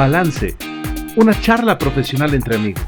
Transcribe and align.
Balance, 0.00 0.56
una 1.16 1.38
charla 1.42 1.76
profesional 1.76 2.32
entre 2.32 2.56
amigos. 2.56 2.82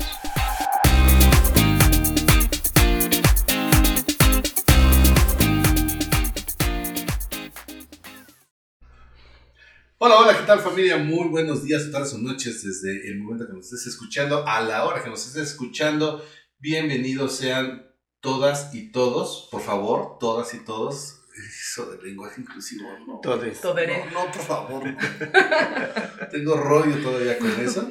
Hola, 9.98 10.20
hola, 10.20 10.38
¿qué 10.38 10.46
tal 10.46 10.60
familia? 10.60 10.96
Muy 10.96 11.28
buenos 11.28 11.62
días, 11.64 11.90
tardes 11.92 12.14
o 12.14 12.18
noches 12.18 12.64
desde 12.64 13.06
el 13.10 13.18
momento 13.18 13.46
que 13.46 13.52
nos 13.52 13.66
estés 13.66 13.88
escuchando, 13.88 14.48
a 14.48 14.62
la 14.62 14.86
hora 14.86 15.04
que 15.04 15.10
nos 15.10 15.26
estés 15.26 15.50
escuchando. 15.50 16.24
Bienvenidos 16.60 17.36
sean 17.36 17.92
todas 18.20 18.74
y 18.74 18.90
todos, 18.90 19.48
por 19.50 19.60
favor, 19.60 20.16
todas 20.18 20.54
y 20.54 20.64
todos. 20.64 21.21
Eso 21.34 21.90
del 21.90 22.02
lenguaje 22.02 22.40
inclusivo, 22.40 22.88
no. 23.06 23.20
Todes. 23.20 23.62
No, 23.62 23.74
no, 23.74 24.32
por 24.32 24.42
favor. 24.42 24.84
Tengo 26.30 26.56
rollo 26.56 26.96
todavía 27.02 27.38
con 27.38 27.50
eso. 27.60 27.88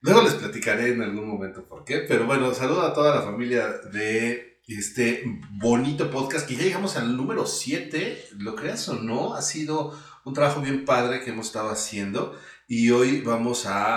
Luego 0.00 0.22
les 0.22 0.34
platicaré 0.34 0.92
en 0.92 1.02
algún 1.02 1.28
momento 1.28 1.66
por 1.66 1.84
qué. 1.84 1.98
Pero 2.08 2.26
bueno, 2.26 2.52
saludo 2.52 2.82
a 2.82 2.92
toda 2.92 3.14
la 3.14 3.22
familia 3.22 3.68
de 3.68 4.60
este 4.66 5.24
bonito 5.52 6.10
podcast 6.10 6.48
que 6.48 6.56
ya 6.56 6.64
llegamos 6.64 6.96
al 6.96 7.16
número 7.16 7.46
7. 7.46 8.28
Lo 8.38 8.56
creas 8.56 8.88
o 8.88 8.94
no, 8.94 9.34
ha 9.34 9.42
sido 9.42 9.98
un 10.24 10.34
trabajo 10.34 10.60
bien 10.60 10.84
padre 10.84 11.22
que 11.22 11.30
hemos 11.30 11.46
estado 11.46 11.70
haciendo. 11.70 12.38
Y 12.66 12.90
hoy 12.90 13.20
vamos 13.20 13.66
a, 13.66 13.96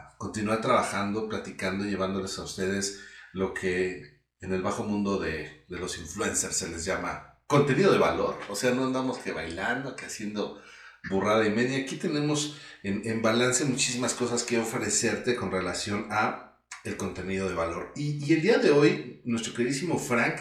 a 0.00 0.16
continuar 0.18 0.60
trabajando, 0.60 1.28
platicando, 1.28 1.84
llevándoles 1.84 2.38
a 2.38 2.44
ustedes 2.44 3.02
lo 3.32 3.52
que 3.52 4.14
en 4.40 4.52
el 4.52 4.62
bajo 4.62 4.84
mundo 4.84 5.18
de, 5.18 5.64
de 5.68 5.78
los 5.78 5.98
influencers 5.98 6.56
se 6.56 6.68
les 6.68 6.84
llama 6.84 7.33
contenido 7.46 7.92
de 7.92 7.98
valor, 7.98 8.38
o 8.48 8.56
sea, 8.56 8.72
no 8.72 8.84
andamos 8.84 9.18
que 9.18 9.32
bailando, 9.32 9.96
que 9.96 10.06
haciendo 10.06 10.62
burrada 11.10 11.46
y 11.46 11.50
media. 11.50 11.78
Aquí 11.78 11.96
tenemos 11.96 12.58
en, 12.82 13.02
en 13.04 13.22
balance 13.22 13.64
muchísimas 13.64 14.14
cosas 14.14 14.42
que 14.42 14.58
ofrecerte 14.58 15.36
con 15.36 15.50
relación 15.50 16.06
a 16.10 16.58
el 16.84 16.96
contenido 16.96 17.48
de 17.48 17.54
valor. 17.54 17.92
Y, 17.96 18.24
y, 18.24 18.32
el 18.34 18.42
día 18.42 18.58
de 18.58 18.70
hoy, 18.70 19.22
nuestro 19.24 19.54
queridísimo 19.54 19.98
Frank 19.98 20.36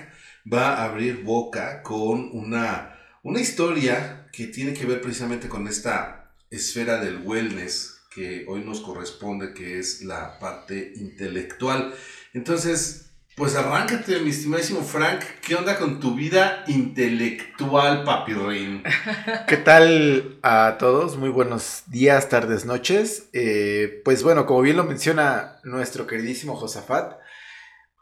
va 0.51 0.75
a 0.75 0.85
abrir 0.85 1.23
boca 1.23 1.81
con 1.83 2.29
una, 2.33 2.99
una 3.23 3.39
historia 3.39 4.29
que 4.31 4.47
tiene 4.47 4.73
que 4.73 4.85
ver 4.85 5.01
precisamente 5.01 5.47
con 5.47 5.67
esta 5.67 6.35
esfera 6.49 6.99
del 6.99 7.19
wellness 7.23 8.01
que 8.13 8.45
hoy 8.47 8.63
nos 8.63 8.81
corresponde, 8.81 9.53
que 9.53 9.79
es 9.79 10.03
la 10.03 10.37
parte 10.39 10.93
intelectual. 10.95 11.95
Entonces, 12.33 13.12
pues 13.35 13.55
arráncate, 13.55 14.19
mi 14.19 14.29
estimadísimo 14.29 14.81
Frank. 14.81 15.23
¿Qué 15.41 15.55
onda 15.55 15.77
con 15.77 15.99
tu 15.99 16.15
vida 16.15 16.63
intelectual, 16.67 18.03
papirrín? 18.03 18.83
¿Qué 19.47 19.57
tal 19.57 20.37
a 20.43 20.75
todos? 20.77 21.17
Muy 21.17 21.29
buenos 21.29 21.83
días, 21.87 22.29
tardes, 22.29 22.65
noches. 22.65 23.29
Eh, 23.33 24.01
pues 24.05 24.21
bueno, 24.21 24.45
como 24.45 24.61
bien 24.61 24.77
lo 24.77 24.83
menciona 24.83 25.59
nuestro 25.63 26.05
queridísimo 26.05 26.55
Josafat, 26.55 27.17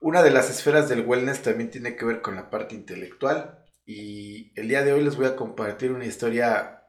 una 0.01 0.21
de 0.21 0.31
las 0.31 0.49
esferas 0.49 0.89
del 0.89 1.05
wellness 1.05 1.41
también 1.41 1.69
tiene 1.69 1.95
que 1.95 2.05
ver 2.05 2.21
con 2.21 2.35
la 2.35 2.49
parte 2.49 2.75
intelectual. 2.75 3.59
Y 3.85 4.51
el 4.59 4.67
día 4.67 4.83
de 4.83 4.91
hoy 4.91 5.03
les 5.03 5.15
voy 5.15 5.27
a 5.27 5.35
compartir 5.37 5.91
una 5.91 6.05
historia 6.05 6.80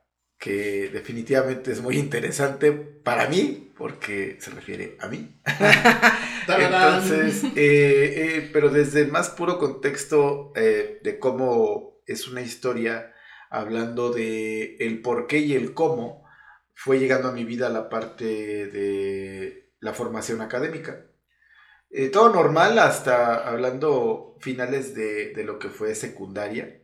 que 0.42 0.90
definitivamente 0.92 1.70
es 1.70 1.80
muy 1.80 1.96
interesante 1.96 2.72
para 2.72 3.28
mí, 3.28 3.72
porque 3.78 4.38
se 4.40 4.50
refiere 4.50 4.96
a 4.98 5.06
mí. 5.06 5.40
Entonces, 6.48 7.44
eh, 7.44 7.52
eh, 7.54 8.50
pero 8.52 8.68
desde 8.68 9.02
el 9.02 9.12
más 9.12 9.30
puro 9.30 9.60
contexto 9.60 10.52
eh, 10.56 10.98
de 11.04 11.20
cómo 11.20 12.02
es 12.06 12.26
una 12.26 12.40
historia, 12.40 13.14
hablando 13.50 14.10
de 14.10 14.78
el 14.80 15.00
por 15.00 15.28
qué 15.28 15.38
y 15.38 15.54
el 15.54 15.74
cómo, 15.74 16.26
fue 16.74 16.98
llegando 16.98 17.28
a 17.28 17.32
mi 17.32 17.44
vida 17.44 17.68
la 17.68 17.88
parte 17.88 18.24
de 18.66 19.70
la 19.78 19.94
formación 19.94 20.40
académica. 20.40 21.06
todo 22.12 22.34
normal 22.34 22.80
hasta 22.80 23.48
hablando 23.48 24.38
finales 24.40 24.92
de, 24.96 25.34
de 25.34 25.44
lo 25.44 25.60
que 25.60 25.68
fue 25.68 25.94
secundaria 25.94 26.81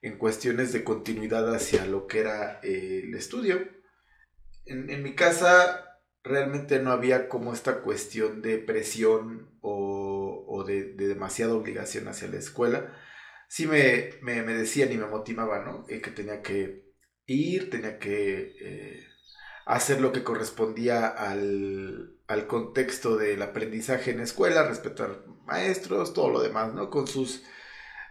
en 0.00 0.18
cuestiones 0.18 0.72
de 0.72 0.84
continuidad 0.84 1.52
hacia 1.54 1.86
lo 1.86 2.06
que 2.06 2.20
era 2.20 2.60
eh, 2.62 3.02
el 3.04 3.14
estudio. 3.14 3.68
En, 4.64 4.90
en, 4.90 5.02
mi 5.02 5.14
casa 5.14 6.00
realmente 6.22 6.80
no 6.80 6.92
había 6.92 7.28
como 7.28 7.52
esta 7.52 7.80
cuestión 7.82 8.42
de 8.42 8.58
presión 8.58 9.58
o, 9.60 10.44
o 10.46 10.64
de, 10.64 10.92
de, 10.94 11.08
demasiada 11.08 11.54
obligación 11.54 12.06
hacia 12.08 12.28
la 12.28 12.38
escuela. 12.38 12.94
Sí 13.48 13.66
me, 13.66 14.10
me, 14.22 14.42
me 14.42 14.52
decían 14.52 14.92
y 14.92 14.98
me 14.98 15.06
motivaban, 15.06 15.64
¿no? 15.64 15.86
Eh, 15.88 16.00
que 16.00 16.10
tenía 16.10 16.42
que 16.42 16.84
ir, 17.26 17.70
tenía 17.70 17.98
que 17.98 18.54
eh, 18.60 19.06
hacer 19.66 20.00
lo 20.00 20.12
que 20.12 20.22
correspondía 20.22 21.08
al, 21.08 22.18
al 22.26 22.46
contexto 22.46 23.16
del 23.16 23.42
aprendizaje 23.42 24.10
en 24.10 24.20
escuela, 24.20 24.68
respetar 24.68 25.24
maestros, 25.46 26.12
todo 26.12 26.30
lo 26.30 26.42
demás, 26.42 26.74
¿no? 26.74 26.90
Con 26.90 27.06
sus 27.06 27.42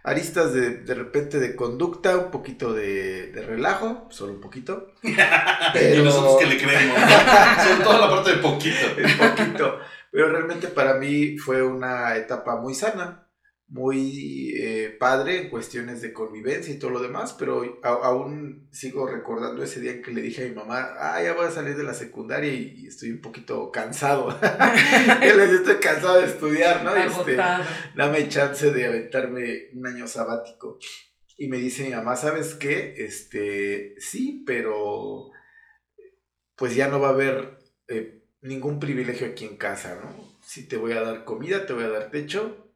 aristas 0.08 0.52
de, 0.52 0.78
de 0.78 0.94
repente 0.94 1.38
de 1.38 1.54
conducta, 1.54 2.16
un 2.16 2.30
poquito 2.30 2.72
de, 2.72 3.30
de 3.32 3.42
relajo, 3.42 4.06
solo 4.10 4.32
un 4.32 4.40
poquito. 4.40 4.92
Pero... 5.72 6.00
y 6.00 6.04
nosotros 6.04 6.38
que 6.38 6.46
le 6.46 6.56
creemos, 6.56 6.96
sobre 7.62 7.84
todo 7.84 8.00
la 8.00 8.10
parte 8.10 8.30
de 8.32 8.36
poquito. 8.38 8.86
Un 8.96 9.28
poquito. 9.28 9.78
Pero 10.10 10.30
realmente 10.30 10.68
para 10.68 10.94
mí 10.94 11.38
fue 11.38 11.62
una 11.62 12.16
etapa 12.16 12.56
muy 12.56 12.74
sana, 12.74 13.27
muy 13.68 14.54
eh, 14.56 14.96
padre 14.98 15.42
en 15.42 15.50
cuestiones 15.50 16.00
de 16.00 16.14
convivencia 16.14 16.72
y 16.72 16.78
todo 16.78 16.90
lo 16.90 17.00
demás, 17.00 17.34
pero 17.38 17.78
a, 17.82 17.88
aún 17.88 18.66
sigo 18.72 19.06
recordando 19.06 19.62
ese 19.62 19.80
día 19.80 19.92
en 19.92 20.02
que 20.02 20.10
le 20.10 20.22
dije 20.22 20.46
a 20.46 20.48
mi 20.48 20.54
mamá, 20.54 20.94
ah, 20.98 21.22
ya 21.22 21.34
voy 21.34 21.46
a 21.46 21.50
salir 21.50 21.76
de 21.76 21.84
la 21.84 21.92
secundaria 21.92 22.50
y, 22.50 22.74
y 22.78 22.86
estoy 22.86 23.10
un 23.10 23.20
poquito 23.20 23.70
cansado. 23.70 24.34
Les 25.20 25.50
estoy 25.50 25.76
cansado 25.76 26.18
de 26.18 26.26
estudiar, 26.26 26.82
¿no? 26.82 26.96
Este, 26.96 27.36
dame 27.94 28.28
chance 28.28 28.70
de 28.70 28.86
aventarme 28.86 29.68
un 29.74 29.86
año 29.86 30.08
sabático. 30.08 30.78
Y 31.36 31.48
me 31.48 31.58
dice 31.58 31.84
mi 31.84 31.90
mamá, 31.90 32.16
¿sabes 32.16 32.54
qué? 32.54 32.94
Este, 32.96 33.94
sí, 33.98 34.44
pero 34.46 35.30
pues 36.56 36.74
ya 36.74 36.88
no 36.88 37.00
va 37.00 37.08
a 37.08 37.12
haber 37.12 37.58
eh, 37.86 38.24
ningún 38.40 38.80
privilegio 38.80 39.26
aquí 39.26 39.44
en 39.44 39.58
casa, 39.58 40.00
¿no? 40.02 40.38
Sí 40.42 40.66
te 40.66 40.78
voy 40.78 40.92
a 40.92 41.02
dar 41.02 41.24
comida, 41.24 41.66
te 41.66 41.74
voy 41.74 41.84
a 41.84 41.90
dar 41.90 42.10
techo, 42.10 42.67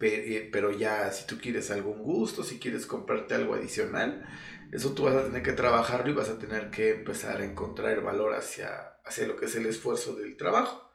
pero 0.00 0.72
ya 0.72 1.12
si 1.12 1.26
tú 1.26 1.38
quieres 1.38 1.70
algún 1.70 2.02
gusto, 2.02 2.42
si 2.42 2.58
quieres 2.58 2.86
comprarte 2.86 3.34
algo 3.34 3.54
adicional, 3.54 4.26
eso 4.72 4.94
tú 4.94 5.04
vas 5.04 5.14
a 5.14 5.24
tener 5.24 5.42
que 5.42 5.52
trabajarlo 5.52 6.10
y 6.10 6.14
vas 6.14 6.30
a 6.30 6.38
tener 6.38 6.70
que 6.70 6.90
empezar 6.90 7.40
a 7.40 7.44
encontrar 7.44 8.00
valor 8.02 8.34
hacia, 8.34 8.94
hacia 9.04 9.26
lo 9.26 9.36
que 9.36 9.44
es 9.44 9.54
el 9.56 9.66
esfuerzo 9.66 10.14
del 10.16 10.36
trabajo. 10.36 10.90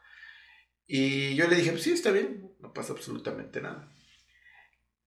Y 0.87 1.35
yo 1.35 1.47
le 1.47 1.55
dije, 1.55 1.71
pues 1.71 1.83
sí, 1.83 1.91
está 1.91 2.11
bien, 2.11 2.51
no 2.59 2.73
pasa 2.73 2.93
absolutamente 2.93 3.61
nada. 3.61 3.91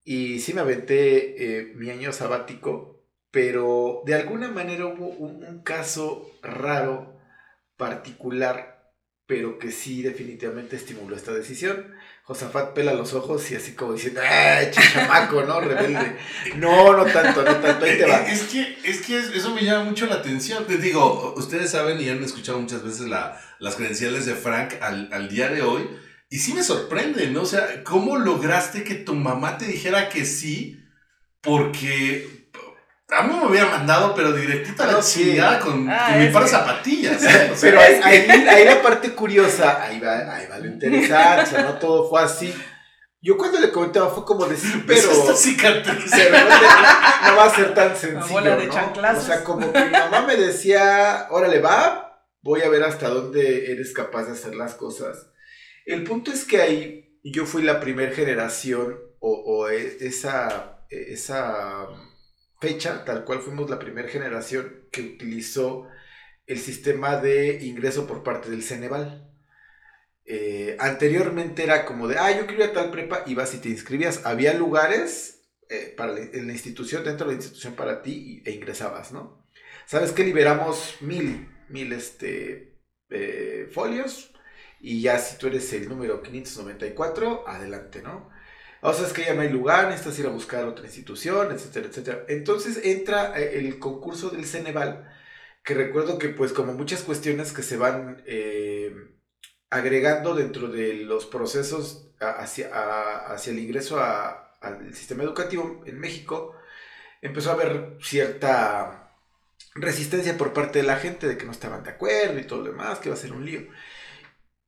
Y 0.03 0.39
sí 0.39 0.53
me 0.53 0.61
aventé 0.61 1.59
eh, 1.59 1.73
mi 1.75 1.89
año 1.89 2.13
sabático, 2.13 3.05
pero 3.31 4.01
de 4.05 4.15
alguna 4.15 4.49
manera 4.49 4.85
hubo 4.85 5.09
un 5.09 5.61
caso 5.63 6.31
raro, 6.41 7.19
particular, 7.75 8.78
pero 9.29 9.59
que 9.59 9.71
sí 9.71 10.01
definitivamente 10.01 10.75
estimuló 10.75 11.15
esta 11.15 11.31
decisión. 11.31 11.93
Josafat 12.23 12.73
pela 12.73 12.95
los 12.95 13.13
ojos 13.13 13.51
y 13.51 13.55
así 13.55 13.73
como 13.73 13.93
diciendo, 13.93 14.21
¡ay, 14.27 14.71
chichamaco, 14.71 15.43
¿no? 15.43 15.61
Rebelde. 15.61 16.17
No, 16.55 16.97
no 16.97 17.05
tanto, 17.05 17.43
no 17.43 17.55
tanto, 17.57 17.85
ahí 17.85 17.99
te 17.99 18.07
va. 18.07 18.27
Es 18.27 18.41
que, 18.45 18.79
es 18.83 19.01
que 19.01 19.19
eso 19.19 19.53
me 19.53 19.63
llama 19.63 19.83
mucho 19.83 20.07
la 20.07 20.15
atención. 20.15 20.65
Les 20.67 20.81
digo, 20.81 21.35
ustedes 21.37 21.69
saben 21.69 22.01
y 22.01 22.09
han 22.09 22.23
escuchado 22.23 22.59
muchas 22.59 22.83
veces 22.83 23.01
la, 23.01 23.39
las 23.59 23.75
credenciales 23.75 24.25
de 24.25 24.33
Frank 24.33 24.73
al, 24.81 25.13
al 25.13 25.29
día 25.29 25.49
de 25.49 25.61
hoy. 25.61 25.87
Y 26.31 26.39
sí 26.39 26.55
me 26.55 26.63
sorprende, 26.63 27.27
¿no? 27.27 27.43
O 27.43 27.45
sea, 27.45 27.83
¿cómo 27.83 28.17
lograste 28.17 28.83
que 28.83 28.95
tu 28.95 29.13
mamá 29.13 29.59
te 29.59 29.65
dijera 29.65 30.09
que 30.09 30.25
sí? 30.25 30.83
Porque 31.41 32.38
a 33.11 33.23
mí 33.23 33.35
me 33.35 33.47
hubiera 33.47 33.65
mandado, 33.65 34.13
pero 34.13 34.31
directita 34.33 34.83
a 34.83 34.93
la 34.93 34.99
chingada 34.99 35.59
con, 35.59 35.89
ah, 35.89 36.09
con 36.09 36.19
mi 36.19 36.29
par 36.29 36.43
de 36.43 36.49
zapatillas. 36.49 37.23
¿eh? 37.23 37.49
O 37.53 37.55
sea, 37.55 37.71
pero 37.71 37.79
ahí, 37.79 38.01
ahí, 38.03 38.47
ahí, 38.47 38.65
la 38.65 38.81
parte 38.81 39.11
curiosa, 39.11 39.83
ahí 39.83 39.99
va, 39.99 40.35
ahí 40.35 40.47
va 40.47 40.59
lo 40.59 40.67
interesante, 40.67 41.43
o 41.43 41.45
sea, 41.45 41.63
no 41.63 41.73
todo 41.79 42.09
fue 42.09 42.21
así. 42.21 42.53
Yo 43.21 43.37
cuando 43.37 43.59
le 43.59 43.71
comentaba 43.71 44.09
fue 44.09 44.23
como 44.23 44.45
decir, 44.45 44.83
pero... 44.87 45.11
Esta 45.11 45.35
cicatriz. 45.35 46.09
Pero 46.09 46.39
no, 46.39 46.45
no, 46.45 47.37
va 47.37 47.45
a 47.45 47.55
ser 47.55 47.73
tan 47.73 47.95
sencillo, 47.95 48.55
de 48.55 48.67
¿no? 48.67 49.17
O 49.17 49.21
sea, 49.21 49.43
como 49.43 49.73
que 49.73 49.85
mi 49.85 49.91
mamá 49.91 50.21
me 50.21 50.37
decía, 50.37 51.27
órale, 51.29 51.59
va, 51.59 52.23
voy 52.41 52.61
a 52.61 52.69
ver 52.69 52.83
hasta 52.83 53.09
dónde 53.09 53.71
eres 53.71 53.91
capaz 53.91 54.25
de 54.25 54.33
hacer 54.33 54.55
las 54.55 54.75
cosas. 54.75 55.31
El 55.85 56.03
punto 56.03 56.31
es 56.31 56.45
que 56.45 56.61
ahí 56.61 57.19
yo 57.23 57.45
fui 57.45 57.63
la 57.63 57.79
primera 57.79 58.13
generación 58.13 58.97
o, 59.19 59.31
o 59.31 59.67
esa... 59.67 60.85
esa 60.89 61.87
fecha, 62.59 63.05
tal 63.05 63.25
cual 63.25 63.39
fuimos 63.39 63.69
la 63.69 63.79
primera 63.79 64.07
generación 64.07 64.87
que 64.91 65.01
utilizó 65.01 65.87
el 66.45 66.59
sistema 66.59 67.17
de 67.17 67.63
ingreso 67.63 68.07
por 68.07 68.23
parte 68.23 68.49
del 68.49 68.63
Ceneval. 68.63 69.31
Eh, 70.25 70.75
anteriormente 70.79 71.63
era 71.63 71.85
como 71.85 72.07
de, 72.07 72.17
ah, 72.17 72.31
yo 72.31 72.45
quiero 72.45 72.63
ir 72.63 72.69
a 72.69 72.73
tal 72.73 72.91
prepa, 72.91 73.23
ibas 73.27 73.53
y 73.53 73.59
te 73.59 73.69
inscribías. 73.69 74.25
Había 74.25 74.53
lugares 74.53 75.41
eh, 75.69 75.93
para 75.95 76.17
en 76.17 76.47
la 76.47 76.53
institución, 76.53 77.03
dentro 77.03 77.27
de 77.27 77.33
la 77.33 77.37
institución 77.37 77.75
para 77.75 78.01
ti, 78.01 78.41
e 78.45 78.51
ingresabas, 78.51 79.11
¿no? 79.11 79.47
¿Sabes 79.85 80.11
que 80.11 80.23
liberamos 80.23 80.97
mil, 81.01 81.49
mil 81.69 81.93
este, 81.93 82.79
eh, 83.09 83.69
folios 83.71 84.31
y 84.79 85.01
ya 85.01 85.19
si 85.19 85.37
tú 85.37 85.47
eres 85.47 85.71
el 85.73 85.89
número 85.89 86.21
594, 86.21 87.47
adelante, 87.47 88.01
¿no? 88.01 88.29
O 88.81 88.93
sea, 88.93 89.07
es 89.07 89.13
que 89.13 89.25
ya 89.25 89.33
no 89.33 89.41
hay 89.41 89.49
lugar, 89.49 89.87
necesitas 89.87 90.19
ir 90.19 90.27
a 90.27 90.29
buscar 90.29 90.65
otra 90.65 90.85
institución, 90.85 91.51
etcétera, 91.51 91.87
etcétera. 91.87 92.25
Entonces 92.29 92.79
entra 92.83 93.37
eh, 93.39 93.59
el 93.59 93.79
concurso 93.79 94.29
del 94.29 94.45
Ceneval, 94.45 95.11
que 95.63 95.73
recuerdo 95.73 96.17
que 96.17 96.29
pues 96.29 96.53
como 96.53 96.73
muchas 96.73 97.03
cuestiones 97.03 97.51
que 97.53 97.63
se 97.63 97.77
van 97.77 98.23
eh, 98.25 98.93
agregando 99.69 100.35
dentro 100.35 100.69
de 100.69 100.93
los 100.95 101.25
procesos 101.25 102.11
hacia, 102.19 102.69
hacia 103.31 103.51
el 103.53 103.59
ingreso 103.59 103.99
al 104.01 104.93
sistema 104.95 105.23
educativo 105.23 105.83
en 105.85 105.99
México, 105.99 106.55
empezó 107.21 107.51
a 107.51 107.53
haber 107.53 107.97
cierta 108.01 109.13
resistencia 109.75 110.37
por 110.37 110.53
parte 110.53 110.79
de 110.79 110.87
la 110.87 110.97
gente 110.97 111.27
de 111.27 111.37
que 111.37 111.45
no 111.45 111.51
estaban 111.51 111.83
de 111.83 111.91
acuerdo 111.91 112.39
y 112.39 112.45
todo 112.45 112.61
lo 112.63 112.71
demás, 112.71 112.99
que 112.99 113.09
iba 113.09 113.15
a 113.15 113.19
ser 113.19 113.33
un 113.33 113.45
lío. 113.45 113.67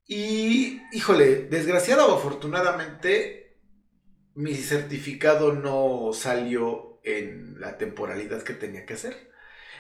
Y, 0.08 0.82
híjole, 0.92 1.44
desgraciado 1.50 2.14
o 2.14 2.18
afortunadamente, 2.18 3.41
mi 4.36 4.56
certificado 4.56 5.54
no 5.54 6.12
salió 6.14 7.00
en 7.04 7.60
la 7.60 7.78
temporalidad 7.78 8.44
que 8.44 8.54
tenía 8.54 8.86
que 8.86 8.94
hacer. 8.94 9.32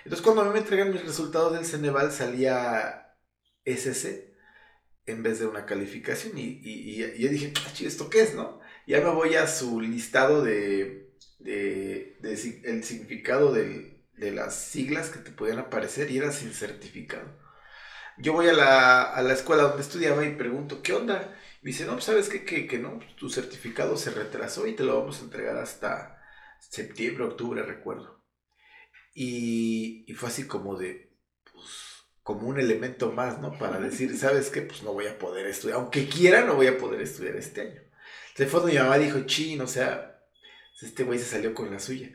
Entonces, 0.03 0.24
cuando 0.24 0.42
a 0.42 0.45
mí 0.45 0.51
me 0.51 0.59
entregan 0.59 0.92
mis 0.92 1.06
resultados 1.06 1.53
del 1.53 1.65
Ceneval, 1.65 2.12
salía 2.12 3.15
SC 3.65 4.36
en 5.06 5.24
vez 5.24 5.39
de 5.39 5.48
una 5.48 5.65
calificación. 5.65 6.38
Y, 6.38 6.59
y, 6.63 6.98
yo 6.98 7.30
dije, 7.30 7.53
ah, 7.65 7.74
¿esto 7.81 8.09
qué 8.09 8.21
es, 8.21 8.36
no? 8.36 8.59
Ya 8.88 9.01
me 9.01 9.12
voy 9.12 9.36
a 9.36 9.48
su 9.48 9.80
listado 9.81 10.44
de, 10.44 11.13
de, 11.39 12.18
el 12.63 12.83
significado 12.83 13.53
de 13.53 14.01
las 14.31 14.56
siglas 14.56 15.09
que 15.09 15.19
te 15.19 15.31
podían 15.31 15.59
aparecer 15.59 16.12
y 16.12 16.18
era 16.18 16.31
sin 16.31 16.53
certificado 16.53 17.42
yo 18.21 18.33
voy 18.33 18.48
a 18.48 18.53
la, 18.53 19.33
escuela 19.33 19.63
donde 19.63 19.81
estudiaba 19.81 20.24
y 20.25 20.36
pregunto, 20.36 20.81
¿qué 20.81 20.94
onda? 20.94 21.36
Me 21.62 21.69
dice, 21.69 21.86
no, 21.86 21.94
pues, 21.94 22.06
sabes 22.06 22.30
qué? 22.30 22.44
que, 22.44 22.68
que 22.68 22.80
no, 22.80 23.00
tu 23.18 23.30
certificado 23.30 23.96
se 23.96 24.12
retrasó 24.12 24.66
y 24.68 24.75
te 24.75 24.84
lo 24.84 25.00
vamos 25.00 25.19
a 25.19 25.24
entregar 25.25 25.58
hasta 25.58 26.19
septiembre, 26.60 27.25
octubre, 27.25 27.62
recuerdo. 27.63 28.24
Y, 29.13 30.06
fue 30.16 30.30
así 30.30 30.48
como 30.48 30.78
de, 30.78 31.12
pues, 31.52 32.06
como 32.24 32.48
un 32.48 32.60
elemento 32.60 33.12
más, 33.12 33.40
¿no? 33.40 33.58
Para 33.58 33.80
decir, 33.80 34.18
¿sabes 34.18 34.50
qué? 34.50 34.62
Pues 34.62 34.84
no 34.84 34.94
voy 34.94 35.08
a 35.08 35.19
poder 35.19 35.46
estudiar, 35.48 35.80
aunque 35.80 36.08
quiera, 36.08 36.46
no 36.46 36.56
voy 36.56 36.68
a 36.68 36.78
poder 36.78 37.02
estudiar 37.02 37.36
este 37.36 37.62
año. 37.62 37.81
Entonces 38.30 38.50
fue 38.50 38.72
mi 38.72 38.78
mamá 38.78 38.98
dijo, 38.98 39.22
chin, 39.25 39.62
o 39.62 39.68
sea, 39.68 40.11
este 40.82 41.04
güey 41.04 41.20
se 41.20 41.26
salió 41.26 41.54
con 41.54 41.72
la 41.72 41.80
suya. 41.80 42.10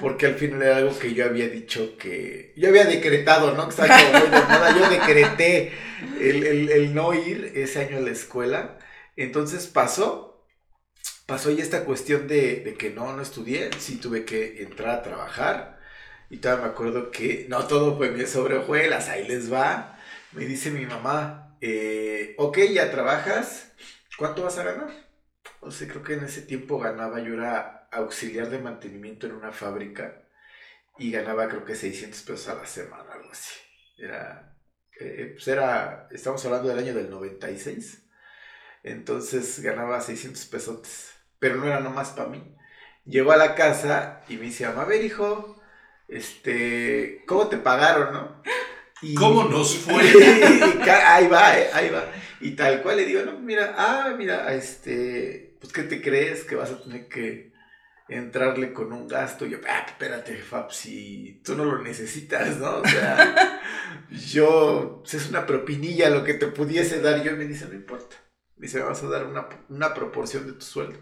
Porque 0.00 0.26
al 0.26 0.34
final 0.34 0.62
era 0.62 0.76
algo 0.76 0.98
que 0.98 1.14
yo 1.14 1.24
había 1.24 1.48
dicho 1.48 1.96
que. 1.96 2.52
Yo 2.56 2.68
había 2.68 2.84
decretado, 2.84 3.54
¿no? 3.54 3.68
Que 3.68 3.76
Yo 3.76 4.90
decreté 4.90 5.72
el, 6.20 6.94
no 6.94 7.14
ir 7.14 7.52
ese 7.54 7.80
año 7.80 7.98
a 7.98 8.00
la 8.00 8.10
escuela. 8.10 8.78
Entonces 9.16 9.66
pasó. 9.66 10.46
Pasó 11.26 11.50
y 11.50 11.60
esta 11.60 11.84
cuestión 11.84 12.28
de, 12.28 12.76
que 12.78 12.90
no, 12.90 13.14
no 13.14 13.22
estudié. 13.22 13.70
Sí 13.78 13.96
tuve 13.96 14.24
que 14.24 14.62
entrar 14.62 14.98
a 14.98 15.02
trabajar. 15.02 15.80
Y 16.30 16.38
todavía 16.38 16.66
me 16.66 16.70
acuerdo 16.72 17.10
que 17.10 17.46
no 17.48 17.66
todo 17.66 17.96
fue 17.96 18.10
mi 18.10 18.26
sobre 18.26 18.56
hojuelas. 18.56 19.08
Ahí 19.08 19.26
les 19.26 19.52
va. 19.52 19.98
Me 20.32 20.44
dice 20.44 20.70
mi 20.70 20.84
mamá: 20.84 21.56
eh, 21.60 22.34
Ok, 22.38 22.58
ya 22.72 22.90
trabajas. 22.90 23.72
¿Cuánto 24.18 24.42
vas 24.42 24.58
a 24.58 24.64
ganar? 24.64 25.11
O 25.62 25.70
sea, 25.70 25.86
creo 25.86 26.02
que 26.02 26.14
en 26.14 26.24
ese 26.24 26.42
tiempo 26.42 26.78
ganaba, 26.80 27.20
yo 27.20 27.34
era 27.34 27.88
auxiliar 27.92 28.50
de 28.50 28.58
mantenimiento 28.58 29.26
en 29.26 29.32
una 29.32 29.52
fábrica 29.52 30.28
y 30.98 31.12
ganaba 31.12 31.48
creo 31.48 31.64
que 31.64 31.76
600 31.76 32.20
pesos 32.22 32.48
a 32.48 32.54
la 32.54 32.66
semana, 32.66 33.12
algo 33.12 33.30
así. 33.30 33.54
Era, 33.96 34.56
eh, 34.98 35.30
pues 35.34 35.46
era, 35.46 36.08
estamos 36.10 36.44
hablando 36.44 36.68
del 36.68 36.80
año 36.80 36.94
del 36.94 37.10
96, 37.10 38.02
entonces 38.82 39.60
ganaba 39.60 40.00
600 40.00 40.44
pesos, 40.46 41.12
pero 41.38 41.56
no 41.56 41.66
era 41.66 41.78
nomás 41.78 42.10
para 42.10 42.28
mí. 42.28 42.56
Llegó 43.04 43.30
a 43.30 43.36
la 43.36 43.54
casa 43.54 44.22
y 44.28 44.38
me 44.38 44.46
dice, 44.46 44.64
a 44.64 44.72
ver 44.72 45.04
hijo, 45.04 45.62
este, 46.08 47.22
¿cómo 47.26 47.46
te 47.46 47.58
pagaron, 47.58 48.12
no? 48.12 48.42
¿Cómo 49.16 49.44
nos 49.44 49.76
fue? 49.76 50.02
ahí 51.06 51.28
va, 51.28 51.56
eh, 51.56 51.70
ahí 51.72 51.88
va. 51.88 52.04
Y 52.40 52.56
tal 52.56 52.82
cual 52.82 52.96
le 52.96 53.04
digo, 53.04 53.22
no, 53.22 53.38
mira, 53.38 53.74
ah, 53.78 54.14
mira, 54.18 54.52
este, 54.54 55.51
pues, 55.62 55.72
¿qué 55.72 55.84
te 55.84 56.02
crees 56.02 56.42
que 56.42 56.56
vas 56.56 56.72
a 56.72 56.82
tener 56.82 57.06
que 57.06 57.52
entrarle 58.08 58.72
con 58.72 58.92
un 58.92 59.06
gasto? 59.06 59.46
Y 59.46 59.50
yo, 59.50 59.58
ah, 59.68 59.86
espérate, 59.86 60.36
Fab, 60.36 60.72
si 60.72 61.40
tú 61.44 61.54
no 61.56 61.64
lo 61.64 61.80
necesitas, 61.80 62.58
¿no? 62.58 62.78
O 62.78 62.84
sea, 62.84 63.60
yo, 64.10 64.98
pues, 65.02 65.14
es 65.14 65.28
una 65.30 65.46
propinilla 65.46 66.10
lo 66.10 66.24
que 66.24 66.34
te 66.34 66.48
pudiese 66.48 67.00
dar. 67.00 67.22
yo 67.22 67.36
me 67.36 67.44
dice, 67.46 67.66
no 67.68 67.74
importa. 67.74 68.16
Me 68.56 68.66
dice, 68.66 68.78
me 68.78 68.86
vas 68.86 69.04
a 69.04 69.08
dar 69.08 69.24
una, 69.68 69.94
proporción 69.94 70.48
de 70.48 70.54
tu 70.54 70.62
sueldo. 70.62 70.98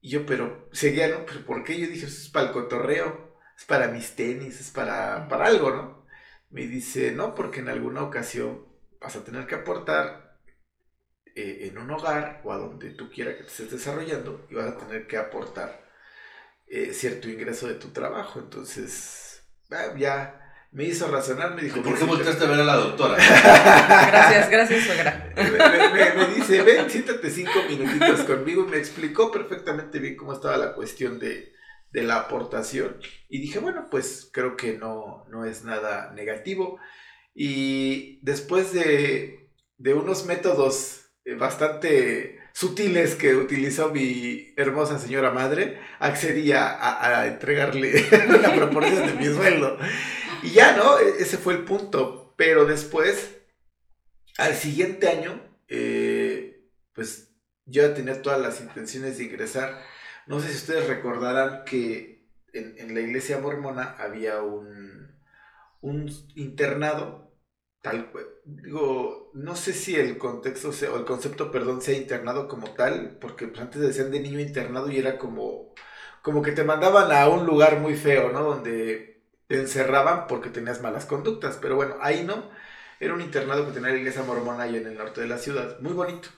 Y 0.00 0.10
yo, 0.10 0.26
pero, 0.26 0.68
seguía, 0.72 1.06
¿no? 1.06 1.24
¿Pero 1.24 1.46
por 1.46 1.62
qué? 1.62 1.78
Yo 1.78 1.86
dije, 1.86 2.06
eso 2.06 2.22
es 2.22 2.28
para 2.28 2.48
el 2.48 2.52
cotorreo, 2.52 3.38
es 3.56 3.64
para 3.64 3.88
mis 3.88 4.16
tenis, 4.16 4.60
es 4.60 4.70
para, 4.72 5.28
para 5.28 5.46
algo, 5.46 5.70
¿no? 5.70 6.06
Me 6.50 6.66
dice, 6.66 7.12
no, 7.12 7.36
porque 7.36 7.60
en 7.60 7.68
alguna 7.68 8.02
ocasión 8.02 8.66
vas 9.00 9.14
a 9.14 9.24
tener 9.24 9.46
que 9.46 9.54
aportar 9.54 10.25
eh, 11.36 11.68
en 11.68 11.76
un 11.76 11.90
hogar 11.90 12.40
o 12.44 12.52
a 12.52 12.56
donde 12.56 12.90
tú 12.92 13.10
quieras 13.10 13.34
que 13.34 13.42
te 13.42 13.48
estés 13.48 13.70
desarrollando 13.70 14.46
y 14.48 14.54
vas 14.54 14.68
a 14.68 14.78
tener 14.78 15.06
que 15.06 15.18
aportar 15.18 15.84
eh, 16.66 16.94
cierto 16.94 17.28
ingreso 17.28 17.68
de 17.68 17.74
tu 17.74 17.88
trabajo. 17.88 18.40
Entonces, 18.40 19.42
ah, 19.70 19.94
ya 19.98 20.40
me 20.72 20.84
hizo 20.84 21.06
razonar, 21.08 21.54
me 21.54 21.60
dijo... 21.60 21.82
¿Por 21.82 21.98
qué 21.98 22.04
volteaste 22.04 22.42
a 22.42 22.48
ver 22.48 22.60
a 22.60 22.64
la 22.64 22.76
doctora? 22.76 23.16
gracias, 23.18 24.48
gracias, 24.48 24.84
suegra. 24.84 25.30
Me, 25.36 26.34
dice, 26.34 26.62
ven, 26.62 26.88
siéntate 26.88 27.30
cinco 27.30 27.62
minutitos 27.68 28.20
conmigo 28.20 28.64
y 28.66 28.70
me 28.70 28.78
explicó 28.78 29.30
perfectamente 29.30 29.98
bien 29.98 30.16
cómo 30.16 30.32
estaba 30.32 30.56
la 30.56 30.72
cuestión 30.72 31.18
de, 31.18 31.52
de 31.92 32.02
la 32.02 32.16
aportación. 32.16 32.96
Y 33.28 33.42
dije, 33.42 33.58
bueno, 33.58 33.88
pues 33.90 34.30
creo 34.32 34.56
que 34.56 34.78
no, 34.78 35.26
no 35.28 35.44
es 35.44 35.64
nada 35.64 36.12
negativo. 36.14 36.78
Y 37.34 38.20
después 38.22 38.72
de, 38.72 39.50
de 39.76 39.92
unos 39.92 40.24
métodos 40.24 41.05
bastante 41.34 42.38
sutiles 42.52 43.16
que 43.16 43.34
utilizó 43.34 43.90
mi 43.90 44.54
hermosa 44.56 44.98
señora 44.98 45.30
madre, 45.30 45.78
accedí 45.98 46.52
a, 46.52 47.26
entregarle 47.26 48.04
una 48.28 48.54
proporción 48.54 49.06
de 49.06 49.12
mi 49.14 49.26
sueldo. 49.26 49.76
Y 50.42 50.50
ya, 50.50 50.76
¿no? 50.76 50.98
E, 50.98 51.20
ese 51.20 51.36
fue 51.36 51.54
el 51.54 51.64
punto. 51.64 52.34
Pero 52.36 52.64
después, 52.64 53.36
al 54.38 54.54
siguiente 54.54 55.08
año, 55.08 55.42
eh, 55.68 56.70
pues 56.92 57.34
yo 57.66 57.92
tenía 57.92 58.22
todas 58.22 58.40
las 58.40 58.60
intenciones 58.60 59.18
de 59.18 59.24
ingresar. 59.24 59.82
No 60.26 60.40
sé 60.40 60.48
si 60.48 60.56
ustedes 60.56 60.86
recordarán 60.86 61.64
que 61.64 62.26
en, 62.52 62.94
la 62.94 63.00
iglesia 63.00 63.38
mormona 63.38 63.96
había 63.98 64.40
un, 64.42 65.14
un 65.80 66.10
internado 66.34 67.25
digo, 68.44 69.30
no 69.34 69.56
sé 69.56 69.72
si 69.72 69.96
el 69.96 70.18
contexto 70.18 70.70
o 70.92 70.96
el 70.96 71.04
concepto, 71.04 71.50
perdón, 71.50 71.82
sea 71.82 71.96
internado 71.96 72.48
como 72.48 72.72
tal, 72.74 73.18
porque 73.20 73.48
pues, 73.48 73.60
antes 73.60 73.80
decían 73.80 74.10
de 74.10 74.20
niño 74.20 74.40
internado 74.40 74.90
y 74.90 74.98
era 74.98 75.18
como, 75.18 75.74
como 76.22 76.42
que 76.42 76.52
te 76.52 76.64
mandaban 76.64 77.12
a 77.12 77.28
un 77.28 77.46
lugar 77.46 77.80
muy 77.80 77.94
feo, 77.96 78.32
¿no? 78.32 78.42
Donde 78.42 79.22
te 79.48 79.56
encerraban 79.56 80.26
porque 80.26 80.50
tenías 80.50 80.82
malas 80.82 81.06
conductas, 81.06 81.58
pero 81.60 81.76
bueno, 81.76 81.96
ahí 82.00 82.24
no, 82.24 82.50
era 83.00 83.14
un 83.14 83.20
internado 83.20 83.66
que 83.66 83.72
tenía 83.72 83.90
la 83.90 83.96
iglesia 83.96 84.22
mormona 84.22 84.64
ahí 84.64 84.76
en 84.76 84.86
el 84.86 84.96
norte 84.96 85.20
de 85.20 85.28
la 85.28 85.38
ciudad, 85.38 85.80
muy 85.80 85.92
bonito. 85.92 86.28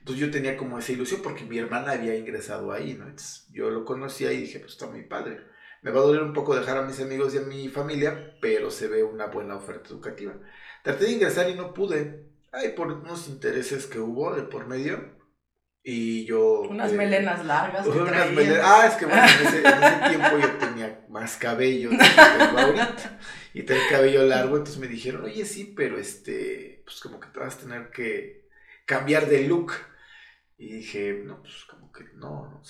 Entonces 0.00 0.26
yo 0.26 0.30
tenía 0.30 0.56
como 0.56 0.78
esa 0.78 0.92
ilusión 0.92 1.20
porque 1.22 1.44
mi 1.44 1.58
hermana 1.58 1.92
había 1.92 2.16
ingresado 2.16 2.72
ahí. 2.72 2.92
Entonces 2.92 3.46
yo 3.52 3.70
lo 3.70 3.84
conocía 3.84 4.32
y 4.32 4.38
dije, 4.38 4.58
pues 4.58 4.72
está 4.72 4.86
muy 4.86 5.02
padre. 5.04 5.40
Me 5.82 5.90
va 5.90 6.00
a 6.00 6.02
doler 6.02 6.22
un 6.22 6.32
poco 6.32 6.54
dejar 6.54 6.78
a 6.78 6.82
mis 6.82 7.00
amigos 7.00 7.34
y 7.34 7.38
a 7.38 7.42
mi 7.42 7.68
familia, 7.68 8.36
pero 8.40 8.70
se 8.70 8.88
ve 8.88 9.02
una 9.02 9.26
buena 9.26 9.56
oferta 9.56 9.90
educativa. 9.90 10.34
Traté 10.82 11.04
de 11.04 11.12
ingresar 11.12 11.48
y 11.50 11.54
no 11.54 11.74
pude. 11.74 12.30
Ay, 12.52 12.70
por 12.70 12.88
unos 12.88 13.28
intereses 13.28 13.86
que 13.86 13.98
hubo 14.00 14.34
de 14.34 14.42
por 14.42 14.66
medio. 14.66 15.18
Y 15.82 16.24
yo. 16.26 16.62
Unas 16.62 16.92
eh, 16.92 16.96
melenas 16.96 17.44
largas. 17.44 17.86
Unas 17.86 18.30
melenas, 18.32 18.60
ah, 18.62 18.86
es 18.86 18.94
que 18.94 19.06
bueno, 19.06 19.22
en 19.22 19.46
ese, 19.46 19.62
tiempo 20.08 20.38
yo 20.38 20.50
tenía 20.58 21.06
más 21.08 21.36
cabello 21.36 21.90
que 21.90 21.96
tengo 21.96 22.58
ahorita. 22.58 23.18
Y 23.54 23.62
tenía 23.62 23.82
el 23.84 23.90
cabello 23.90 24.22
largo, 24.24 24.56
entonces 24.56 24.78
me 24.78 24.86
dijeron, 24.86 25.24
oye, 25.24 25.44
sí, 25.44 25.72
pero 25.76 25.98
este, 25.98 26.82
pues 26.84 27.00
como 27.00 27.18
que 27.18 27.28
te 27.28 27.40
vas 27.40 27.56
a 27.56 27.60
tener 27.60 27.90
que 27.90 28.48
cambiar 28.84 29.26
de 29.26 29.44
look. 29.44 29.72
Y 30.60 30.74
dije, 30.74 31.22
no, 31.24 31.40
pues 31.40 31.64
como 31.64 31.90
que 31.90 32.04
no, 32.16 32.62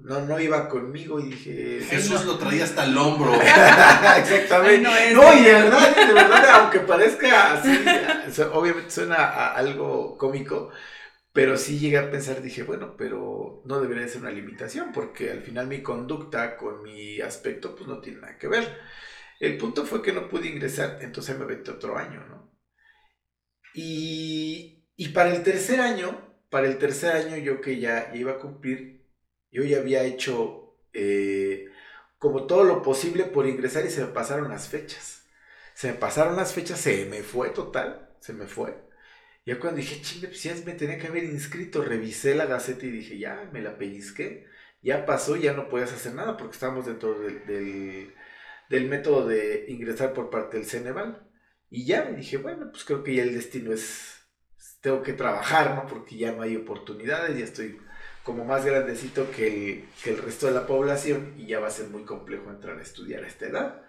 no, 0.00 0.20
no, 0.20 0.40
iba 0.40 0.68
conmigo 0.68 1.20
y 1.20 1.30
dije... 1.30 1.78
Jesús 1.80 2.24
lo 2.24 2.38
traía 2.38 2.64
hasta 2.64 2.86
el 2.86 2.98
hombro. 2.98 3.32
Exactamente. 4.18 5.14
no, 5.14 5.32
y 5.32 5.44
de 5.44 5.52
verdad, 5.52 5.94
de 5.94 6.12
verdad, 6.12 6.50
aunque 6.60 6.80
parezca 6.80 7.52
así, 7.52 7.70
obviamente 8.52 8.90
suena 8.90 9.14
a 9.14 9.54
algo 9.54 10.18
cómico, 10.18 10.72
pero 11.32 11.56
sí 11.56 11.78
llegué 11.78 11.98
a 11.98 12.10
pensar, 12.10 12.42
dije, 12.42 12.64
bueno, 12.64 12.96
pero 12.98 13.62
no 13.64 13.80
debería 13.80 14.08
ser 14.08 14.22
una 14.22 14.32
limitación, 14.32 14.90
porque 14.92 15.30
al 15.30 15.42
final 15.42 15.68
mi 15.68 15.84
conducta 15.84 16.56
con 16.56 16.82
mi 16.82 17.20
aspecto, 17.20 17.76
pues 17.76 17.86
no 17.86 18.00
tiene 18.00 18.22
nada 18.22 18.38
que 18.38 18.48
ver. 18.48 18.76
El 19.38 19.56
punto 19.56 19.86
fue 19.86 20.02
que 20.02 20.12
no 20.12 20.28
pude 20.28 20.48
ingresar, 20.48 20.98
entonces 21.00 21.38
me 21.38 21.46
metí 21.46 21.70
otro 21.70 21.96
año, 21.96 22.26
¿no? 22.26 22.58
Y, 23.72 24.84
y 24.96 25.10
para 25.10 25.32
el 25.32 25.44
tercer 25.44 25.80
año, 25.80 26.25
para 26.50 26.66
el 26.66 26.78
tercer 26.78 27.12
año 27.16 27.36
yo 27.36 27.60
que 27.60 27.80
ya, 27.80 28.12
iba 28.14 28.32
a 28.32 28.38
cumplir, 28.38 29.06
yo 29.50 29.64
ya 29.64 29.78
había 29.78 30.04
hecho 30.04 30.78
eh, 30.92 31.70
como 32.18 32.46
todo 32.46 32.64
lo 32.64 32.82
posible 32.82 33.24
por 33.24 33.46
ingresar 33.46 33.84
y 33.86 33.90
se 33.90 34.02
me 34.02 34.12
pasaron 34.12 34.48
las 34.48 34.68
fechas. 34.68 35.24
Se 35.74 35.88
me 35.88 35.94
pasaron 35.94 36.36
las 36.36 36.52
fechas, 36.54 36.80
se 36.80 37.06
me 37.06 37.22
fue 37.22 37.50
total, 37.50 38.16
se 38.20 38.32
me 38.32 38.46
fue. 38.46 38.74
Ya 39.46 39.60
cuando 39.60 39.78
dije, 39.78 40.00
chingue, 40.02 40.28
pues 40.28 40.42
ya 40.42 40.54
me 40.64 40.72
tenía 40.72 40.98
que 40.98 41.06
haber 41.06 41.24
inscrito, 41.24 41.82
revisé 41.82 42.34
la 42.34 42.46
gaceta 42.46 42.86
y 42.86 42.90
dije, 42.90 43.18
ya, 43.18 43.48
me 43.52 43.60
la 43.62 43.78
pellizqué, 43.78 44.46
ya 44.82 45.06
pasó, 45.06 45.36
ya 45.36 45.52
no 45.52 45.68
puedes 45.68 45.92
hacer 45.92 46.14
nada 46.14 46.36
porque 46.36 46.54
estamos 46.54 46.86
dentro 46.86 47.18
del, 47.18 47.46
del, 47.46 48.14
del 48.70 48.88
método 48.88 49.26
de 49.28 49.66
ingresar 49.68 50.12
por 50.14 50.30
parte 50.30 50.56
del 50.58 50.66
Ceneval. 50.66 51.28
Y 51.70 51.86
ya 51.86 52.04
me 52.04 52.16
dije, 52.16 52.38
bueno, 52.38 52.70
pues 52.70 52.84
creo 52.84 53.02
que 53.04 53.14
ya 53.14 53.22
el 53.22 53.34
destino 53.34 53.72
es, 53.72 54.15
tengo 54.80 55.02
que 55.02 55.12
trabajar, 55.12 55.74
¿no? 55.74 55.86
Porque 55.86 56.16
ya 56.16 56.32
no 56.32 56.42
hay 56.42 56.56
oportunidades, 56.56 57.36
ya 57.38 57.44
estoy 57.44 57.80
como 58.22 58.44
más 58.44 58.64
grandecito 58.64 59.30
que 59.30 59.46
el, 59.46 59.88
que 60.02 60.10
el 60.10 60.18
resto 60.18 60.46
de 60.46 60.52
la 60.52 60.66
población 60.66 61.34
y 61.36 61.46
ya 61.46 61.60
va 61.60 61.68
a 61.68 61.70
ser 61.70 61.88
muy 61.88 62.04
complejo 62.04 62.50
entrar 62.50 62.78
a 62.78 62.82
estudiar 62.82 63.24
a 63.24 63.28
esta 63.28 63.46
edad. 63.46 63.82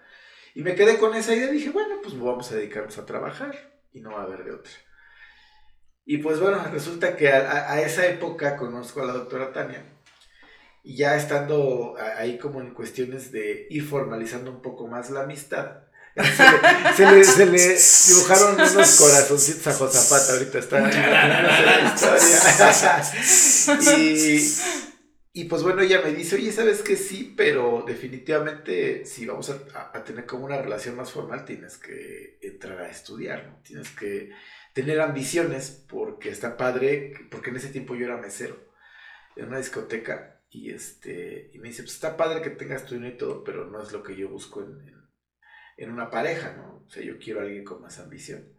Y 0.54 0.62
me 0.62 0.74
quedé 0.74 0.98
con 0.98 1.14
esa 1.14 1.34
idea, 1.34 1.50
dije, 1.50 1.70
bueno, 1.70 1.96
pues 2.02 2.18
vamos 2.18 2.50
a 2.50 2.56
dedicarnos 2.56 2.98
a 2.98 3.06
trabajar 3.06 3.80
y 3.92 4.00
no 4.00 4.12
va 4.12 4.20
a 4.20 4.24
haber 4.24 4.44
de 4.44 4.52
otra. 4.52 4.72
Y 6.04 6.18
pues 6.18 6.40
bueno, 6.40 6.64
resulta 6.72 7.16
que 7.16 7.30
a, 7.30 7.72
a 7.72 7.80
esa 7.82 8.06
época 8.06 8.56
conozco 8.56 9.02
a 9.02 9.06
la 9.06 9.12
doctora 9.12 9.52
Tania 9.52 9.84
y 10.82 10.96
ya 10.96 11.16
estando 11.16 11.96
ahí 12.16 12.38
como 12.38 12.60
en 12.60 12.72
cuestiones 12.72 13.30
de 13.30 13.66
ir 13.68 13.84
formalizando 13.84 14.50
un 14.50 14.62
poco 14.62 14.86
más 14.86 15.10
la 15.10 15.22
amistad, 15.22 15.82
se 16.96 17.10
le, 17.10 17.24
se 17.24 17.46
le, 17.46 17.78
dibujaron 18.08 18.54
unos 18.54 18.96
corazoncitos 18.96 19.66
a 19.66 19.72
Josapata, 19.74 20.32
ahorita 20.32 20.58
está 20.58 20.80
la 20.80 21.94
historia. 23.66 23.96
y, 23.96 25.40
y 25.40 25.44
pues 25.44 25.62
bueno, 25.62 25.82
ella 25.82 26.00
me 26.02 26.12
dice, 26.12 26.36
oye, 26.36 26.50
¿sabes 26.52 26.82
que 26.82 26.96
sí? 26.96 27.34
Pero 27.36 27.84
definitivamente 27.86 29.04
si 29.04 29.26
vamos 29.26 29.50
a, 29.50 29.90
a, 29.92 30.04
tener 30.04 30.26
como 30.26 30.44
una 30.44 30.60
relación 30.60 30.96
más 30.96 31.12
formal, 31.12 31.44
tienes 31.44 31.78
que 31.78 32.38
entrar 32.42 32.80
a 32.80 32.90
estudiar, 32.90 33.46
¿no? 33.46 33.60
Tienes 33.62 33.90
que 33.90 34.30
tener 34.72 35.00
ambiciones 35.00 35.84
porque 35.88 36.30
está 36.30 36.56
padre, 36.56 37.14
porque 37.30 37.50
en 37.50 37.56
ese 37.56 37.68
tiempo 37.68 37.94
yo 37.94 38.06
era 38.06 38.16
mesero 38.16 38.68
en 39.36 39.46
una 39.46 39.58
discoteca 39.58 40.40
y 40.50 40.70
este 40.70 41.50
y 41.52 41.58
me 41.58 41.68
dice, 41.68 41.82
pues 41.82 41.94
está 41.94 42.16
padre 42.16 42.42
que 42.42 42.50
tengas 42.50 42.84
tu 42.86 42.94
dinero 42.94 43.14
y 43.14 43.18
todo, 43.18 43.44
pero 43.44 43.66
no 43.66 43.82
es 43.82 43.92
lo 43.92 44.02
que 44.02 44.16
yo 44.16 44.28
busco 44.28 44.62
en, 44.62 44.88
en 44.88 44.97
en 45.78 45.90
una 45.92 46.10
pareja, 46.10 46.52
¿no? 46.56 46.84
O 46.86 46.90
sea, 46.90 47.02
yo 47.02 47.18
quiero 47.18 47.40
a 47.40 47.44
alguien 47.44 47.64
con 47.64 47.80
más 47.80 47.98
ambición. 47.98 48.52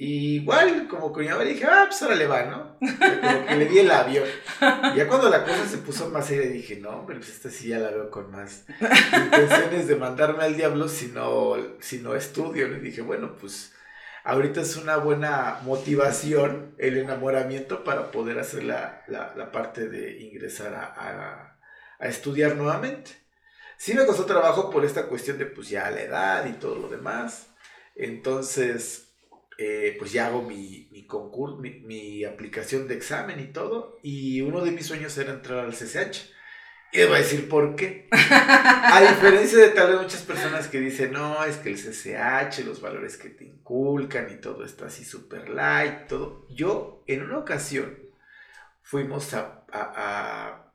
Y 0.00 0.36
igual, 0.36 0.86
como 0.86 1.12
que 1.12 1.24
yo 1.24 1.36
dije, 1.40 1.64
ah, 1.64 1.86
pues 1.88 2.00
ahora 2.02 2.14
le 2.14 2.28
va, 2.28 2.44
¿no? 2.44 2.78
como 2.78 3.46
que 3.46 3.56
le 3.56 3.64
di 3.66 3.80
el 3.80 3.90
avión. 3.90 4.24
Ya 4.94 5.08
cuando 5.08 5.28
la 5.28 5.42
cosa 5.42 5.66
se 5.66 5.78
puso 5.78 6.08
más 6.10 6.26
seria, 6.26 6.48
dije, 6.48 6.76
no, 6.76 7.04
pero 7.04 7.18
pues 7.18 7.32
esta 7.32 7.50
sí 7.50 7.70
ya 7.70 7.80
la 7.80 7.90
veo 7.90 8.08
con 8.08 8.30
más 8.30 8.64
intenciones 9.12 9.88
de 9.88 9.96
mandarme 9.96 10.44
al 10.44 10.56
diablo 10.56 10.86
si 10.88 11.08
no, 11.08 11.56
si 11.80 11.98
no 11.98 12.14
estudio. 12.14 12.68
Le 12.68 12.78
dije, 12.78 13.00
bueno, 13.00 13.34
pues 13.40 13.74
ahorita 14.22 14.60
es 14.60 14.76
una 14.76 14.98
buena 14.98 15.58
motivación 15.64 16.76
el 16.78 16.96
enamoramiento 16.96 17.82
para 17.82 18.12
poder 18.12 18.38
hacer 18.38 18.62
la, 18.62 19.02
la, 19.08 19.34
la 19.36 19.50
parte 19.50 19.88
de 19.88 20.20
ingresar 20.20 20.74
a, 20.74 20.84
a, 20.84 21.58
a 21.98 22.06
estudiar 22.06 22.54
nuevamente. 22.54 23.27
Sí 23.78 23.94
me 23.94 24.04
costó 24.04 24.26
trabajo 24.26 24.70
por 24.70 24.84
esta 24.84 25.06
cuestión 25.06 25.38
de 25.38 25.46
pues 25.46 25.68
ya 25.68 25.88
la 25.90 26.02
edad 26.02 26.46
y 26.46 26.54
todo 26.54 26.74
lo 26.74 26.88
demás. 26.88 27.46
Entonces, 27.94 29.14
eh, 29.56 29.94
pues 29.98 30.12
ya 30.12 30.26
hago 30.26 30.42
mi, 30.42 30.88
mi 30.90 31.06
concurso, 31.06 31.58
mi, 31.58 31.80
mi, 31.80 32.24
aplicación 32.24 32.88
de 32.88 32.96
examen 32.96 33.38
y 33.38 33.52
todo. 33.52 34.00
Y 34.02 34.40
uno 34.40 34.64
de 34.64 34.72
mis 34.72 34.84
sueños 34.84 35.16
era 35.16 35.32
entrar 35.32 35.60
al 35.60 35.74
CCH. 35.74 36.28
Y 36.90 36.98
les 36.98 37.06
voy 37.06 37.18
a 37.18 37.20
decir 37.20 37.48
por 37.48 37.76
qué. 37.76 38.08
A 38.12 39.00
diferencia 39.00 39.58
de 39.58 39.68
tal 39.68 39.92
vez 39.92 40.02
muchas 40.02 40.22
personas 40.22 40.66
que 40.66 40.80
dicen, 40.80 41.12
no, 41.12 41.44
es 41.44 41.58
que 41.58 41.68
el 41.68 41.76
CCH, 41.76 42.64
los 42.66 42.80
valores 42.80 43.16
que 43.16 43.28
te 43.28 43.44
inculcan 43.44 44.28
y 44.32 44.40
todo 44.40 44.64
está 44.64 44.86
así 44.86 45.04
súper 45.04 45.50
light, 45.50 46.08
todo. 46.08 46.48
Yo, 46.48 47.04
en 47.06 47.22
una 47.22 47.38
ocasión, 47.38 47.96
fuimos 48.82 49.34
a, 49.34 49.64
a, 49.70 50.56
a 50.56 50.67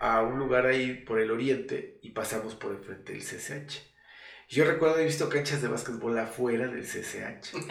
a 0.00 0.22
un 0.22 0.38
lugar 0.38 0.66
ahí 0.66 0.94
por 0.94 1.20
el 1.20 1.30
oriente 1.30 1.98
y 2.02 2.10
pasamos 2.10 2.54
por 2.54 2.72
el 2.72 2.78
frente 2.78 3.12
del 3.12 3.22
CCH. 3.22 3.88
Yo 4.48 4.64
recuerdo 4.64 4.94
haber 4.94 5.06
visto 5.06 5.28
canchas 5.28 5.60
de 5.60 5.68
básquetbol 5.68 6.18
afuera 6.18 6.68
del 6.68 6.84
CCH. 6.84 7.54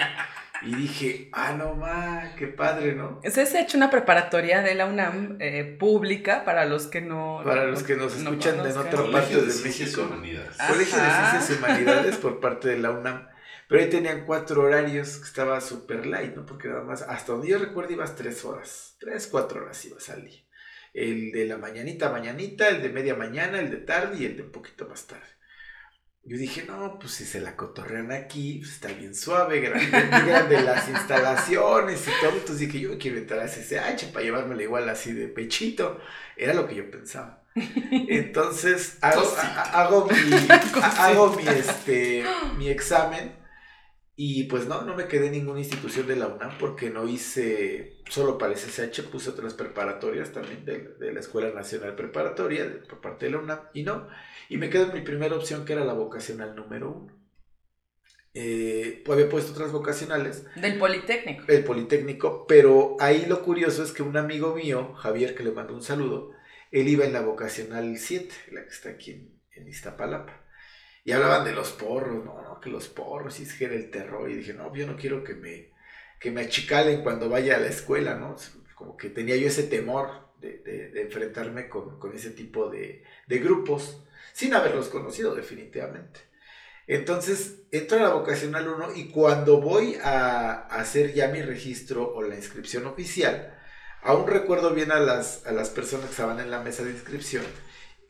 Y 0.64 0.74
dije, 0.74 1.30
ah, 1.34 1.54
no 1.54 1.76
más, 1.76 2.34
qué 2.34 2.48
padre, 2.48 2.96
¿no? 2.96 3.22
CCH, 3.22 3.76
una 3.76 3.92
preparatoria 3.92 4.64
de 4.64 4.74
la 4.74 4.88
UNAM 4.88 5.38
eh, 5.40 5.78
pública 5.80 6.44
para 6.46 6.66
los 6.66 6.88
que 6.88 7.00
no. 7.00 7.42
Para 7.44 7.66
los 7.66 7.84
que 7.84 7.96
nos 7.96 8.18
no 8.18 8.32
escuchan 8.32 8.66
en 8.66 8.76
otra 8.76 9.12
parte 9.12 9.36
de, 9.36 9.54
de 9.54 9.64
México. 9.64 10.02
Humanidades. 10.02 10.58
Colegio 10.68 10.98
de 10.98 11.10
Ciencias 11.12 11.50
y 11.52 11.54
Humanidades 11.54 12.18
por 12.18 12.40
parte 12.40 12.70
de 12.70 12.80
la 12.80 12.90
UNAM. 12.90 13.28
Pero 13.70 13.84
ahí 13.84 13.90
tenían 13.92 14.26
cuatro 14.26 14.64
horarios 14.64 15.18
que 15.18 15.26
estaba 15.26 15.62
súper 15.62 16.08
light, 16.08 16.36
¿no? 16.36 16.44
Porque 16.44 16.70
nada 16.70 16.82
más, 16.82 17.04
hasta 17.04 17.34
donde 17.34 17.50
yo 17.50 17.60
recuerdo, 17.60 17.94
ibas 17.94 18.16
tres 18.16 18.44
horas. 18.44 18.96
Tres, 19.00 19.28
cuatro 19.28 19.62
horas 19.62 19.86
ibas 19.86 20.10
al 20.10 20.26
día 20.26 20.47
el 20.98 21.32
de 21.32 21.46
la 21.46 21.58
mañanita 21.58 22.10
mañanita, 22.10 22.70
el 22.70 22.82
de 22.82 22.90
media 22.90 23.16
mañana, 23.16 23.60
el 23.60 23.70
de 23.70 23.78
tarde 23.78 24.18
y 24.20 24.26
el 24.26 24.36
de 24.36 24.44
un 24.44 24.52
poquito 24.52 24.88
más 24.88 25.06
tarde. 25.06 25.28
Yo 26.24 26.38
dije, 26.38 26.66
no, 26.68 26.98
pues 27.00 27.14
si 27.14 27.24
se 27.24 27.40
la 27.40 27.56
cotorrean 27.56 28.12
aquí, 28.12 28.58
pues 28.58 28.74
está 28.74 28.90
bien 28.90 29.16
suave, 29.16 29.62
grande, 29.62 30.56
de 30.56 30.62
las 30.62 30.90
instalaciones 30.90 32.06
y 32.06 32.12
todo. 32.20 32.32
Entonces 32.32 32.60
dije, 32.60 32.80
yo 32.80 32.98
quiero 32.98 33.18
entrar 33.18 33.40
a 33.40 33.48
SSH 33.48 34.12
para 34.12 34.26
llevármela 34.26 34.64
igual 34.64 34.90
así 34.90 35.14
de 35.14 35.28
pechito. 35.28 36.02
Era 36.36 36.54
lo 36.54 36.68
que 36.68 36.76
yo 36.76 36.92
pensaba. 36.92 37.44
Entonces 38.10 38.98
hago, 39.02 39.24
hago, 39.72 40.08
mi, 40.08 40.48
hago 40.82 41.34
mi, 41.36 41.48
este, 41.48 42.26
mi 42.58 42.70
examen 42.70 43.47
y 44.20 44.46
pues 44.46 44.66
no, 44.66 44.82
no 44.82 44.96
me 44.96 45.08
quedé 45.08 45.28
en 45.28 45.34
ninguna 45.34 45.60
institución 45.60 46.08
de 46.08 46.16
la 46.16 46.26
UNAM 46.26 46.58
porque 46.58 46.90
no 46.90 47.08
hice 47.08 48.00
solo 48.10 48.40
para 48.40 48.52
el 48.52 48.58
SSH, 48.58 49.04
puse 49.12 49.30
otras 49.30 49.54
preparatorias 49.54 50.32
también 50.32 50.66
de, 50.66 50.96
de 51.00 51.14
la 51.14 51.20
Escuela 51.20 51.52
Nacional 51.52 51.96
Preparatoria 51.96 52.66
de, 52.66 52.78
por 52.78 53.00
parte 53.00 53.28
de 53.28 53.34
la 53.34 53.38
UNAM 53.38 53.60
y 53.76 53.84
no. 53.84 54.08
Y 54.50 54.58
me 54.58 54.72
quedé 54.72 54.86
en 54.86 54.94
mi 54.94 55.02
primera 55.02 55.36
opción 55.36 55.66
que 55.66 55.74
era 55.74 55.86
la 55.86 55.94
vocacional 55.94 56.56
número 56.56 56.92
uno. 56.92 57.16
Eh, 58.34 59.04
había 59.08 59.30
puesto 59.30 59.52
otras 59.52 59.72
vocacionales. 59.72 60.46
Del 60.56 60.80
Politécnico. 60.80 61.44
El 61.48 61.64
Politécnico, 61.64 62.48
pero 62.48 62.98
ahí 63.00 63.28
lo 63.28 63.44
curioso 63.44 63.84
es 63.84 63.92
que 63.92 64.02
un 64.02 64.18
amigo 64.18 64.56
mío, 64.56 64.96
Javier, 64.96 65.36
que 65.36 65.44
le 65.44 65.52
mando 65.52 65.76
un 65.76 65.84
saludo, 65.84 66.32
él 66.72 66.88
iba 66.88 67.06
en 67.06 67.14
la 67.14 67.22
vocacional 67.22 67.96
7, 67.96 68.34
la 68.52 68.64
que 68.64 68.70
está 68.70 68.90
aquí 68.90 69.12
en, 69.12 69.40
en 69.52 69.68
Iztapalapa. 69.68 70.47
Y 71.08 71.14
hablaban 71.14 71.46
de 71.46 71.54
los 71.54 71.72
porros, 71.72 72.26
no, 72.26 72.42
no, 72.42 72.60
que 72.60 72.70
los 72.70 72.90
porros, 72.90 73.40
y 73.40 73.44
es 73.44 73.54
que 73.54 73.64
era 73.64 73.76
el 73.76 73.90
terror. 73.90 74.30
Y 74.30 74.36
dije, 74.36 74.54
no, 74.54 74.76
yo 74.76 74.86
no 74.86 74.98
quiero 74.98 75.24
que 75.24 75.36
me, 75.36 75.72
que 76.20 76.32
me 76.32 76.42
achicalen 76.42 77.02
cuando 77.02 77.30
vaya 77.30 77.56
a 77.56 77.60
la 77.62 77.70
escuela, 77.70 78.16
¿no? 78.16 78.36
Como 78.76 78.98
que 78.98 79.10
tenía 79.10 79.38
yo 79.38 79.48
ese 79.48 79.64
temor 79.64 80.34
de, 80.42 80.58
de, 80.58 81.02
enfrentarme 81.02 81.70
con, 81.70 81.98
con, 81.98 82.14
ese 82.14 82.32
tipo 82.32 82.70
de, 82.70 83.06
de, 83.26 83.40
grupos, 83.40 84.04
sin 84.34 84.54
haberlos 84.54 84.90
conocido 84.90 85.34
definitivamente. 85.34 86.20
Entonces, 86.88 87.62
entro 87.72 88.00
a 88.00 88.02
la 88.02 88.10
vocacional 88.10 88.68
1 88.68 88.96
y 88.96 89.08
cuando 89.08 89.62
voy 89.62 89.96
a, 90.04 90.50
a, 90.56 90.82
hacer 90.82 91.14
ya 91.14 91.30
mi 91.30 91.42
registro 91.42 92.14
o 92.16 92.22
la 92.22 92.36
inscripción 92.36 92.86
oficial, 92.86 93.58
aún 94.02 94.28
recuerdo 94.28 94.74
bien 94.74 94.92
a 94.92 95.00
las, 95.00 95.46
a 95.46 95.54
las 95.54 95.70
personas 95.70 96.08
que 96.08 96.12
estaban 96.12 96.42
en 96.42 96.52
la 96.52 96.62
mesa 96.62 96.84
de 96.84 96.92
inscripción 96.92 97.46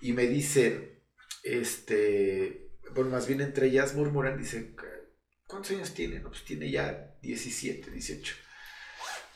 y 0.01 0.13
me 0.13 0.25
dicen, 0.25 0.99
este, 1.43 2.66
bueno, 2.97 3.11
más 3.11 3.27
bien 3.27 3.41
entre 3.41 3.67
ellas 3.67 3.93
murmuran, 3.93 4.37
dicen, 4.37 4.75
¿cuántos 5.45 5.71
años 5.71 5.93
tiene? 5.93 6.19
No, 6.19 6.29
pues 6.29 6.43
tiene 6.43 6.69
ya 6.69 7.15
17, 7.21 7.91
18. 7.91 8.35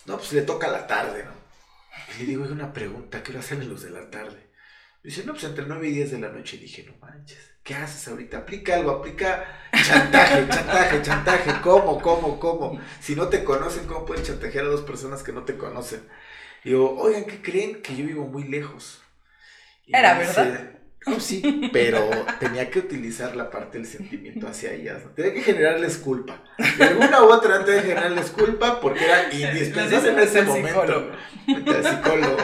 No, 0.08 0.18
pues 0.18 0.34
le 0.34 0.42
toca 0.42 0.68
la 0.68 0.88
tarde, 0.88 1.24
¿no? 1.24 1.32
Y 2.16 2.22
le 2.22 2.30
digo, 2.30 2.44
hay 2.44 2.52
una 2.52 2.74
pregunta, 2.74 3.22
¿qué 3.22 3.32
hora 3.32 3.42
salen 3.42 3.70
los 3.70 3.84
de 3.84 3.92
la 3.92 4.10
tarde? 4.10 4.50
Dice, 5.04 5.24
no, 5.26 5.34
pues 5.34 5.46
entre 5.46 5.66
9 5.66 5.88
y 5.88 5.92
10 5.92 6.12
de 6.12 6.20
la 6.20 6.30
noche. 6.30 6.58
Y 6.58 6.62
dije, 6.62 6.84
no 6.84 6.96
manches, 6.98 7.56
¿qué 7.64 7.76
haces 7.76 8.08
ahorita? 8.08 8.40
Aplica 8.40 8.76
algo, 8.76 8.92
aplica 8.92 9.46
chantaje, 9.72 10.48
chantaje, 10.50 11.02
chantaje. 11.02 11.52
¿Cómo, 11.62 12.02
cómo, 12.02 12.40
cómo? 12.40 12.80
Si 13.00 13.16
no 13.16 13.28
te 13.30 13.44
conocen, 13.44 13.86
¿cómo 13.86 14.06
pueden 14.06 14.24
chantajear 14.24 14.66
a 14.66 14.70
dos 14.70 14.82
personas 14.82 15.24
que 15.24 15.34
no 15.34 15.44
te 15.44 15.58
conocen? 15.58 16.08
Y 16.64 16.70
digo, 16.70 17.00
oigan, 17.00 17.26
¿qué 17.26 17.42
creen? 17.42 17.82
Que 17.82 17.96
yo 17.96 18.06
vivo 18.06 18.28
muy 18.28 18.44
lejos. 18.44 19.02
Y 19.86 19.96
Era 19.96 20.20
dice, 20.20 20.42
verdad. 20.42 20.81
No, 21.08 21.20
sí, 21.20 21.70
pero 21.74 22.10
tenía 22.40 22.70
que 22.70 22.80
utilizar 22.80 23.36
la 23.36 23.50
parte 23.50 23.80
del 23.80 23.88
sentimiento 23.88 24.48
hacia 24.48 24.72
ellas. 24.72 25.04
¿no? 25.04 25.12
Tenía 25.12 25.34
que 25.34 25.42
generarles 25.42 25.98
culpa. 25.98 26.44
De 26.78 26.84
alguna 26.84 27.24
u 27.24 27.32
otra 27.32 27.66
tenía 27.66 27.82
que 27.82 27.88
generarles 27.90 28.30
culpa 28.30 28.80
porque 28.80 29.06
era 29.06 29.34
indispensable 29.34 30.12
en 30.12 30.20
ese 30.20 30.44
momento. 30.44 31.12
Psicólogo. 31.48 32.38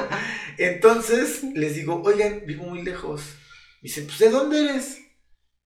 Entonces 0.57 1.43
les 1.53 1.75
digo, 1.75 2.01
oigan, 2.03 2.43
vivo 2.47 2.65
muy 2.65 2.81
lejos. 2.81 3.35
Me 3.81 3.89
dicen, 3.89 4.07
pues 4.07 4.17
¿de 4.19 4.29
dónde 4.29 4.61
eres? 4.61 5.01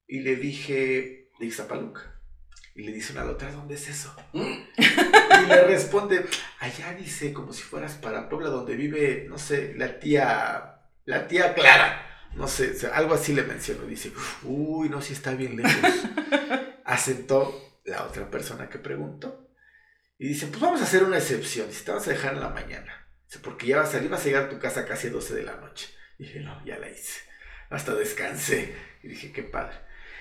Y 0.08 0.20
le 0.20 0.36
dije, 0.36 1.30
de 1.40 1.46
Ixtapaluca. 1.46 2.22
Y 2.76 2.84
le 2.84 2.92
dice 2.92 3.14
una 3.14 3.22
a 3.22 3.26
la 3.26 3.32
otra, 3.32 3.52
¿dónde 3.52 3.76
es 3.76 3.88
eso? 3.88 4.14
y 4.34 5.48
le 5.48 5.64
responde, 5.64 6.26
allá 6.60 6.94
dice, 6.94 7.32
como 7.32 7.54
si 7.54 7.64
fueras 7.64 7.96
para 7.96 8.28
Puebla, 8.28 8.50
donde 8.50 8.76
vive, 8.76 9.26
no 9.30 9.38
sé, 9.38 9.74
la 9.78 10.00
tía, 10.00 10.82
la 11.06 11.28
tía 11.28 11.54
Clara. 11.54 12.11
No 12.36 12.48
sé, 12.48 12.76
algo 12.94 13.14
así 13.14 13.34
le 13.34 13.44
mencionó. 13.44 13.86
Dice, 13.86 14.12
uy, 14.44 14.90
no, 14.90 15.02
si 15.02 15.14
está 15.14 15.34
bien 15.34 15.58
lejos. 15.58 15.92
Asentó 16.86 17.80
la 17.86 18.04
otra 18.04 18.30
persona 18.30 18.70
que 18.70 18.80
preguntó. 18.80 19.50
Y 20.18 20.28
dice, 20.28 20.48
pues 20.48 20.62
vamos 20.62 20.82
a 20.82 20.84
hacer 20.84 21.04
una 21.04 21.18
excepción. 21.18 21.72
Si 21.72 21.84
te 21.84 21.92
vas 21.92 22.08
a 22.08 22.12
dejar 22.12 22.36
en 22.36 22.42
la 22.42 22.50
mañana. 22.50 23.08
porque 23.42 23.68
ya 23.68 23.78
vas 23.78 23.90
a 23.90 23.94
salir, 23.94 24.10
vas 24.10 24.22
a 24.22 24.26
llegar 24.26 24.44
a 24.44 24.50
tu 24.50 24.60
casa 24.60 24.86
casi 24.86 25.08
a 25.08 25.12
12 25.12 25.36
de 25.36 25.44
la 25.44 25.58
noche. 25.58 25.90
Y 26.18 26.26
dije, 26.26 26.40
no, 26.42 26.64
ya 26.66 26.78
la 26.78 26.90
hice. 26.90 27.22
Hasta 27.70 27.96
descansé. 27.96 28.76
Y 29.04 29.08
dije, 29.08 29.32
qué 29.32 29.44
padre. 29.44 29.76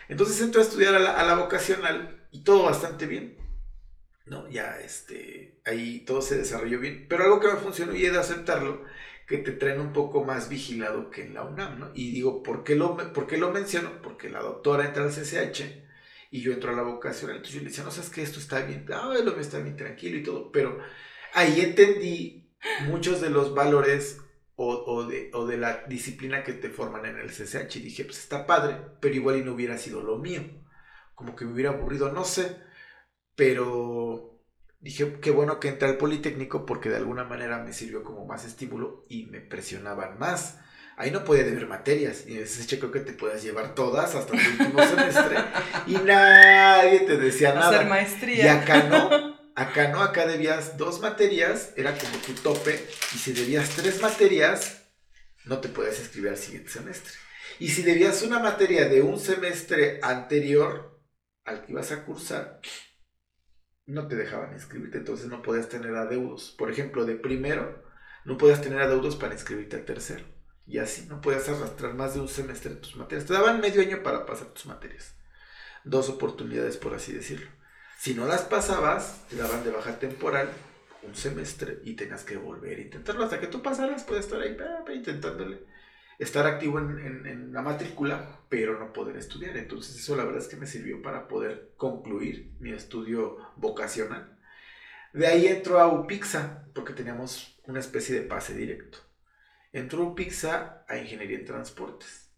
Entonces 0.08 0.40
entró 0.40 0.60
a 0.60 0.64
estudiar 0.64 0.94
a 0.94 0.98
la, 0.98 1.34
vocacional 1.34 2.26
y 2.30 2.42
todo 2.42 2.64
bastante 2.64 3.06
bien. 3.06 3.36
¿no? 4.26 4.48
Ya, 4.48 4.78
este, 4.80 5.60
ahí 5.66 6.00
todo 6.00 6.22
se 6.22 6.38
desarrolló 6.38 6.80
bien. 6.80 7.06
Pero 7.08 7.24
algo 7.24 7.40
que 7.40 7.48
me 7.48 7.56
funcionó 7.56 7.94
y 7.94 8.06
he 8.06 8.10
de 8.10 8.18
aceptarlo, 8.18 8.84
que 9.30 9.38
te 9.38 9.52
traen 9.52 9.80
un 9.80 9.92
poco 9.92 10.24
más 10.24 10.48
vigilado 10.48 11.08
que 11.08 11.22
en 11.22 11.34
la 11.34 11.44
UNAM, 11.44 11.78
¿no? 11.78 11.90
Y 11.94 12.10
digo, 12.10 12.42
¿por 12.42 12.64
qué 12.64 12.74
lo, 12.74 12.96
por 13.12 13.28
qué 13.28 13.38
lo 13.38 13.52
menciono? 13.52 14.02
Porque 14.02 14.28
la 14.28 14.40
doctora 14.40 14.86
entra 14.86 15.04
al 15.04 15.10
CCH 15.10 15.62
y 16.32 16.40
yo 16.40 16.52
entro 16.52 16.72
a 16.72 16.74
la 16.74 16.82
vocacional. 16.82 17.36
Entonces 17.36 17.54
yo 17.54 17.62
le 17.62 17.68
decía, 17.68 17.84
no 17.84 17.92
sabes 17.92 18.10
que 18.10 18.24
esto 18.24 18.40
está 18.40 18.62
bien, 18.62 18.84
ah, 18.92 19.14
lo 19.24 19.38
está 19.38 19.60
bien 19.60 19.76
tranquilo 19.76 20.18
y 20.18 20.24
todo. 20.24 20.50
Pero 20.50 20.80
ahí 21.32 21.60
entendí 21.60 22.50
muchos 22.88 23.20
de 23.20 23.30
los 23.30 23.54
valores 23.54 24.20
o, 24.56 25.04
de, 25.04 25.30
o, 25.32 25.46
de, 25.46 25.58
la 25.58 25.84
disciplina 25.86 26.42
que 26.42 26.52
te 26.52 26.68
forman 26.68 27.06
en 27.06 27.18
el 27.20 27.30
CCH. 27.30 27.76
Y 27.76 27.80
dije, 27.82 28.04
pues 28.04 28.18
está 28.18 28.48
padre, 28.48 28.78
pero 29.00 29.14
igual 29.14 29.36
y 29.36 29.44
no 29.44 29.54
hubiera 29.54 29.78
sido 29.78 30.02
lo 30.02 30.18
mío. 30.18 30.42
Como 31.14 31.36
que 31.36 31.44
me 31.44 31.52
hubiera 31.52 31.70
aburrido, 31.70 32.10
no 32.10 32.24
sé. 32.24 32.56
Pero 33.36 34.39
dije, 34.80 35.18
qué 35.20 35.30
bueno 35.30 35.60
que 35.60 35.68
entré 35.68 35.88
al 35.88 35.96
Politécnico 35.96 36.66
porque 36.66 36.88
de 36.88 36.96
alguna 36.96 37.24
manera 37.24 37.58
me 37.58 37.72
sirvió 37.72 38.02
como 38.02 38.26
más 38.26 38.44
estímulo 38.44 39.04
y 39.08 39.26
me 39.26 39.40
presionaban 39.40 40.18
más. 40.18 40.58
Ahí 40.96 41.10
no 41.10 41.24
podía 41.24 41.44
deber 41.44 41.66
materias. 41.66 42.26
Y 42.26 42.38
CCH 42.38 42.78
creo 42.78 42.90
que 42.90 43.00
te 43.00 43.12
puedas 43.12 43.42
llevar 43.42 43.74
todas 43.74 44.14
hasta 44.14 44.36
el 44.36 44.46
último 44.46 44.82
semestre. 44.86 45.36
Y 45.86 45.94
nadie 45.94 47.00
te 47.00 47.16
decía 47.16 47.54
nada. 47.54 47.76
Hacer 47.76 47.88
maestría. 47.88 48.44
Y 48.44 48.48
acá 48.48 48.82
no. 48.84 49.40
Acá 49.54 49.88
no, 49.88 50.00
acá 50.00 50.26
debías 50.26 50.78
dos 50.78 51.00
materias, 51.00 51.74
era 51.76 51.94
como 51.96 52.16
tu 52.18 52.32
tope, 52.32 52.82
y 53.14 53.18
si 53.18 53.32
debías 53.32 53.68
tres 53.70 54.00
materias, 54.00 54.84
no 55.44 55.58
te 55.58 55.68
podías 55.68 55.98
escribir 56.00 56.30
al 56.30 56.38
siguiente 56.38 56.70
semestre. 56.70 57.12
Y 57.58 57.68
si 57.68 57.82
debías 57.82 58.22
una 58.22 58.38
materia 58.38 58.88
de 58.88 59.02
un 59.02 59.18
semestre 59.18 60.00
anterior 60.02 60.98
al 61.44 61.62
que 61.62 61.72
ibas 61.72 61.92
a 61.92 62.04
cursar, 62.04 62.60
no 63.90 64.08
te 64.08 64.16
dejaban 64.16 64.52
inscribirte, 64.52 64.98
entonces 64.98 65.26
no 65.26 65.42
podías 65.42 65.68
tener 65.68 65.94
adeudos. 65.94 66.54
Por 66.58 66.70
ejemplo, 66.70 67.04
de 67.04 67.16
primero, 67.16 67.82
no 68.24 68.38
podías 68.38 68.62
tener 68.62 68.80
adeudos 68.80 69.16
para 69.16 69.34
inscribirte 69.34 69.76
al 69.76 69.84
tercero. 69.84 70.24
Y 70.66 70.78
así 70.78 71.06
no 71.06 71.20
podías 71.20 71.48
arrastrar 71.48 71.94
más 71.94 72.14
de 72.14 72.20
un 72.20 72.28
semestre 72.28 72.74
tus 72.76 72.96
materias. 72.96 73.26
Te 73.26 73.34
daban 73.34 73.60
medio 73.60 73.82
año 73.82 74.02
para 74.02 74.26
pasar 74.26 74.48
tus 74.48 74.66
materias. 74.66 75.14
Dos 75.84 76.08
oportunidades, 76.08 76.76
por 76.76 76.94
así 76.94 77.12
decirlo. 77.12 77.50
Si 77.98 78.14
no 78.14 78.26
las 78.26 78.42
pasabas, 78.42 79.26
te 79.28 79.36
daban 79.36 79.64
de 79.64 79.70
baja 79.70 79.98
temporal 79.98 80.48
un 81.02 81.14
semestre 81.14 81.80
y 81.84 81.94
tenías 81.94 82.24
que 82.24 82.36
volver 82.36 82.78
a 82.78 82.82
intentarlo 82.82 83.24
hasta 83.24 83.40
que 83.40 83.46
tú 83.46 83.62
pasaras, 83.62 84.04
puedes 84.04 84.26
estar 84.26 84.40
ahí 84.40 84.56
intentándole 84.94 85.64
estar 86.20 86.46
activo 86.46 86.78
en, 86.78 87.52
la 87.52 87.62
matrícula, 87.62 88.42
pero 88.48 88.78
no 88.78 88.92
poder 88.92 89.16
estudiar. 89.16 89.56
Entonces 89.56 89.96
eso 89.96 90.14
la 90.16 90.24
verdad 90.24 90.42
es 90.42 90.48
que 90.48 90.56
me 90.56 90.66
sirvió 90.66 91.00
para 91.00 91.26
poder 91.26 91.72
concluir 91.76 92.54
mi 92.60 92.72
estudio 92.72 93.38
vocacional. 93.56 94.38
De 95.14 95.26
ahí 95.26 95.46
entró 95.46 95.80
a 95.80 95.88
UPIXA, 95.88 96.66
porque 96.74 96.92
teníamos 96.92 97.58
una 97.64 97.80
especie 97.80 98.14
de 98.14 98.26
pase 98.26 98.54
directo. 98.54 98.98
Entró 99.72 100.02
a 100.02 100.06
UPIXA 100.08 100.84
a 100.86 100.98
Ingeniería 100.98 101.38
en 101.38 101.46
Transportes. 101.46 102.30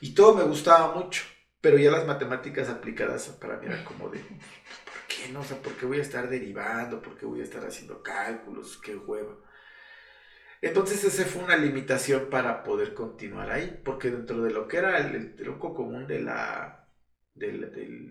Y 0.00 0.14
todo 0.14 0.34
me 0.34 0.44
gustaba 0.44 0.94
mucho, 0.94 1.22
pero 1.60 1.78
ya 1.78 1.90
las 1.90 2.06
matemáticas 2.06 2.70
aplicadas 2.70 3.28
para 3.28 3.58
mí 3.58 3.66
eran 3.66 3.84
como 3.84 4.08
de, 4.08 4.20
qué 5.06 5.30
no? 5.32 5.40
O 5.40 5.44
sea, 5.44 5.60
¿por 5.60 5.74
qué 5.74 5.84
voy 5.84 5.98
a 5.98 6.02
estar 6.02 6.28
derivando? 6.28 7.02
¿Por 7.02 7.16
qué 7.16 7.26
voy 7.26 7.40
a 7.40 7.44
estar 7.44 7.64
haciendo 7.64 8.02
cálculos? 8.02 8.78
¡Qué 8.78 8.96
huevo! 8.96 9.42
Entonces 10.62 11.02
esa 11.02 11.24
fue 11.24 11.42
una 11.42 11.56
limitación 11.56 12.30
para 12.30 12.62
poder 12.62 12.94
continuar 12.94 13.50
ahí, 13.50 13.80
porque 13.84 14.10
dentro 14.10 14.42
de 14.42 14.52
lo 14.52 14.68
que 14.68 14.76
era 14.76 14.96
el, 14.98 15.34
tronco 15.34 15.74
común 15.74 16.06
de 16.06 16.20
la 16.20 16.88
de, 17.34 17.50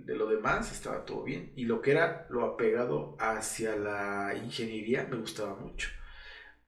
lo 0.05 0.27
demás 0.27 0.69
estaba 0.71 1.05
todo 1.05 1.23
bien, 1.23 1.53
y 1.55 1.63
lo 1.63 1.81
que 1.81 1.91
era 1.91 2.27
lo 2.29 2.45
apegado 2.45 3.15
hacia 3.19 3.77
la 3.77 4.35
ingeniería 4.35 5.07
me 5.09 5.15
gustaba 5.17 5.55
mucho. 5.55 5.89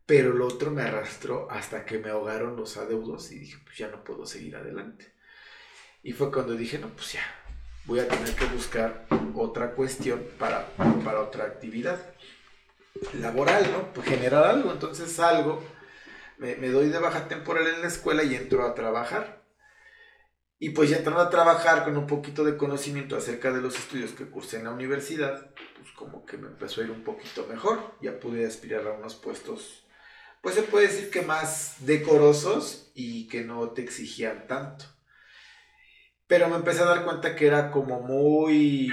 Pero 0.06 0.32
lo 0.34 0.48
otro 0.48 0.72
me 0.72 0.84
arrastró 0.84 1.52
hasta 1.52 1.86
que 1.86 2.00
me 2.00 2.10
ahogaron 2.10 2.56
los 2.56 2.78
adeudos 2.78 3.32
y 3.34 3.40
dije, 3.40 3.58
pues 3.66 3.78
ya 3.78 3.90
no 3.90 4.06
puedo 4.06 4.26
seguir 4.26 4.56
adelante. 4.56 5.14
Y 6.02 6.14
fue 6.14 6.32
cuando 6.32 6.54
dije, 6.56 6.80
no, 6.80 6.88
pues 6.90 7.14
ya, 7.14 7.24
voy 7.86 8.00
a 8.00 8.08
tener 8.08 8.34
que 8.36 8.46
buscar 8.46 9.06
otra 9.36 9.72
cuestión 9.72 10.24
para, 10.40 10.66
para 11.04 11.20
otra 11.20 11.46
actividad 11.46 12.13
laboral, 13.20 13.72
¿no? 13.72 13.94
Pues 13.94 14.08
generar 14.08 14.46
algo. 14.46 14.72
Entonces 14.72 15.12
salgo, 15.12 15.64
me, 16.38 16.56
doy 16.70 16.90
de 16.90 17.00
baja 17.00 17.28
temporal 17.28 17.68
en 17.68 17.82
la 17.82 17.88
escuela 17.88 18.24
y 18.24 18.36
entro 18.36 18.66
a 18.66 18.76
trabajar. 18.76 19.44
Y 20.60 20.70
pues 20.70 20.90
ya 20.90 20.98
entrando 20.98 21.22
a 21.22 21.30
trabajar 21.30 21.84
con 21.84 21.98
un 21.98 22.08
poquito 22.08 22.44
de 22.46 22.56
conocimiento 22.56 23.18
acerca 23.18 23.52
de 23.52 23.62
los 23.62 23.78
estudios 23.78 24.12
que 24.12 24.30
cursé 24.30 24.60
en 24.60 24.66
la 24.66 24.72
universidad, 24.72 25.54
pues 25.78 25.92
como 25.96 26.26
que 26.26 26.38
me 26.38 26.48
empezó 26.48 26.80
a 26.80 26.86
ir 26.86 26.92
un 26.92 27.04
poquito 27.04 27.46
mejor. 27.48 27.96
Ya 28.02 28.20
pude 28.20 28.46
aspirar 28.46 28.88
a 28.88 28.94
unos 28.94 29.16
puestos, 29.16 29.86
pues 30.42 30.56
se 30.56 30.64
puede 30.64 30.88
decir 30.88 31.10
que 31.10 31.22
más 31.22 31.86
decorosos 31.86 32.92
y 32.96 33.28
que 33.28 33.44
no 33.44 33.72
te 33.72 33.82
exigían 33.82 34.48
tanto. 34.48 34.86
Pero 36.28 36.48
me 36.48 36.56
empecé 36.56 36.82
a 36.82 36.86
dar 36.86 37.04
cuenta 37.04 37.36
que 37.36 37.48
era 37.48 37.70
como 37.70 38.00
muy 38.02 38.90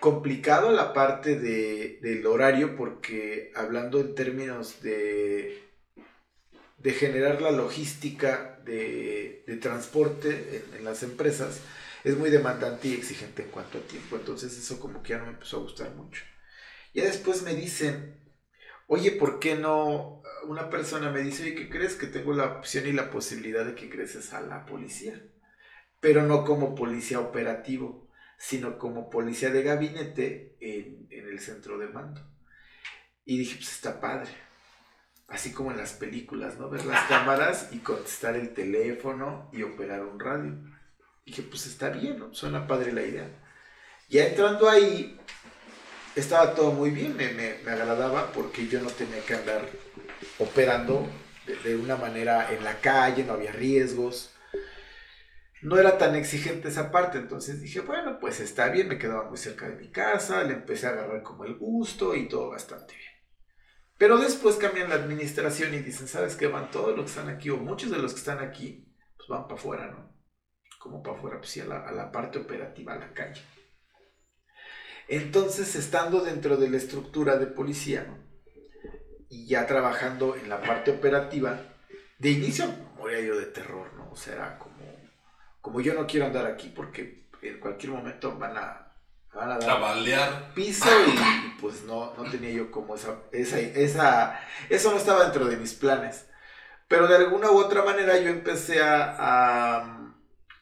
complicado 0.00 0.72
la 0.72 0.92
parte 0.92 1.38
de, 1.38 1.98
del 2.02 2.26
horario 2.26 2.76
porque 2.76 3.52
hablando 3.54 4.00
en 4.00 4.14
términos 4.14 4.82
de, 4.82 5.62
de 6.78 6.92
generar 6.92 7.40
la 7.42 7.50
logística 7.50 8.60
de, 8.64 9.44
transporte 9.60 10.64
en, 10.76 10.84
las 10.84 11.02
empresas, 11.02 11.60
es 12.04 12.16
muy 12.16 12.30
demandante 12.30 12.88
y 12.88 12.94
exigente 12.94 13.42
en 13.42 13.50
cuanto 13.50 13.78
a 13.78 13.82
tiempo. 13.82 14.16
Entonces 14.16 14.56
eso 14.56 14.78
como 14.78 15.02
que 15.02 15.10
ya 15.10 15.18
no 15.18 15.26
me 15.26 15.32
empezó 15.32 15.58
a 15.58 15.62
gustar 15.62 15.94
mucho. 15.94 16.22
Ya 16.94 17.04
después 17.04 17.42
me 17.42 17.54
dicen, 17.54 18.20
oye, 18.86 19.12
¿por 19.12 19.38
qué 19.38 19.56
no? 19.56 20.22
Una 20.46 20.70
persona 20.70 21.10
me 21.10 21.22
dice, 21.22 21.42
oye, 21.42 21.54
¿qué 21.54 21.68
crees 21.68 21.94
que 21.94 22.06
tengo 22.06 22.32
la 22.32 22.58
opción 22.58 22.86
y 22.86 22.92
la 22.92 23.10
posibilidad 23.10 23.64
de 23.64 23.74
que 23.74 23.90
creces 23.90 24.32
a 24.32 24.40
la 24.40 24.66
policía? 24.66 25.22
pero 26.00 26.22
no 26.22 26.44
como 26.44 26.74
policía 26.74 27.20
operativo, 27.20 28.05
sino 28.38 28.78
como 28.78 29.10
policía 29.10 29.50
de 29.50 29.62
gabinete 29.62 30.56
en, 30.60 31.08
el 31.10 31.40
centro 31.40 31.78
de 31.78 31.88
mando. 31.88 32.20
Y 33.24 33.38
dije, 33.38 33.56
pues 33.56 33.72
está 33.72 34.00
padre. 34.00 34.30
Así 35.28 35.52
como 35.52 35.72
en 35.72 35.78
las 35.78 35.92
películas, 35.94 36.58
¿no? 36.58 36.70
Ver 36.70 36.84
las 36.84 37.04
cámaras 37.08 37.70
y 37.72 37.78
contestar 37.78 38.36
el 38.36 38.54
teléfono 38.54 39.50
y 39.52 39.62
operar 39.62 40.02
un 40.04 40.20
radio. 40.20 40.54
dije, 41.24 41.42
pues 41.42 41.66
está 41.66 41.90
bien, 41.90 42.18
¿no? 42.18 42.32
Suena 42.34 42.66
padre 42.66 42.92
la 42.92 43.02
idea. 43.02 43.28
Ya 44.08 44.26
entrando 44.26 44.68
ahí, 44.68 45.18
estaba 46.14 46.54
todo 46.54 46.70
muy 46.72 46.90
bien, 46.90 47.16
me, 47.16 47.70
agradaba 47.70 48.30
porque 48.32 48.68
yo 48.68 48.80
no 48.80 48.88
tenía 48.90 49.20
que 49.24 49.34
andar 49.34 49.68
operando 50.38 51.08
de, 51.64 51.74
una 51.74 51.96
manera 51.96 52.52
en 52.52 52.62
la 52.62 52.80
calle, 52.80 53.24
no 53.24 53.32
había 53.32 53.50
riesgos 53.50 54.35
no 55.66 55.78
era 55.78 55.98
tan 55.98 56.14
exigente 56.14 56.68
esa 56.68 56.92
parte, 56.92 57.18
entonces 57.18 57.60
dije, 57.60 57.80
bueno, 57.80 58.20
pues 58.20 58.38
está 58.38 58.68
bien, 58.68 58.86
me 58.86 58.98
quedaba 58.98 59.28
muy 59.28 59.36
cerca 59.36 59.68
de 59.68 59.74
mi 59.74 59.90
casa, 59.90 60.44
le 60.44 60.52
empecé 60.52 60.86
a 60.86 60.90
agarrar 60.90 61.24
como 61.24 61.44
el 61.44 61.56
gusto 61.56 62.14
y 62.14 62.28
todo 62.28 62.50
bastante 62.50 62.94
bien. 62.94 63.10
Pero 63.98 64.16
después 64.18 64.54
cambian 64.58 64.90
la 64.90 64.94
administración 64.94 65.74
y 65.74 65.78
dicen, 65.78 66.06
¿sabes 66.06 66.36
qué? 66.36 66.46
Van 66.46 66.70
todos 66.70 66.96
los 66.96 67.06
que 67.06 67.18
están 67.18 67.34
aquí, 67.34 67.50
o 67.50 67.56
muchos 67.56 67.90
de 67.90 67.98
los 67.98 68.12
que 68.12 68.20
están 68.20 68.38
aquí, 68.38 68.94
pues 69.16 69.28
van 69.28 69.48
para 69.48 69.56
afuera, 69.56 69.90
¿no? 69.90 70.16
Como 70.78 71.02
para 71.02 71.16
afuera, 71.16 71.38
pues 71.38 71.50
sí, 71.50 71.58
a 71.58 71.64
la, 71.64 72.12
parte 72.12 72.38
operativa, 72.38 72.92
a 72.92 73.00
la 73.00 73.12
calle. 73.12 73.42
Entonces, 75.08 75.74
estando 75.74 76.20
dentro 76.20 76.58
de 76.58 76.70
la 76.70 76.76
estructura 76.76 77.38
de 77.38 77.46
policía, 77.48 78.06
y 79.28 79.48
ya 79.48 79.66
trabajando 79.66 80.36
en 80.36 80.48
la 80.48 80.62
parte 80.62 80.92
operativa, 80.92 81.60
de 82.20 82.30
inicio 82.30 82.72
moría 82.96 83.20
yo 83.20 83.36
de 83.36 83.46
terror, 83.46 83.92
¿no? 83.94 84.12
O 84.12 84.16
sea, 84.16 84.60
como 85.66 85.80
yo 85.80 85.94
no 85.94 86.06
quiero 86.06 86.26
andar 86.26 86.46
aquí 86.46 86.68
porque 86.68 87.26
en 87.42 87.58
cualquier 87.58 87.90
momento 87.90 88.38
van 88.38 88.56
a, 88.56 88.92
van 89.34 89.50
a 89.50 89.58
dar 89.58 90.54
piso 90.54 90.86
y, 91.08 91.60
pues 91.60 91.82
no, 91.82 92.14
no 92.14 92.30
tenía 92.30 92.52
yo 92.52 92.70
como 92.70 92.94
esa, 92.94 93.18
esa, 93.32 93.58
esa, 93.58 94.40
eso 94.70 94.92
no 94.92 94.96
estaba 94.96 95.24
dentro 95.24 95.46
de 95.46 95.56
mis 95.56 95.74
planes. 95.74 96.28
Pero 96.86 97.08
de 97.08 97.16
alguna 97.16 97.50
u 97.50 97.58
otra 97.58 97.82
manera 97.82 98.16
yo 98.16 98.28
empecé 98.28 98.80
a, 98.80 99.16
a 99.18 100.14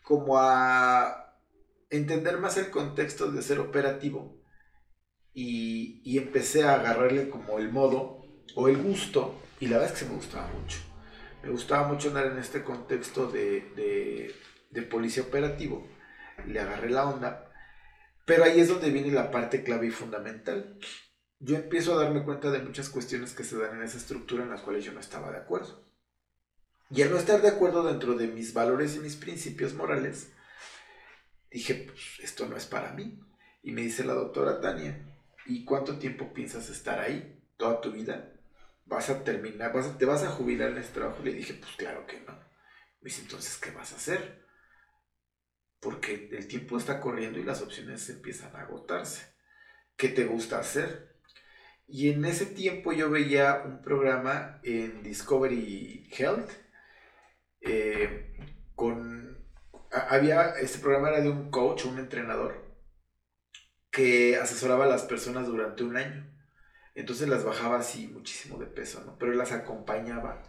como 0.05 0.39
a 0.39 1.35
entender 1.91 2.39
más 2.39 2.57
el 2.57 2.71
contexto 2.71 3.31
de 3.31 3.43
ser 3.43 3.61
operativo 3.61 4.41
y, 5.35 6.01
y 6.03 6.17
empecé 6.17 6.65
a 6.65 6.77
agarrarle 6.77 7.29
como 7.29 7.59
el 7.59 7.71
modo 7.71 8.25
o 8.55 8.69
el 8.69 8.79
gusto, 8.79 9.39
y 9.61 9.67
la 9.67 9.77
verdad 9.77 9.93
es 9.93 10.01
que 10.01 10.07
se 10.07 10.11
me 10.11 10.17
gustaba 10.17 10.47
mucho. 10.47 10.79
Me 11.43 11.51
gustaba 11.51 11.89
mucho 11.89 12.09
andar 12.09 12.25
en 12.25 12.39
este 12.39 12.65
contexto 12.65 13.31
de, 13.31 13.71
de, 13.77 14.35
de 14.75 14.83
policía 14.83 15.23
operativo. 15.23 15.89
Le 16.47 16.61
agarré 16.61 16.91
la 16.91 17.09
onda, 17.09 17.51
pero 18.27 18.45
ahí 18.45 18.61
es 18.61 18.69
donde 18.69 18.91
viene 18.91 19.13
la 19.13 19.31
parte 19.31 19.63
clave 19.63 19.87
y 19.87 19.91
fundamental. 19.91 20.79
Yo 21.39 21.57
empiezo 21.57 21.95
a 21.95 22.03
darme 22.03 22.25
cuenta 22.25 22.51
de 22.51 22.59
muchas 22.59 22.89
cuestiones 22.89 23.35
que 23.35 23.45
se 23.45 23.57
dan 23.57 23.77
en 23.77 23.83
esa 23.83 23.99
estructura 23.99 24.43
en 24.43 24.51
las 24.51 24.63
cuales 24.63 24.85
yo 24.85 24.93
no 24.93 25.01
estaba 25.01 25.31
de 25.31 25.39
acuerdo. 25.39 25.89
Y 26.91 27.03
al 27.03 27.11
no 27.11 27.17
estar 27.17 27.41
de 27.41 27.49
acuerdo 27.49 27.85
dentro 27.85 28.15
de 28.15 28.27
mis 28.27 28.53
valores 28.53 28.97
y 28.97 28.99
mis 28.99 29.17
principios 29.17 29.75
morales, 29.75 30.33
dije, 31.51 31.75
pues 31.75 32.19
esto 32.21 32.47
no 32.47 32.57
es 32.57 32.67
para 32.67 32.93
mí. 32.93 33.21
Y 33.63 33.73
me 33.73 33.83
dice 33.83 34.05
la 34.05 34.15
doctora 34.15 34.61
Tania, 34.61 35.07
¿y 35.47 35.65
cuánto 35.65 35.99
tiempo 35.99 36.35
piensas 36.35 36.69
estar 36.69 36.99
ahí? 36.99 37.43
¿Toda 37.57 37.81
tu 37.81 37.93
vida? 37.93 38.33
¿Vas 38.87 39.09
a 39.09 39.23
terminar? 39.23 39.73
Vas 39.73 39.87
a, 39.87 39.97
¿Te 39.97 40.05
vas 40.05 40.23
a 40.25 40.31
jubilar 40.31 40.71
en 40.71 40.79
este 40.79 40.95
trabajo? 40.95 41.23
Le 41.23 41.33
dije, 41.33 41.55
pues 41.55 41.73
claro 41.77 42.07
que 42.07 42.21
no. 42.21 42.33
Me 43.01 43.11
dice, 43.11 43.23
entonces, 43.23 43.57
¿qué 43.57 43.71
vas 43.71 43.93
a 43.93 43.97
hacer? 43.97 44.44
Porque 45.85 46.31
el 46.33 46.49
tiempo 46.49 46.79
está 46.79 47.01
corriendo 47.01 47.39
y 47.39 47.45
las 47.45 47.63
opciones 47.63 48.09
empiezan 48.11 48.57
a 48.57 48.63
agotarse. 48.63 49.35
¿Qué 49.97 50.09
te 50.09 50.25
gusta 50.25 50.59
hacer? 50.59 51.15
Y 51.87 52.11
en 52.11 52.25
ese 52.25 52.47
tiempo 52.47 52.93
yo 52.93 53.11
veía 53.11 53.63
un 53.65 53.83
programa 53.83 54.61
en 54.65 55.03
Discovery 55.03 56.09
Health 56.11 56.51
eh, 57.61 58.35
con 58.75 59.25
había 59.91 60.51
este 60.59 60.79
programa 60.79 61.11
era 61.11 61.21
de 61.21 61.31
un 61.31 61.51
coach, 61.51 61.85
un 61.85 61.99
entrenador 61.99 62.77
que 63.91 64.37
asesoraba 64.37 64.85
a 64.85 64.89
las 64.89 65.05
personas 65.05 65.47
durante 65.47 65.85
un 65.85 65.97
año. 65.97 66.31
Entonces 66.95 67.29
las 67.29 67.45
bajaba 67.45 67.79
así 67.79 68.09
muchísimo 68.09 68.59
de 68.59 68.67
peso, 68.67 69.03
¿no? 69.05 69.17
Pero 69.19 69.33
él 69.33 69.39
las 69.39 69.53
acompañaba 69.53 70.43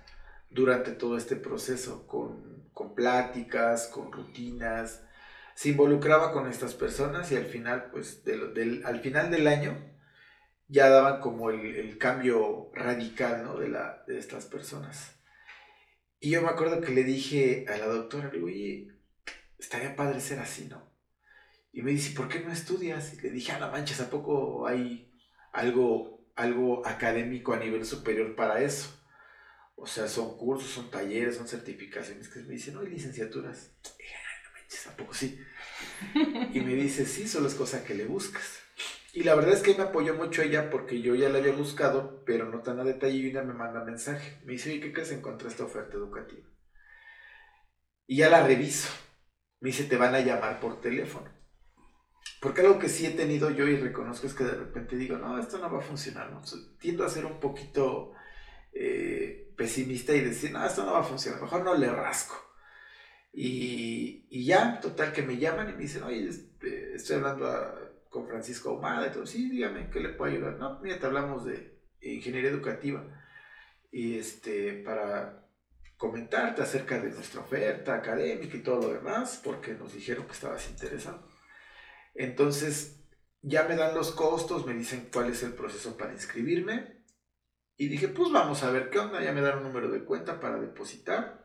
durante 0.50 0.92
todo 0.92 1.18
este 1.18 1.36
proceso 1.36 2.08
con, 2.08 2.70
con 2.74 2.96
pláticas, 2.96 3.88
con 3.88 4.12
rutinas. 4.12 5.05
Se 5.56 5.70
involucraba 5.70 6.32
con 6.32 6.48
estas 6.48 6.76
personas 6.76 7.32
y 7.32 7.36
al 7.36 7.46
final, 7.46 7.90
pues, 7.92 8.24
del, 8.24 8.84
al 8.86 9.00
final 9.00 9.32
del 9.32 9.48
año 9.48 9.96
ya 10.68 10.90
daban 10.90 11.22
como 11.22 11.50
el, 11.50 11.76
el 11.76 11.98
cambio 11.98 12.70
radical, 12.74 13.44
¿no? 13.44 13.58
De, 13.58 13.70
la, 13.70 14.04
de 14.08 14.20
estas 14.20 14.46
personas. 14.46 15.16
Y 16.20 16.32
yo 16.32 16.42
me 16.42 16.50
acuerdo 16.50 16.82
que 16.82 16.92
le 16.92 17.04
dije 17.04 17.66
a 17.70 17.78
la 17.78 17.88
doctora, 17.88 18.28
le 18.28 18.34
digo, 18.34 18.48
oye, 18.48 18.92
estaría 19.58 19.96
padre 19.96 20.20
ser 20.20 20.40
así, 20.40 20.66
¿no? 20.66 20.94
Y 21.72 21.82
me 21.82 21.92
dice, 21.92 22.16
¿por 22.16 22.30
qué 22.30 22.40
no 22.40 22.52
estudias? 22.52 23.14
Y 23.14 23.22
le 23.22 23.32
dije, 23.32 23.52
ah, 23.52 23.60
no 23.60 23.72
manches, 23.72 24.00
¿a 24.00 24.10
poco 24.10 24.66
hay 24.66 25.12
algo, 25.52 26.26
algo 26.36 26.88
académico 26.88 27.54
a 27.54 27.60
nivel 27.60 27.86
superior 27.86 28.36
para 28.36 28.62
eso? 28.62 28.90
O 29.76 29.86
sea, 29.86 30.08
son 30.08 30.38
cursos, 30.38 30.70
son 30.72 30.90
talleres, 30.90 31.36
son 31.36 31.48
certificaciones 31.48 32.30
que 32.30 32.40
me 32.40 32.54
dicen, 32.54 32.76
no 32.76 32.80
hay 32.80 32.88
licenciaturas. 32.88 33.72
Y 34.00 34.04
dije, 34.04 34.16
¿a 34.88 34.98
poco 34.98 35.14
sí? 35.14 35.40
Y 36.54 36.62
me 36.62 36.76
dice, 36.76 37.06
sí, 37.06 37.28
solo 37.28 37.48
es 37.48 37.56
cosa 37.56 37.84
que 37.84 37.96
le 37.96 38.06
buscas. 38.06 38.60
Y 39.14 39.24
la 39.24 39.34
verdad 39.36 39.54
es 39.54 39.62
que 39.62 39.76
me 39.76 39.84
apoyó 39.84 40.14
mucho 40.14 40.42
ella 40.42 40.70
porque 40.70 41.02
yo 41.02 41.16
ya 41.16 41.30
la 41.30 41.40
había 41.40 41.54
buscado, 41.54 42.24
pero 42.26 42.50
no 42.50 42.62
tan 42.62 42.80
a 42.82 42.84
detalle 42.84 43.16
y 43.16 43.30
una 43.30 43.44
me 43.44 43.54
manda 43.54 43.84
mensaje. 43.84 44.42
Me 44.44 44.54
dice, 44.54 44.72
oye, 44.72 44.82
¿qué 44.82 44.92
crees? 44.92 45.12
Encontré 45.12 45.48
esta 45.48 45.64
oferta 45.64 45.96
educativa. 45.96 46.46
Y 48.08 48.18
ya 48.18 48.30
la 48.30 48.46
reviso. 48.46 48.90
Me 49.62 49.70
dice, 49.70 49.86
te 49.86 49.96
van 49.96 50.16
a 50.16 50.20
llamar 50.20 50.60
por 50.60 50.82
teléfono. 50.82 51.30
Porque 52.42 52.62
algo 52.62 52.78
que 52.78 52.90
sí 52.90 53.06
he 53.06 53.12
tenido 53.12 53.50
yo 53.52 53.66
y 53.68 53.78
reconozco 53.78 54.28
es 54.28 54.34
que 54.34 54.44
de 54.44 54.56
repente 54.56 54.98
digo, 54.98 55.18
no, 55.18 55.40
esto 55.40 55.60
no 55.60 55.72
va 55.72 55.80
a 55.80 55.82
funcionar. 55.82 56.30
¿no? 56.32 56.42
tiendo 56.78 57.06
a 57.06 57.10
ser 57.10 57.26
un 57.26 57.40
poquito 57.40 58.12
eh, 58.74 59.54
pesimista 59.56 60.14
y 60.14 60.22
decir, 60.22 60.52
no, 60.52 60.66
esto 60.66 60.86
no 60.86 60.92
va 60.92 61.00
a 61.00 61.04
funcionar. 61.04 61.42
Mejor 61.42 61.64
no 61.64 61.74
le 61.74 61.90
rasco. 61.90 62.36
Y, 63.38 64.28
y 64.30 64.46
ya, 64.46 64.80
total, 64.80 65.12
que 65.12 65.22
me 65.22 65.36
llaman 65.36 65.70
y 65.70 65.74
me 65.74 65.80
dicen, 65.80 66.04
oye, 66.04 66.30
este, 66.30 66.96
estoy 66.96 67.18
hablando 67.18 67.46
con 68.10 68.28
Francisco 68.28 68.70
Ahumada 68.70 69.12
todo, 69.12 69.26
sí, 69.26 69.50
dígame, 69.50 69.90
¿qué 69.90 70.00
le 70.00 70.10
puedo 70.10 70.32
ayudar? 70.32 70.58
No, 70.58 70.80
mira, 70.80 70.98
te 70.98 71.06
hablamos 71.06 71.44
de 71.44 71.82
ingeniería 72.00 72.50
educativa 72.50 73.06
y 73.92 74.18
este, 74.18 74.84
para 74.86 75.46
comentarte 75.98 76.62
acerca 76.62 76.98
de 76.98 77.10
nuestra 77.10 77.42
oferta 77.42 77.96
académica 77.96 78.56
y 78.56 78.64
todo 78.64 78.82
lo 78.88 78.94
demás, 78.94 79.42
porque 79.44 79.74
nos 79.74 79.94
dijeron 79.94 80.28
que 80.28 80.34
estabas 80.34 80.70
interesado. 80.70 81.28
Entonces, 82.14 83.04
ya 83.42 83.64
me 83.66 83.76
dan 83.76 83.96
los 83.96 84.12
costos, 84.12 84.66
me 84.66 84.74
dicen 84.74 85.10
cuál 85.12 85.30
es 85.30 85.44
el 85.44 85.54
proceso 85.54 85.98
para 85.98 86.14
inscribirme. 86.14 87.04
Y 87.76 87.90
dije, 87.90 88.08
pues 88.08 88.32
vamos 88.32 88.64
a 88.64 88.72
ver 88.72 88.90
qué 88.90 89.00
onda, 89.00 89.22
ya 89.22 89.34
me 89.34 89.42
dan 89.42 89.58
un 89.58 89.64
número 89.64 89.92
de 89.92 90.06
cuenta 90.06 90.40
para 90.40 90.58
depositar. 90.58 91.45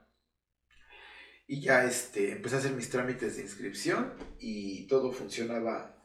Y 1.52 1.62
ya 1.62 1.82
este, 1.82 2.30
empecé 2.30 2.54
a 2.54 2.58
hacer 2.60 2.74
mis 2.74 2.90
trámites 2.90 3.34
de 3.34 3.42
inscripción 3.42 4.14
y 4.38 4.86
todo 4.86 5.10
funcionaba 5.10 5.96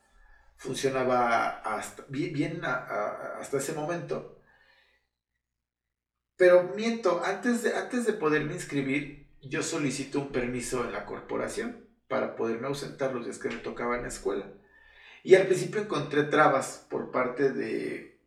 funcionaba 0.57 1.49
hasta, 1.59 2.03
bien, 2.09 2.61
hasta 2.65 3.57
ese 3.57 3.73
momento. 3.73 4.41
Pero 6.35 6.73
miento, 6.75 7.23
antes 7.23 7.61
de, 7.61 7.75
antes 7.75 8.07
de 8.07 8.13
poderme 8.13 8.53
inscribir, 8.53 9.27
yo 9.39 9.61
solicito 9.61 10.19
un 10.19 10.31
permiso 10.31 10.83
en 10.83 10.91
la 10.91 11.05
corporación 11.05 11.89
para 12.07 12.35
poderme 12.35 12.65
ausentar 12.65 13.13
los 13.13 13.25
días 13.25 13.37
que 13.37 13.49
me 13.49 13.57
tocaba 13.57 13.97
en 13.97 14.01
la 14.01 14.07
escuela. 14.07 14.51
Y 15.23 15.35
al 15.35 15.45
principio 15.45 15.79
encontré 15.79 16.23
trabas 16.23 16.87
por 16.89 17.11
parte 17.11 17.51
de, 17.51 18.19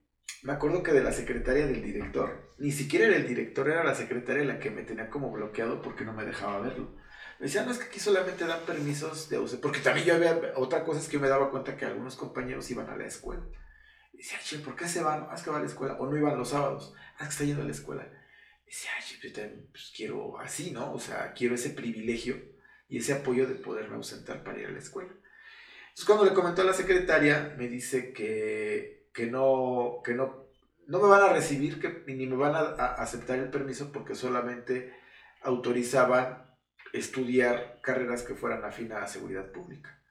me 0.44 0.52
acuerdo 0.52 0.84
que 0.84 0.92
de 0.92 1.02
la 1.02 1.12
secretaria 1.12 1.66
del 1.66 1.82
director, 1.82 2.54
ni 2.58 2.70
siquiera 2.70 3.06
era 3.06 3.16
el 3.16 3.26
director, 3.26 3.68
era 3.68 3.82
la 3.82 3.96
secretaria 3.96 4.44
la 4.44 4.60
que 4.60 4.70
me 4.70 4.84
tenía 4.84 5.10
como 5.10 5.32
bloqueado 5.32 5.82
porque 5.82 6.04
no 6.04 6.12
me 6.12 6.24
dejaba 6.24 6.60
verlo. 6.60 7.07
Me 7.38 7.46
decía, 7.46 7.64
no, 7.64 7.70
es 7.70 7.78
que 7.78 7.84
aquí 7.84 8.00
solamente 8.00 8.44
dan 8.46 8.64
permisos 8.66 9.28
de 9.28 9.36
ausencia. 9.36 9.62
Porque 9.62 9.78
también 9.78 10.06
yo 10.06 10.14
había, 10.14 10.40
otra 10.56 10.84
cosa 10.84 11.00
es 11.00 11.08
que 11.08 11.18
me 11.18 11.28
daba 11.28 11.50
cuenta 11.50 11.76
que 11.76 11.84
algunos 11.84 12.16
compañeros 12.16 12.68
iban 12.70 12.90
a 12.90 12.96
la 12.96 13.06
escuela. 13.06 13.44
Y 14.12 14.18
decía, 14.18 14.38
che, 14.42 14.58
¿por 14.58 14.74
qué 14.74 14.88
se 14.88 15.02
van? 15.02 15.28
Ah, 15.30 15.36
que 15.42 15.50
va 15.50 15.58
a 15.58 15.60
la 15.60 15.66
escuela. 15.66 15.94
O 16.00 16.06
no 16.06 16.16
iban 16.16 16.36
los 16.36 16.48
sábados. 16.48 16.94
Ah, 17.16 17.24
que 17.24 17.30
está 17.30 17.44
yendo 17.44 17.62
a 17.62 17.66
la 17.66 17.70
escuela. 17.70 18.08
Y 18.64 18.70
decía, 18.70 18.90
che, 19.06 19.28
yo 19.28 19.32
también 19.32 19.68
pues, 19.70 19.92
quiero 19.96 20.40
así, 20.40 20.72
¿no? 20.72 20.92
O 20.92 20.98
sea, 20.98 21.32
quiero 21.32 21.54
ese 21.54 21.70
privilegio 21.70 22.36
y 22.88 22.98
ese 22.98 23.12
apoyo 23.12 23.46
de 23.46 23.54
poderme 23.54 23.94
ausentar 23.94 24.42
para 24.42 24.58
ir 24.58 24.66
a 24.66 24.70
la 24.70 24.80
escuela. 24.80 25.10
Entonces, 25.10 26.06
cuando 26.06 26.24
le 26.24 26.34
comentó 26.34 26.62
a 26.62 26.64
la 26.64 26.72
secretaria, 26.72 27.54
me 27.56 27.68
dice 27.68 28.12
que, 28.12 29.10
que, 29.14 29.26
no, 29.26 30.00
que 30.04 30.14
no, 30.14 30.48
no 30.88 31.00
me 31.00 31.08
van 31.08 31.22
a 31.22 31.32
recibir, 31.32 31.80
que 31.80 32.02
ni 32.12 32.26
me 32.26 32.36
van 32.36 32.56
a 32.56 32.94
aceptar 32.94 33.38
el 33.38 33.50
permiso 33.50 33.92
porque 33.92 34.16
solamente 34.16 34.92
autorizaban 35.42 36.47
estudiar 36.92 37.80
carreras 37.82 38.22
que 38.22 38.34
fueran 38.34 38.64
afín 38.64 38.92
a 38.92 39.06
seguridad 39.06 39.50
pública. 39.52 40.02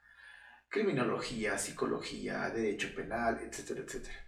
Criminología, 0.69 1.57
psicología, 1.57 2.49
derecho 2.49 2.93
penal, 2.95 3.39
etcétera, 3.41 3.81
etcétera. 3.81 4.27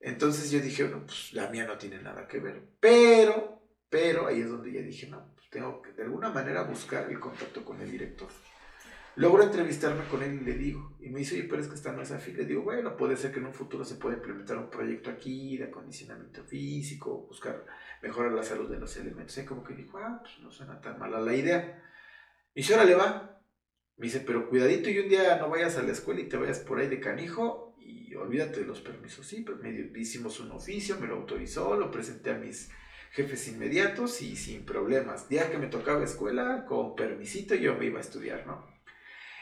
Entonces 0.00 0.50
yo 0.50 0.60
dije, 0.60 0.84
bueno, 0.84 1.04
pues 1.06 1.32
la 1.32 1.48
mía 1.48 1.66
no 1.66 1.78
tiene 1.78 2.00
nada 2.00 2.28
que 2.28 2.38
ver. 2.38 2.62
Pero, 2.80 3.62
pero 3.88 4.26
ahí 4.26 4.40
es 4.40 4.48
donde 4.48 4.72
ya 4.72 4.80
dije, 4.80 5.08
no, 5.08 5.34
pues 5.34 5.50
tengo 5.50 5.82
que 5.82 5.92
de 5.92 6.04
alguna 6.04 6.30
manera 6.30 6.62
buscar 6.62 7.10
el 7.10 7.18
contacto 7.18 7.64
con 7.64 7.80
el 7.80 7.90
director. 7.90 8.28
Logro 9.16 9.42
entrevistarme 9.42 10.04
con 10.10 10.22
él 10.22 10.40
y 10.42 10.44
le 10.44 10.54
digo, 10.58 10.94
y 11.00 11.08
me 11.08 11.20
dice, 11.20 11.36
oye, 11.36 11.48
pero 11.48 11.62
es 11.62 11.68
que 11.68 11.74
esta 11.74 11.90
no 11.90 12.02
es 12.02 12.10
afín. 12.10 12.36
Le 12.36 12.44
digo, 12.44 12.62
bueno, 12.62 12.98
puede 12.98 13.16
ser 13.16 13.32
que 13.32 13.38
en 13.38 13.46
un 13.46 13.54
futuro 13.54 13.82
se 13.82 13.94
pueda 13.94 14.16
implementar 14.16 14.58
un 14.58 14.68
proyecto 14.68 15.08
aquí 15.08 15.56
de 15.56 15.64
acondicionamiento 15.64 16.44
físico, 16.44 17.26
buscar 17.26 17.64
mejorar 18.02 18.32
la 18.32 18.42
salud 18.42 18.70
de 18.70 18.78
los 18.78 18.94
elementos. 18.98 19.38
Y 19.38 19.46
como 19.46 19.64
que 19.64 19.72
dijo, 19.72 19.96
ah, 19.96 20.18
pues 20.20 20.38
no 20.40 20.50
suena 20.50 20.82
tan 20.82 20.98
mala 20.98 21.18
la 21.18 21.34
idea. 21.34 21.82
Y 22.54 22.70
ahora 22.70 22.84
le 22.84 22.94
va. 22.94 23.40
Me 23.96 24.04
dice, 24.04 24.20
pero 24.20 24.50
cuidadito 24.50 24.90
y 24.90 24.98
un 24.98 25.08
día 25.08 25.38
no 25.38 25.48
vayas 25.48 25.78
a 25.78 25.82
la 25.82 25.92
escuela 25.92 26.20
y 26.20 26.28
te 26.28 26.36
vayas 26.36 26.58
por 26.58 26.78
ahí 26.78 26.88
de 26.88 27.00
canijo 27.00 27.74
y 27.80 28.14
olvídate 28.16 28.60
de 28.60 28.66
los 28.66 28.82
permisos. 28.82 29.26
Sí, 29.26 29.42
pero 29.46 29.58
pues 29.58 29.72
me 29.72 29.98
hicimos 29.98 30.40
un 30.40 30.50
oficio, 30.50 31.00
me 31.00 31.06
lo 31.06 31.16
autorizó, 31.16 31.74
lo 31.78 31.90
presenté 31.90 32.32
a 32.32 32.38
mis 32.38 32.70
jefes 33.12 33.48
inmediatos 33.48 34.20
y 34.20 34.36
sin 34.36 34.66
problemas. 34.66 35.26
Día 35.30 35.50
que 35.50 35.56
me 35.56 35.68
tocaba 35.68 36.04
escuela, 36.04 36.66
con 36.66 36.94
permisito 36.94 37.54
yo 37.54 37.76
me 37.76 37.86
iba 37.86 37.96
a 37.96 38.02
estudiar, 38.02 38.46
¿no? 38.46 38.75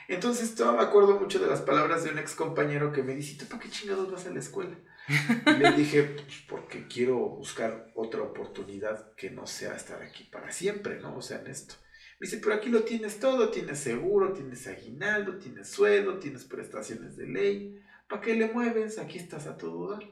Entonces, 0.09 0.55
todo 0.55 0.77
me 0.77 0.83
acuerdo 0.83 1.19
mucho 1.19 1.38
de 1.38 1.47
las 1.47 1.62
palabras 1.62 2.05
de 2.05 2.11
un 2.11 2.19
ex 2.19 2.35
compañero 2.35 2.93
que 2.93 3.03
me 3.03 3.14
dice, 3.14 3.37
¿tú 3.38 3.47
para 3.47 3.62
qué 3.62 3.71
chingados 3.71 4.11
vas 4.11 4.27
a 4.27 4.31
la 4.31 4.40
escuela? 4.40 4.77
Y 5.09 5.59
le 5.59 5.73
dije, 5.73 6.03
pues 6.03 6.45
porque 6.49 6.87
quiero 6.87 7.19
buscar 7.19 7.90
otra 7.95 8.23
oportunidad 8.23 9.14
que 9.14 9.31
no 9.31 9.47
sea 9.47 9.75
estar 9.75 10.03
aquí 10.03 10.25
para 10.25 10.51
siempre, 10.53 11.01
¿no? 11.01 11.17
O 11.17 11.23
sea, 11.23 11.40
en 11.40 11.49
esto. 11.49 11.75
Me 12.21 12.27
dice, 12.27 12.38
pero 12.38 12.55
aquí 12.55 12.69
lo 12.69 12.85
tienes 12.85 13.19
todo, 13.19 13.51
tienes 13.51 13.79
seguro, 13.79 14.33
tienes 14.33 14.67
aguinaldo, 14.67 15.38
tienes 15.38 15.69
sueldo, 15.69 16.19
tienes 16.19 16.45
prestaciones 16.45 17.17
de 17.17 17.27
ley. 17.27 17.81
¿Para 18.09 18.21
qué 18.23 18.35
le 18.35 18.49
mueves? 18.49 18.99
Aquí 18.99 19.19
estás 19.19 19.47
a 19.47 19.57
todo 19.57 19.90
dar. 19.90 20.09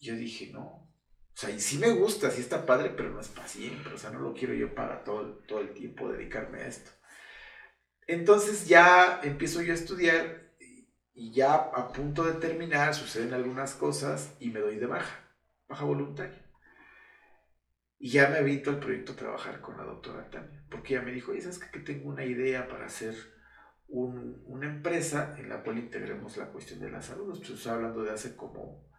Yo 0.00 0.14
dije, 0.14 0.50
no. 0.52 0.60
O 1.38 1.40
sea, 1.40 1.50
y 1.50 1.60
sí 1.60 1.78
me 1.78 1.90
gusta, 1.90 2.30
sí 2.30 2.40
está 2.40 2.66
padre, 2.66 2.92
pero 2.96 3.10
no 3.10 3.20
es 3.20 3.28
para 3.28 3.46
siempre. 3.46 3.94
O 3.94 3.98
sea, 3.98 4.10
no 4.10 4.18
lo 4.18 4.34
quiero 4.34 4.54
yo 4.54 4.74
para 4.74 5.04
todo, 5.04 5.38
todo 5.46 5.60
el 5.60 5.72
tiempo 5.72 6.10
dedicarme 6.10 6.62
a 6.62 6.66
esto. 6.66 6.90
Entonces 8.08 8.66
ya 8.66 9.20
empiezo 9.22 9.60
yo 9.60 9.72
a 9.72 9.76
estudiar 9.76 10.50
y 11.12 11.32
ya 11.32 11.54
a 11.54 11.92
punto 11.92 12.24
de 12.24 12.40
terminar 12.40 12.94
suceden 12.94 13.34
algunas 13.34 13.74
cosas 13.74 14.34
y 14.40 14.48
me 14.48 14.60
doy 14.60 14.76
de 14.76 14.86
baja, 14.86 15.30
baja 15.68 15.84
voluntaria. 15.84 16.42
Y 17.98 18.10
ya 18.10 18.30
me 18.30 18.38
aviento 18.38 18.70
al 18.70 18.80
proyecto 18.80 19.12
a 19.12 19.16
trabajar 19.16 19.60
con 19.60 19.76
la 19.76 19.82
doctora 19.84 20.30
Tania, 20.30 20.64
porque 20.70 20.94
ella 20.94 21.04
me 21.04 21.12
dijo, 21.12 21.32
oye, 21.32 21.42
¿sabes 21.42 21.58
que 21.58 21.80
tengo 21.80 22.08
una 22.08 22.24
idea 22.24 22.66
para 22.66 22.86
hacer 22.86 23.14
una 23.88 24.66
empresa 24.66 25.36
en 25.38 25.50
la 25.50 25.62
cual 25.62 25.78
integremos 25.78 26.36
la 26.38 26.46
cuestión 26.46 26.80
de 26.80 26.90
la 26.90 27.02
salud? 27.02 27.38
Estoy 27.42 27.72
hablando 27.72 28.04
de 28.04 28.12
hace 28.12 28.36
como 28.36 28.90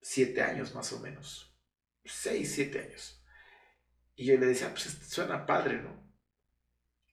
siete 0.00 0.42
años 0.42 0.74
más 0.74 0.92
o 0.92 0.98
menos, 0.98 1.56
seis, 2.04 2.52
siete 2.52 2.80
años. 2.80 3.24
Y 4.16 4.26
yo 4.26 4.36
le 4.38 4.46
decía, 4.46 4.70
pues 4.70 4.86
suena 5.06 5.46
padre, 5.46 5.80
¿no? 5.82 6.01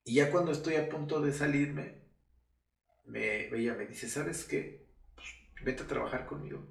Y 0.10 0.16
ya 0.16 0.32
cuando 0.32 0.52
estoy 0.52 0.74
a 0.74 0.90
punto 0.90 1.22
de 1.22 1.32
salirme, 1.32 2.02
me, 3.06 3.46
ella 3.56 3.76
me 3.76 3.86
dice, 3.86 4.10
¿sabes 4.10 4.44
qué? 4.44 4.88
Pues, 5.14 5.28
vete 5.64 5.84
a 5.84 5.88
trabajar 5.88 6.26
conmigo. 6.26 6.68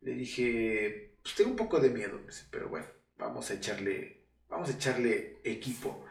Le 0.00 0.12
dije, 0.12 1.16
pues 1.20 1.34
tengo 1.34 1.50
un 1.50 1.56
poco 1.56 1.80
de 1.80 1.90
miedo, 1.90 2.20
pero 2.52 2.68
bueno, 2.68 2.86
vamos 3.18 3.50
a 3.50 3.54
echarle, 3.54 4.28
vamos 4.48 4.68
a 4.68 4.74
echarle 4.74 5.40
equipo. 5.42 6.06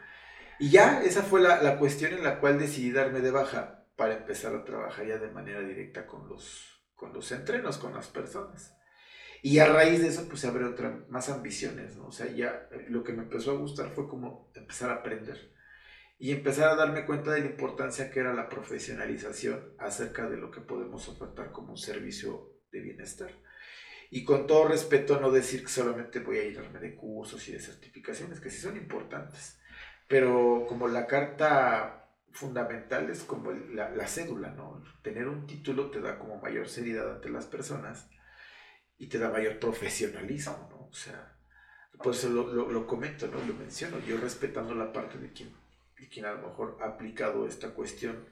Y 0.58 0.68
ya 0.68 1.02
esa 1.02 1.22
fue 1.22 1.40
la, 1.40 1.62
la, 1.62 1.78
cuestión 1.78 2.12
en 2.12 2.22
la 2.22 2.38
cual 2.38 2.58
decidí 2.58 2.92
darme 2.92 3.20
de 3.20 3.30
baja 3.30 3.86
para 3.96 4.18
empezar 4.18 4.54
a 4.54 4.66
trabajar 4.66 5.06
ya 5.06 5.16
de 5.16 5.30
manera 5.30 5.62
directa 5.62 6.06
con 6.06 6.28
los, 6.28 6.84
con 6.94 7.14
los 7.14 7.32
entrenos, 7.32 7.78
con 7.78 7.94
las 7.94 8.08
personas. 8.08 8.76
Y 9.40 9.58
a 9.58 9.72
raíz 9.72 10.02
de 10.02 10.08
eso, 10.08 10.28
pues 10.28 10.40
se 10.40 10.48
abre 10.48 10.66
otra, 10.66 11.02
más 11.08 11.30
ambiciones, 11.30 11.96
¿no? 11.96 12.08
O 12.08 12.12
sea, 12.12 12.26
ya 12.26 12.68
lo 12.90 13.02
que 13.02 13.14
me 13.14 13.22
empezó 13.22 13.52
a 13.52 13.58
gustar 13.58 13.88
fue 13.88 14.06
como 14.06 14.52
empezar 14.54 14.90
a 14.90 14.96
aprender 14.96 15.51
y 16.22 16.30
empezar 16.30 16.68
a 16.68 16.76
darme 16.76 17.04
cuenta 17.04 17.32
de 17.32 17.40
la 17.40 17.46
importancia 17.46 18.08
que 18.08 18.20
era 18.20 18.32
la 18.32 18.48
profesionalización 18.48 19.74
acerca 19.76 20.30
de 20.30 20.36
lo 20.36 20.52
que 20.52 20.60
podemos 20.60 21.08
ofertar 21.08 21.50
como 21.50 21.72
un 21.72 21.76
servicio 21.76 22.60
de 22.70 22.80
bienestar. 22.80 23.32
Y 24.08 24.22
con 24.22 24.46
todo 24.46 24.68
respeto, 24.68 25.18
no 25.18 25.32
decir 25.32 25.62
que 25.62 25.68
solamente 25.68 26.20
voy 26.20 26.38
a 26.38 26.44
irme 26.44 26.78
de 26.78 26.94
cursos 26.94 27.48
y 27.48 27.52
de 27.52 27.58
certificaciones, 27.58 28.38
que 28.38 28.50
sí 28.50 28.60
son 28.60 28.76
importantes, 28.76 29.58
pero 30.06 30.64
como 30.68 30.86
la 30.86 31.08
carta 31.08 32.08
fundamental 32.30 33.10
es 33.10 33.24
como 33.24 33.50
la, 33.50 33.90
la 33.90 34.06
cédula, 34.06 34.50
¿no? 34.52 34.80
Tener 35.02 35.26
un 35.26 35.48
título 35.48 35.90
te 35.90 36.00
da 36.00 36.20
como 36.20 36.40
mayor 36.40 36.68
seriedad 36.68 37.16
ante 37.16 37.30
las 37.30 37.46
personas 37.46 38.08
y 38.96 39.08
te 39.08 39.18
da 39.18 39.28
mayor 39.28 39.58
profesionalismo, 39.58 40.68
¿no? 40.70 40.86
O 40.86 40.94
sea, 40.94 41.36
por 41.98 42.14
eso 42.14 42.28
lo, 42.28 42.46
lo, 42.46 42.70
lo 42.70 42.86
comento, 42.86 43.26
¿no? 43.26 43.44
Lo 43.44 43.54
menciono, 43.54 43.98
yo 44.06 44.18
respetando 44.18 44.72
la 44.72 44.92
parte 44.92 45.18
de 45.18 45.32
quien 45.32 45.61
quien 46.08 46.26
a 46.26 46.32
lo 46.32 46.48
mejor 46.48 46.78
ha 46.80 46.86
aplicado 46.86 47.46
esta 47.46 47.70
cuestión, 47.70 48.26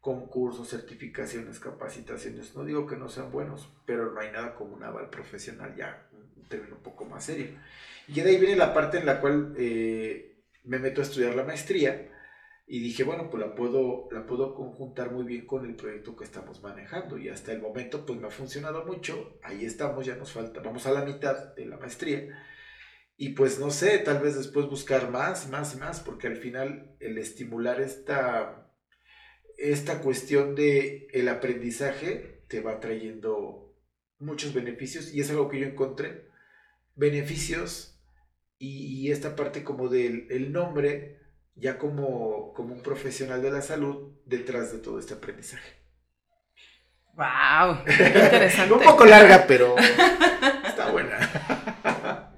concursos, 0.00 0.68
certificaciones, 0.68 1.60
capacitaciones, 1.60 2.54
no 2.54 2.64
digo 2.64 2.86
que 2.86 2.96
no 2.96 3.08
sean 3.08 3.32
buenos, 3.32 3.70
pero 3.86 4.12
no 4.12 4.20
hay 4.20 4.30
nada 4.30 4.54
como 4.54 4.74
un 4.74 4.82
aval 4.84 5.08
profesional 5.08 5.74
ya, 5.76 6.08
un 6.12 6.44
término 6.48 6.76
un 6.76 6.82
poco 6.82 7.04
más 7.06 7.24
serio. 7.24 7.48
Y 8.08 8.20
de 8.20 8.30
ahí 8.30 8.36
viene 8.38 8.56
la 8.56 8.74
parte 8.74 8.98
en 8.98 9.06
la 9.06 9.20
cual 9.20 9.54
eh, 9.56 10.42
me 10.64 10.78
meto 10.78 11.00
a 11.00 11.04
estudiar 11.04 11.34
la 11.34 11.44
maestría 11.44 12.10
y 12.66 12.80
dije, 12.80 13.04
bueno, 13.04 13.30
pues 13.30 13.42
la 13.42 13.54
puedo, 13.54 14.08
la 14.10 14.26
puedo 14.26 14.54
conjuntar 14.54 15.10
muy 15.10 15.24
bien 15.24 15.46
con 15.46 15.64
el 15.64 15.74
proyecto 15.74 16.16
que 16.16 16.24
estamos 16.24 16.62
manejando 16.62 17.18
y 17.18 17.28
hasta 17.28 17.52
el 17.52 17.60
momento 17.60 18.06
pues 18.06 18.18
me 18.18 18.26
ha 18.26 18.30
funcionado 18.30 18.84
mucho, 18.84 19.38
ahí 19.42 19.64
estamos, 19.64 20.06
ya 20.06 20.16
nos 20.16 20.32
falta, 20.32 20.60
vamos 20.60 20.86
a 20.86 20.92
la 20.92 21.04
mitad 21.04 21.54
de 21.54 21.66
la 21.66 21.76
maestría 21.76 22.28
y 23.16 23.30
pues 23.30 23.58
no 23.60 23.70
sé, 23.70 23.98
tal 23.98 24.20
vez 24.20 24.36
después 24.36 24.66
buscar 24.66 25.10
más, 25.10 25.48
más, 25.48 25.76
más, 25.76 26.00
porque 26.00 26.26
al 26.26 26.36
final 26.36 26.96
el 26.98 27.16
estimular 27.18 27.80
esta, 27.80 28.68
esta 29.56 30.00
cuestión 30.00 30.54
de 30.54 31.06
el 31.12 31.28
aprendizaje 31.28 32.44
te 32.48 32.60
va 32.60 32.80
trayendo 32.80 33.76
muchos 34.18 34.52
beneficios 34.52 35.14
y 35.14 35.20
es 35.20 35.30
algo 35.30 35.48
que 35.48 35.60
yo 35.60 35.66
encontré. 35.66 36.28
Beneficios 36.96 38.00
y, 38.58 39.10
esta 39.10 39.36
parte 39.36 39.62
como 39.62 39.88
del 39.88 40.26
el 40.30 40.52
nombre, 40.52 41.20
ya 41.54 41.78
como, 41.78 42.52
como 42.54 42.74
un 42.74 42.82
profesional 42.82 43.42
de 43.42 43.50
la 43.50 43.62
salud 43.62 44.16
detrás 44.24 44.72
de 44.72 44.78
todo 44.78 44.98
este 44.98 45.14
aprendizaje. 45.14 45.84
¡Wow! 47.14 47.80
Interesante. 47.86 48.74
un 48.74 48.82
poco 48.82 49.04
larga, 49.04 49.44
pero 49.46 49.76
está 50.66 50.90
buena. 50.90 52.32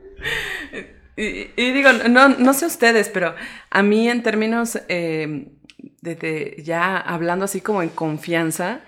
Y, 1.17 1.73
digo, 1.73 1.91
no, 2.11 2.29
no, 2.29 2.53
sé 2.53 2.67
ustedes, 2.67 3.09
pero 3.09 3.35
a 3.71 3.83
mí 3.83 4.09
en 4.09 4.23
términos, 4.23 4.79
eh, 4.89 5.49
de, 6.03 6.63
ya 6.63 6.99
hablando 6.99 7.47
así 7.47 7.63
como 7.63 7.83
en 7.83 7.89
confianza, 7.89 8.83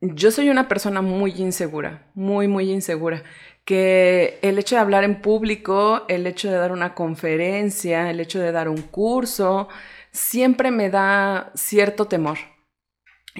yo 0.00 0.30
soy 0.30 0.50
una 0.50 0.68
persona 0.68 1.02
muy 1.02 1.32
insegura, 1.32 2.06
muy, 2.14 2.46
muy 2.46 2.70
insegura. 2.70 3.24
Que 3.64 4.38
el 4.42 4.58
hecho 4.58 4.76
de 4.76 4.80
hablar 4.80 5.04
en 5.04 5.20
público, 5.20 6.04
el 6.08 6.26
hecho 6.26 6.50
de 6.50 6.56
dar 6.56 6.72
una 6.72 6.94
conferencia, 6.94 8.08
el 8.08 8.20
hecho 8.20 8.38
de 8.38 8.52
dar 8.52 8.68
un 8.68 8.82
curso, 8.82 9.68
siempre 10.12 10.70
me 10.70 10.90
da 10.90 11.50
cierto 11.54 12.06
temor. 12.06 12.38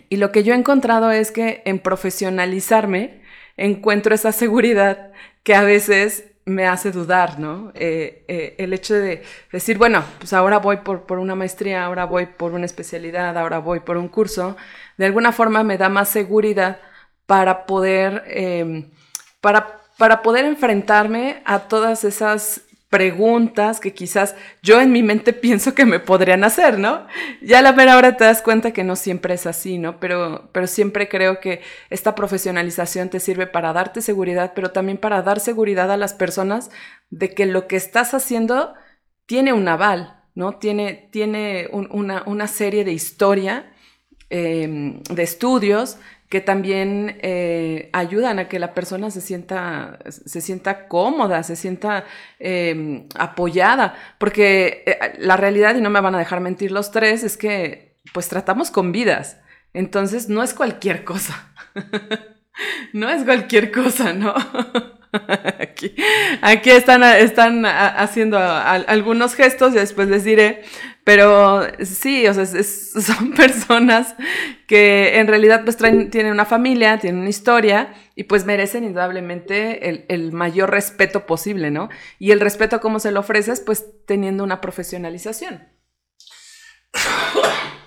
Y 0.09 0.17
lo 0.17 0.33
que 0.33 0.43
yo 0.43 0.55
he 0.55 0.57
encontrado 0.57 1.11
es 1.13 1.31
que 1.31 1.63
en 1.65 1.79
profesionalizarme 1.79 3.23
encuentro 3.57 4.15
esa 4.15 4.33
seguridad 4.33 5.13
que 5.45 5.55
a 5.55 5.63
veces 5.63 6.25
me 6.49 6.67
hace 6.67 6.91
dudar, 6.91 7.39
¿no? 7.39 7.71
Eh, 7.75 8.25
eh, 8.27 8.55
el 8.59 8.73
hecho 8.73 8.95
de 8.95 9.23
decir, 9.53 9.79
bueno, 9.79 10.03
pues 10.19 10.33
ahora 10.33 10.59
voy 10.59 10.79
por, 10.79 11.03
por, 11.03 11.19
una 11.19 11.35
maestría, 11.35 11.85
ahora 11.85 12.05
voy 12.05 12.27
por 12.27 12.53
una 12.53 12.65
especialidad, 12.65 13.37
ahora 13.37 13.59
voy 13.59 13.81
por 13.81 13.97
un 13.97 14.09
curso, 14.09 14.57
de 14.97 15.07
alguna 15.07 15.33
forma 15.33 15.63
me 15.63 15.79
da 15.79 15.89
más 15.89 16.09
seguridad 16.09 16.81
para 17.27 17.67
poder, 17.67 18.25
em, 18.29 18.91
para, 19.41 19.81
para 19.99 20.23
poder 20.23 20.45
enfrentarme 20.47 21.43
a 21.45 21.61
todas 21.61 22.05
esas 22.05 22.63
preguntas 22.89 23.81
que 23.81 23.93
quizás 23.93 24.35
yo 24.63 24.81
en 24.81 24.93
mi 24.93 25.03
mente 25.03 25.33
pienso 25.35 25.75
que 25.75 25.85
me 25.85 26.01
podrían 26.01 26.45
hacer, 26.45 26.79
¿no? 26.79 27.07
Ya 27.43 27.59
a 27.59 27.63
la 27.63 27.73
mera 27.73 27.97
hora 27.97 28.17
te 28.17 28.25
das 28.25 28.43
cuenta 28.43 28.73
que 28.73 28.85
no 28.85 28.97
siempre 28.97 29.35
es 29.35 29.47
así, 29.47 29.79
¿no? 29.79 30.01
Pero, 30.01 30.51
pero 30.53 30.67
siempre 30.67 31.09
creo 31.09 31.41
que 31.41 31.61
esta 31.91 32.15
profesionalización 32.15 33.11
te 33.11 33.21
sirve 33.21 33.47
para 33.47 33.73
darte 33.73 34.01
seguridad, 34.01 34.53
pero 34.55 34.71
también 34.71 34.99
para 34.99 35.23
dar 35.23 35.41
seguridad 35.41 35.91
a 35.91 35.97
las 35.97 36.15
personas 36.15 36.71
de 37.11 37.35
que 37.35 37.47
lo 37.47 37.67
que 37.67 37.77
estás 37.77 38.15
haciendo 38.15 38.75
tiene 39.27 39.53
un 39.53 39.69
aval, 39.69 40.23
¿no? 40.35 40.57
Tiene, 40.57 41.09
tiene 41.13 41.69
una, 41.73 42.23
una, 42.27 42.47
serie 42.47 42.85
de 42.85 42.93
historia, 42.93 43.73
em, 44.31 45.03
de 45.03 45.23
estudios 45.23 45.99
que 46.29 46.41
también 46.41 47.19
eh, 47.23 47.89
ayudan 47.93 48.39
a 48.39 48.49
que 48.49 48.59
la 48.59 48.75
persona 48.75 49.11
se 49.11 49.21
sienta, 49.21 49.99
se 50.09 50.41
sienta 50.41 50.87
cómoda, 50.87 51.43
se 51.43 51.57
sienta 51.57 52.05
em, 52.39 53.09
apoyada, 53.15 53.95
porque 54.19 54.83
eh, 54.87 55.15
la 55.19 55.37
realidad, 55.37 55.75
y 55.75 55.81
no 55.81 55.91
me 55.91 56.01
van 56.01 56.15
a 56.15 56.19
dejar 56.19 56.41
mentir 56.41 56.71
los 56.71 56.91
tres, 56.91 57.25
es 57.25 57.37
que 57.37 57.97
pues 58.13 58.29
tratamos 58.29 58.71
con 58.71 58.93
vidas, 58.93 59.39
entonces 59.73 60.29
no 60.29 60.43
es 60.43 60.53
cualquier 60.53 61.05
cosa, 61.05 61.53
no 62.93 63.09
es 63.09 63.25
cualquier 63.25 63.73
cosa, 63.73 64.13
¿no? 64.13 64.35
Aquí, 65.79 65.95
aquí 66.43 66.71
están, 66.71 67.05
están 67.05 67.65
haciendo 67.65 68.37
algunos 68.37 69.37
gestos 69.37 69.75
y 69.75 69.77
después 69.77 70.09
les 70.09 70.25
diré, 70.25 70.65
pero 71.05 71.63
sí, 71.85 72.27
o 72.27 72.35
sea, 72.35 72.45
son 72.63 73.33
personas 73.33 74.17
que 74.67 75.21
en 75.21 75.29
realidad 75.29 75.63
pues 75.65 75.77
tienen 75.77 76.33
una 76.33 76.45
familia, 76.45 76.99
tienen 76.99 77.21
una 77.21 77.31
historia 77.31 77.95
y 78.17 78.25
pues 78.25 78.45
merecen 78.45 78.83
indudablemente 78.83 79.89
el, 79.89 80.05
el, 80.09 80.33
mayor 80.33 80.71
respeto 80.71 81.27
posible, 81.27 81.71
¿no? 81.71 81.91
Y 82.19 82.33
el 82.33 82.41
respeto, 82.41 82.81
¿cómo 82.81 82.99
se 82.99 83.13
lo 83.13 83.21
ofreces? 83.21 83.61
Pues 83.61 83.87
teniendo 84.05 84.43
una 84.43 84.61
profesionalización. 84.61 85.69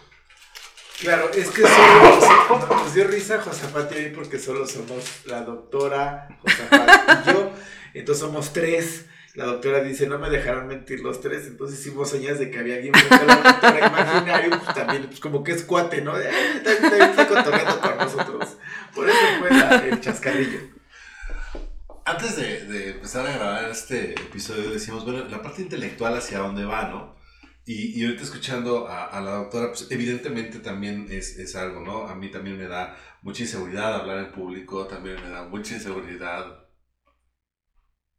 Claro, 1.01 1.31
es 1.33 1.49
que 1.49 1.63
solo 1.63 2.67
nos 2.69 2.93
dio 2.93 3.05
risa 3.05 3.41
Josafat 3.41 3.91
y 3.97 4.09
porque 4.11 4.39
solo 4.39 4.67
somos 4.67 5.25
la 5.25 5.41
doctora 5.41 6.29
Josafat 6.41 7.27
y 7.27 7.31
yo, 7.31 7.51
entonces 7.93 8.23
somos 8.23 8.53
tres 8.53 9.05
la 9.33 9.45
doctora 9.45 9.81
dice, 9.81 10.07
no 10.07 10.19
me 10.19 10.29
dejaron 10.29 10.67
mentir 10.67 10.99
los 10.99 11.21
tres, 11.21 11.47
entonces 11.47 11.79
hicimos 11.79 12.09
señas 12.09 12.37
de 12.37 12.51
que 12.51 12.59
había 12.59 12.75
alguien 12.75 12.93
frente 12.93 13.31
a 13.31 13.35
doctora 13.35 13.87
imaginario, 13.87 14.49
pues 14.49 14.75
también, 14.75 15.05
pues 15.07 15.19
como 15.21 15.41
que 15.41 15.53
es 15.53 15.63
cuate, 15.63 16.01
¿no? 16.01 16.11
También 16.11 17.01
está 17.01 17.27
con 17.79 17.97
nosotros. 17.97 18.57
Por 18.93 19.09
eso 19.09 19.17
fue 19.39 19.89
el 19.89 20.01
chascarrillo. 20.01 20.59
Antes 22.03 22.35
de, 22.35 22.65
de, 22.65 22.89
empezar 22.91 23.25
a 23.25 23.31
grabar 23.31 23.69
este 23.69 24.13
episodio 24.13 24.69
decimos, 24.69 25.05
bueno, 25.05 25.23
la 25.29 25.41
parte 25.41 25.61
intelectual 25.61 26.17
hacia 26.17 26.39
dónde 26.39 26.65
va, 26.65 26.89
¿no? 26.89 27.15
Y, 27.71 27.97
y 27.97 28.03
ahorita 28.03 28.23
escuchando 28.23 28.85
a, 28.89 29.05
a, 29.05 29.21
la 29.21 29.31
doctora, 29.31 29.67
pues 29.69 29.87
evidentemente 29.89 30.59
también 30.59 31.07
es, 31.09 31.37
es 31.37 31.55
algo, 31.55 31.79
¿no? 31.79 32.05
A 32.05 32.15
mí 32.15 32.29
también 32.29 32.57
me 32.57 32.67
da 32.67 32.97
mucha 33.21 33.43
inseguridad 33.43 33.95
hablar 33.95 34.17
en 34.17 34.33
público, 34.33 34.87
también 34.87 35.15
me 35.23 35.29
da 35.29 35.45
mucha 35.45 35.75
inseguridad 35.75 36.67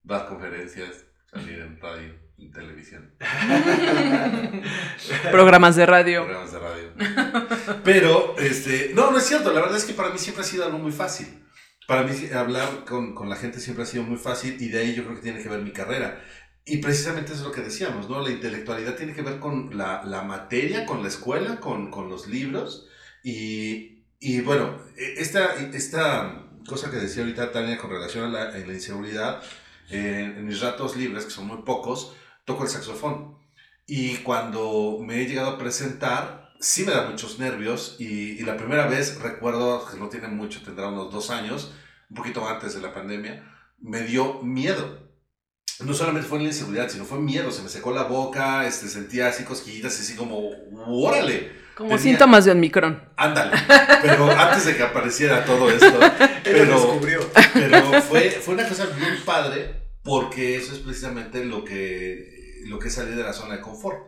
dar 0.03 0.27
conferencias, 0.27 1.05
salir 1.31 1.59
en 1.59 1.79
radio. 1.79 2.15
en 2.39 2.51
televisión. 2.51 3.15
Programas 5.31 5.77
de 5.77 5.85
radio. 5.85 6.25
Programas 6.25 6.53
de 6.53 6.59
radio. 6.59 6.89
Pero, 7.85 8.39
este, 8.39 8.93
no, 8.95 9.11
no 9.11 9.19
es 9.19 9.27
cierto. 9.27 9.53
La 9.53 9.61
verdad 9.61 9.77
es 9.77 9.85
que 9.85 9.93
para 9.93 10.09
mí 10.09 10.19
siempre 10.19 10.45
ha 10.45 10.47
sido 10.47 10.65
algo 10.65 10.79
muy 10.79 10.93
fácil. 10.93 11.45
Para 11.87 12.05
mí 12.05 12.13
hablar 12.35 12.87
con, 12.87 13.15
con 13.15 13.29
la 13.29 13.37
gente 13.37 13.61
siempre 13.61 13.83
ha 13.83 13.87
sido 13.87 14.05
muy 14.05 14.17
fácil 14.17 14.57
y 14.63 14.69
de 14.69 14.79
ahí 14.79 14.95
yo 14.95 15.05
creo 15.05 15.17
que 15.17 15.23
tiene 15.23 15.43
que 15.43 15.49
ver 15.51 15.61
mi 15.61 15.73
carrera. 15.73 16.25
Y 16.65 16.77
precisamente 16.79 17.33
eso 17.33 17.43
es 17.43 17.49
lo 17.49 17.53
que 17.53 17.61
decíamos, 17.61 18.09
¿no? 18.09 18.21
La 18.21 18.31
intelectualidad 18.31 18.95
tiene 18.95 19.15
que 19.15 19.23
ver 19.23 19.41
con 19.41 19.77
la, 19.77 20.05
la 20.05 20.23
materia, 20.23 20.87
con 20.87 21.03
la 21.03 21.09
escuela, 21.09 21.59
con, 21.59 21.91
con 21.91 22.09
los 22.09 22.29
libros. 22.29 22.87
Y, 23.25 24.05
y, 24.21 24.41
bueno, 24.43 24.79
e, 24.97 25.15
esta, 25.21 25.55
esta 25.57 26.47
cosa 26.67 26.91
que 26.91 26.99
decía 26.99 27.25
ahorita 27.25 27.51
Tania 27.51 27.79
con 27.79 27.91
relación 27.91 28.25
a 28.25 28.29
la, 28.29 28.43
a 28.51 28.59
la 28.59 28.73
inseguridad, 28.73 29.43
eh, 29.91 30.35
en 30.37 30.47
mis 30.47 30.61
ratos 30.61 30.97
libres, 30.97 31.25
que 31.25 31.33
son 31.33 31.49
muy 31.49 31.63
pocos, 31.63 32.15
toco 32.45 32.63
el 32.63 32.71
saxofón. 32.71 33.39
Y 33.87 34.19
cuando 34.19 34.99
me 35.01 35.21
he 35.21 35.27
llegado 35.27 35.51
a 35.51 35.59
presentar, 35.59 36.53
sí 36.61 36.85
me 36.85 36.93
da 36.93 37.11
muchos 37.11 37.41
nervios. 37.41 37.97
Y, 37.99 38.41
y 38.41 38.43
la 38.43 38.57
primera 38.57 38.87
vez, 38.87 39.21
recuerdo 39.21 39.85
que 39.91 39.99
no 39.99 40.09
tiene 40.09 40.29
mucho, 40.29 40.63
tendrá 40.63 40.87
unos 40.89 41.13
dos 41.13 41.31
años, 41.31 41.75
un 42.09 42.17
poquito 42.17 42.49
antes 42.49 42.75
de 42.75 42.83
la 42.83 42.95
pandemia, 42.95 43.53
me 43.81 44.03
dio 44.03 44.43
miedo 44.45 45.02
no 45.85 45.95
solamente 45.95 46.29
fue 46.29 46.39
la 46.39 46.47
inseguridad, 46.47 46.89
sino 46.89 47.05
fue 47.05 47.19
miedo, 47.19 47.51
se 47.51 47.63
me 47.63 47.69
secó 47.69 47.93
la 47.93 48.05
boca, 48.05 48.67
este, 48.67 48.89
sentía 48.89 49.29
así 49.29 49.45
cosquillitas, 49.45 49.99
así 49.99 50.15
como, 50.15 50.51
órale. 50.87 51.63
Como 51.75 51.91
Tenía... 51.91 52.03
síntomas 52.03 52.45
de 52.45 52.53
Omicron. 52.53 53.03
Ándale, 53.17 53.57
pero 54.03 54.31
antes 54.31 54.67
de 54.67 54.77
que 54.77 54.83
apareciera 54.83 55.45
todo 55.45 55.71
esto, 55.71 55.99
pero, 56.45 57.01
pero 57.55 58.03
fue, 58.03 58.31
fue 58.31 58.55
una 58.55 58.69
cosa 58.69 58.87
bien 58.87 59.17
padre, 59.25 59.83
porque 60.03 60.57
eso 60.57 60.75
es 60.75 60.81
precisamente 60.81 61.45
lo 61.45 61.65
que, 61.65 62.63
lo 62.67 62.79
que 62.79 62.89
es 62.89 62.95
salir 62.95 63.17
de 63.17 63.23
la 63.23 63.33
zona 63.33 63.57
de 63.57 63.61
confort. 63.63 63.99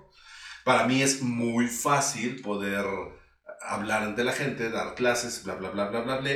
Para 0.64 0.86
mí 0.86 1.02
es 1.02 1.22
muy 1.22 1.68
fácil 1.68 2.40
poder 2.42 2.84
hablar 3.62 4.02
ante 4.02 4.24
la 4.24 4.32
gente, 4.32 4.70
dar 4.70 4.94
clases, 4.94 5.42
bla, 5.44 5.54
bla, 5.54 5.70
bla, 5.70 5.88
bla, 5.88 6.00
bla, 6.02 6.16
bla, 6.18 6.30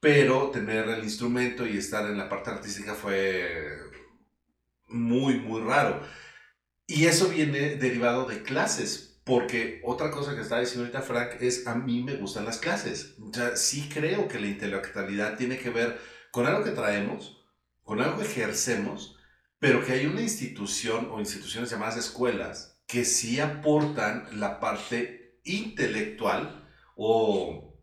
pero 0.00 0.50
tener 0.50 0.88
el 0.88 1.04
instrumento 1.04 1.66
y 1.66 1.78
estar 1.78 2.06
en 2.06 2.18
la 2.18 2.28
parte 2.28 2.50
artística 2.50 2.94
fue 2.94 3.91
muy, 4.92 5.38
muy 5.40 5.60
raro. 5.62 6.02
Y 6.86 7.06
eso 7.06 7.28
viene 7.28 7.76
derivado 7.76 8.26
de 8.26 8.42
clases, 8.42 9.20
porque 9.24 9.80
otra 9.84 10.10
cosa 10.10 10.34
que 10.34 10.42
está 10.42 10.60
diciendo 10.60 10.82
ahorita 10.82 11.02
Frank 11.02 11.40
es, 11.40 11.66
a 11.66 11.74
mí 11.74 12.02
me 12.02 12.16
gustan 12.16 12.44
las 12.44 12.58
clases. 12.58 13.14
O 13.20 13.30
sí 13.56 13.88
creo 13.92 14.28
que 14.28 14.40
la 14.40 14.48
intelectualidad 14.48 15.36
tiene 15.36 15.58
que 15.58 15.70
ver 15.70 15.98
con 16.30 16.46
algo 16.46 16.64
que 16.64 16.72
traemos, 16.72 17.44
con 17.82 18.00
algo 18.00 18.18
que 18.18 18.24
ejercemos, 18.24 19.16
pero 19.58 19.84
que 19.84 19.92
hay 19.92 20.06
una 20.06 20.22
institución 20.22 21.08
o 21.10 21.20
instituciones 21.20 21.70
llamadas 21.70 21.96
escuelas 21.96 22.80
que 22.86 23.04
sí 23.04 23.40
aportan 23.40 24.28
la 24.40 24.60
parte 24.60 25.40
intelectual 25.44 26.68
o 26.96 27.80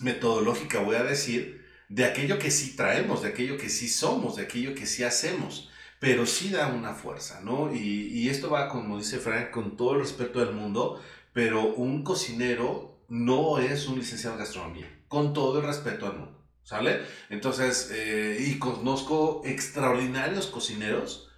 metodológica, 0.00 0.80
voy 0.80 0.96
a 0.96 1.02
decir, 1.02 1.66
de 1.88 2.04
aquello 2.04 2.38
que 2.38 2.50
sí 2.50 2.76
traemos, 2.76 3.22
de 3.22 3.28
aquello 3.28 3.58
que 3.58 3.68
sí 3.68 3.88
somos, 3.88 4.36
de 4.36 4.44
aquello 4.44 4.74
que 4.74 4.86
sí 4.86 5.04
hacemos 5.04 5.70
pero 6.00 6.26
sí 6.26 6.50
da 6.50 6.68
una 6.68 6.94
fuerza, 6.94 7.40
¿no? 7.42 7.72
Y, 7.74 8.08
y, 8.12 8.28
esto 8.28 8.50
va, 8.50 8.68
como 8.68 8.98
dice 8.98 9.18
Frank, 9.18 9.50
con 9.50 9.76
todo 9.76 9.94
el 9.94 10.00
respeto 10.00 10.40
del 10.40 10.54
mundo, 10.54 11.00
pero 11.32 11.74
un 11.74 12.04
cocinero 12.04 13.04
no 13.08 13.58
es 13.58 13.88
un 13.88 13.98
licenciado 13.98 14.36
en 14.36 14.40
gastronomía, 14.40 15.04
con 15.08 15.32
todo 15.32 15.60
el 15.60 15.66
respeto 15.66 16.06
al 16.06 16.18
mundo, 16.18 16.46
¿sale? 16.62 17.00
Entonces, 17.30 17.90
eh, 17.92 18.38
y 18.40 18.58
conozco 18.58 19.42
extraordinarios 19.44 20.46
cocineros 20.46 21.30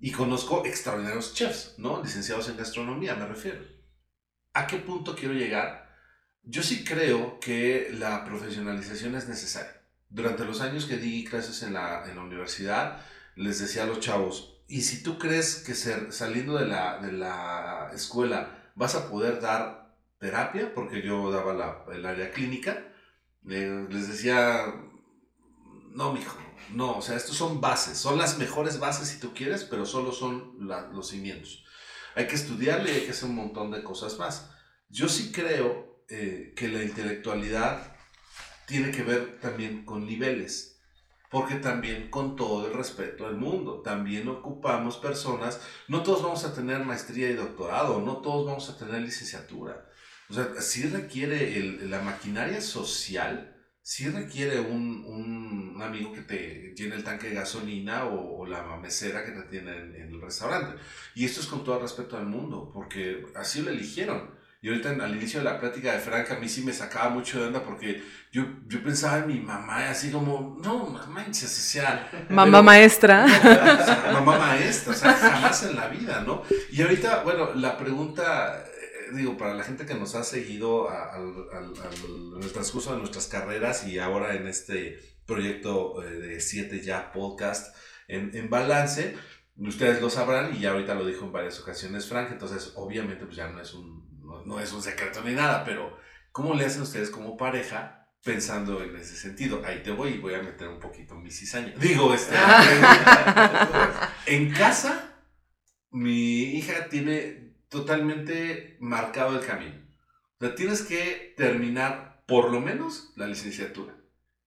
y 0.00 0.10
conozco 0.10 0.64
extraordinarios 0.64 1.34
chefs, 1.34 1.74
¿no? 1.78 2.02
Licenciados 2.02 2.48
en 2.48 2.56
gastronomía, 2.56 3.14
me 3.14 3.26
refiero. 3.26 3.60
¿A 4.54 4.66
qué 4.66 4.78
punto 4.78 5.14
quiero 5.14 5.34
llegar? 5.34 5.90
Yo 6.42 6.62
sí 6.62 6.82
creo 6.82 7.38
que 7.38 7.90
la 7.92 8.24
profesionalización 8.24 9.14
es 9.14 9.28
necesaria. 9.28 9.80
Durante 10.08 10.44
los 10.44 10.60
años 10.60 10.86
que 10.86 10.96
di 10.96 11.24
clases 11.24 11.62
en 11.62 11.74
la, 11.74 12.04
en 12.08 12.16
la 12.16 12.22
universidad, 12.22 13.00
les 13.36 13.58
decía 13.58 13.84
a 13.84 13.86
los 13.86 14.00
chavos, 14.00 14.52
y 14.68 14.82
si 14.82 15.02
tú 15.02 15.18
crees 15.18 15.56
que 15.56 15.74
ser, 15.74 16.12
saliendo 16.12 16.56
de 16.56 16.66
la, 16.66 16.98
de 16.98 17.12
la 17.12 17.90
escuela 17.94 18.70
vas 18.74 18.94
a 18.94 19.10
poder 19.10 19.40
dar 19.40 19.94
terapia, 20.18 20.72
porque 20.74 21.02
yo 21.02 21.30
daba 21.30 21.52
la, 21.52 21.84
el 21.92 22.06
área 22.06 22.30
clínica, 22.30 22.92
eh, 23.48 23.86
les 23.90 24.08
decía, 24.08 24.72
no, 25.90 26.12
mijo, 26.12 26.38
no, 26.70 26.96
o 26.96 27.02
sea, 27.02 27.16
estos 27.16 27.36
son 27.36 27.60
bases, 27.60 27.98
son 27.98 28.16
las 28.16 28.38
mejores 28.38 28.78
bases 28.78 29.08
si 29.08 29.20
tú 29.20 29.34
quieres, 29.34 29.64
pero 29.64 29.84
solo 29.84 30.12
son 30.12 30.56
la, 30.66 30.88
los 30.88 31.08
cimientos. 31.08 31.64
Hay 32.14 32.26
que 32.26 32.36
estudiarle 32.36 32.92
y 32.92 32.94
hay 32.94 33.04
que 33.04 33.10
hacer 33.10 33.28
un 33.28 33.36
montón 33.36 33.70
de 33.70 33.82
cosas 33.82 34.18
más. 34.18 34.50
Yo 34.88 35.08
sí 35.08 35.32
creo 35.32 36.04
eh, 36.08 36.52
que 36.56 36.68
la 36.68 36.82
intelectualidad 36.82 37.96
tiene 38.66 38.90
que 38.90 39.02
ver 39.02 39.38
también 39.40 39.84
con 39.84 40.06
niveles 40.06 40.81
porque 41.32 41.54
también 41.54 42.10
con 42.10 42.36
todo 42.36 42.66
el 42.66 42.74
respeto 42.74 43.24
del 43.26 43.36
mundo, 43.36 43.80
también 43.80 44.28
ocupamos 44.28 44.98
personas, 44.98 45.62
no 45.88 46.02
todos 46.02 46.22
vamos 46.22 46.44
a 46.44 46.54
tener 46.54 46.84
maestría 46.84 47.30
y 47.30 47.34
doctorado, 47.34 48.02
no 48.02 48.18
todos 48.18 48.46
vamos 48.46 48.68
a 48.68 48.76
tener 48.76 49.00
licenciatura. 49.00 49.88
O 50.28 50.34
sea, 50.34 50.60
sí 50.60 50.86
requiere 50.88 51.56
el, 51.56 51.90
la 51.90 52.02
maquinaria 52.02 52.60
social, 52.60 53.56
sí 53.80 54.10
requiere 54.10 54.60
un, 54.60 55.06
un, 55.06 55.82
amigo 55.82 56.12
que 56.12 56.20
te 56.20 56.74
llene 56.76 56.96
el 56.96 57.02
tanque 57.02 57.30
de 57.30 57.34
gasolina 57.36 58.04
o, 58.04 58.40
o 58.40 58.46
la 58.46 58.76
mesera 58.76 59.24
que 59.24 59.32
te 59.32 59.42
tiene 59.44 59.72
en, 59.72 59.94
en, 59.94 60.08
el 60.10 60.20
restaurante. 60.20 60.78
Y 61.14 61.24
esto 61.24 61.40
es 61.40 61.46
con 61.46 61.64
todo 61.64 61.76
el 61.76 61.82
respeto 61.82 62.16
del 62.16 62.26
mundo, 62.26 62.70
porque 62.74 63.24
así 63.34 63.62
lo 63.62 63.70
eligieron. 63.70 64.41
Y 64.64 64.68
ahorita 64.68 64.90
al 64.90 65.16
inicio 65.16 65.40
de 65.40 65.44
la 65.44 65.58
plática 65.58 65.92
de 65.92 65.98
Frank 65.98 66.30
a 66.30 66.36
mí 66.36 66.48
sí 66.48 66.62
me 66.62 66.72
sacaba 66.72 67.10
mucho 67.10 67.40
de 67.40 67.48
onda 67.48 67.64
porque 67.64 68.00
yo, 68.30 68.44
yo 68.68 68.80
pensaba 68.80 69.18
en 69.18 69.26
mi 69.26 69.40
mamá 69.40 69.90
así 69.90 70.12
como, 70.12 70.56
no, 70.62 70.86
manches, 71.08 71.50
o 71.58 71.62
sea... 71.72 72.26
Mamá 72.30 72.62
maestra. 72.62 73.26
mamá 74.12 74.38
maestra, 74.38 74.92
o 74.92 74.96
sea, 74.96 75.14
jamás 75.14 75.64
en 75.64 75.74
la 75.74 75.88
vida, 75.88 76.22
¿no? 76.24 76.44
Y 76.70 76.80
ahorita, 76.80 77.24
bueno, 77.24 77.52
la 77.54 77.76
pregunta, 77.76 78.64
eh, 78.64 79.10
digo, 79.14 79.36
para 79.36 79.52
la 79.54 79.64
gente 79.64 79.84
que 79.84 79.94
nos 79.94 80.14
ha 80.14 80.22
seguido 80.22 80.88
al, 80.88 81.48
al, 81.52 81.64
al, 81.64 82.36
en 82.36 82.42
el 82.44 82.52
transcurso 82.52 82.92
de 82.92 82.98
nuestras 83.00 83.26
carreras 83.26 83.84
y 83.88 83.98
ahora 83.98 84.36
en 84.36 84.46
este 84.46 85.00
proyecto 85.26 86.04
eh, 86.04 86.08
de 86.08 86.40
Siete 86.40 86.80
Ya 86.82 87.10
Podcast 87.10 87.74
en, 88.06 88.30
en 88.36 88.48
Balance, 88.48 89.16
ustedes 89.56 90.00
lo 90.00 90.08
sabrán 90.08 90.54
y 90.54 90.60
ya 90.60 90.70
ahorita 90.70 90.94
lo 90.94 91.04
dijo 91.04 91.24
en 91.24 91.32
varias 91.32 91.58
ocasiones 91.58 92.06
Frank, 92.06 92.28
entonces 92.30 92.74
obviamente 92.76 93.24
pues 93.24 93.36
ya 93.36 93.48
no 93.48 93.60
es 93.60 93.74
un 93.74 94.11
no, 94.46 94.60
es 94.60 94.72
un 94.72 94.82
secreto 94.82 95.22
ni 95.22 95.34
nada, 95.34 95.64
pero 95.64 95.98
¿cómo 96.30 96.54
le 96.54 96.64
hacen 96.64 96.82
ustedes 96.82 97.10
como 97.10 97.36
pareja 97.36 98.08
pensando 98.24 98.82
en 98.82 98.96
ese 98.96 99.16
sentido? 99.16 99.62
Ahí 99.64 99.82
te 99.82 99.90
voy 99.90 100.10
y 100.12 100.18
voy 100.18 100.34
a 100.34 100.42
meter 100.42 100.68
un 100.68 100.80
poquito 100.80 101.14
mi 101.14 101.30
cizaña. 101.30 101.74
Digo, 101.76 102.12
este, 102.14 102.34
en 104.26 104.52
casa, 104.52 105.16
mi 105.90 106.56
hija 106.56 106.88
tiene 106.88 107.56
totalmente 107.68 108.76
marcado 108.80 109.38
el 109.38 109.46
camino. 109.46 109.76
O 110.38 110.44
sea, 110.44 110.54
tienes 110.54 110.82
que 110.82 111.34
terminar 111.36 112.24
por 112.26 112.50
lo 112.50 112.60
menos 112.60 113.12
la 113.16 113.26
licenciatura. 113.26 113.94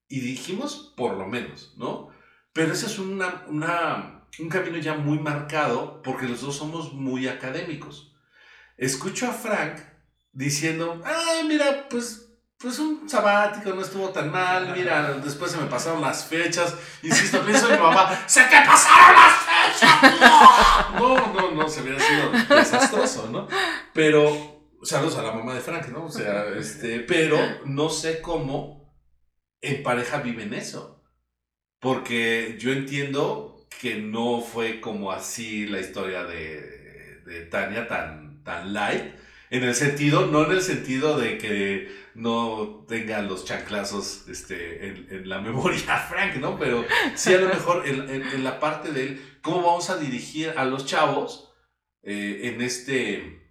Y 0.07 0.19
dijimos 0.19 0.93
por 0.95 1.17
lo 1.17 1.27
menos, 1.27 1.73
¿no? 1.77 2.09
Pero 2.53 2.73
ese 2.73 2.85
es 2.85 2.99
una, 2.99 3.45
una, 3.47 4.27
un 4.39 4.49
camino 4.49 4.77
ya 4.77 4.95
muy 4.95 5.19
marcado 5.19 6.01
porque 6.01 6.27
los 6.27 6.41
dos 6.41 6.55
somos 6.55 6.93
muy 6.93 7.27
académicos 7.27 8.14
escucho 8.77 9.27
a 9.27 9.31
Frank 9.31 9.79
diciendo, 10.31 11.01
ay, 11.05 11.45
mira, 11.47 11.87
pues, 11.89 12.29
pues 12.57 12.77
un 12.79 13.09
sabático 13.09 13.73
no 13.73 13.81
estuvo 13.81 14.09
tan 14.09 14.31
mal, 14.31 14.73
mira, 14.75 15.13
después 15.13 15.51
se 15.51 15.57
me 15.57 15.67
pasaron 15.67 16.01
las 16.01 16.25
fechas, 16.25 16.75
insisto, 17.01 17.41
pienso 17.45 17.69
en 17.69 17.75
mi 17.75 17.81
mamá, 17.81 18.23
¡se 18.27 18.43
te 18.43 18.57
pasaron 18.65 19.15
las 19.15 19.79
fechas! 19.79 20.99
No, 20.99 21.33
no, 21.33 21.51
no, 21.51 21.69
se 21.69 21.81
hubiera 21.81 21.99
sido 21.99 22.31
desastroso, 22.55 23.29
¿no? 23.31 23.47
Pero, 23.93 24.69
saludos 24.83 25.17
a 25.17 25.23
la 25.23 25.31
mamá 25.31 25.53
de 25.53 25.61
Frank, 25.61 25.87
¿no? 25.87 26.05
O 26.05 26.11
sea, 26.11 26.47
este, 26.57 26.99
pero 26.99 27.37
no 27.65 27.89
sé 27.89 28.21
cómo 28.21 28.93
en 29.61 29.81
pareja 29.83 30.19
viven 30.19 30.53
eso, 30.53 31.01
porque 31.79 32.57
yo 32.59 32.71
entiendo 32.73 33.67
que 33.79 33.95
no 33.95 34.41
fue 34.41 34.81
como 34.81 35.11
así 35.11 35.65
la 35.65 35.79
historia 35.79 36.23
de, 36.23 37.21
de 37.25 37.45
Tania 37.45 37.87
tan 37.87 38.24
tan 38.45 38.73
light, 38.73 39.13
en 39.49 39.63
el 39.63 39.75
sentido, 39.75 40.27
no 40.27 40.45
en 40.45 40.51
el 40.51 40.61
sentido 40.61 41.19
de 41.19 41.37
que 41.37 42.05
no 42.15 42.85
tenga 42.87 43.21
los 43.21 43.43
chanclazos 43.43 44.27
este, 44.29 44.87
en, 44.87 45.27
la 45.27 45.41
memoria 45.41 45.97
Frank, 45.97 46.37
¿no? 46.37 46.57
Pero 46.57 46.85
sí 47.15 47.33
a 47.33 47.39
lo 47.39 47.49
mejor 47.49 47.85
en, 47.85 48.09
en, 48.09 48.43
la 48.43 48.59
parte 48.61 48.91
de 48.91 49.19
cómo 49.41 49.61
vamos 49.61 49.89
a 49.89 49.97
dirigir 49.97 50.53
a 50.55 50.63
los 50.63 50.85
chavos 50.85 51.51
eh, 52.03 52.51
en 52.53 52.61
este, 52.61 53.41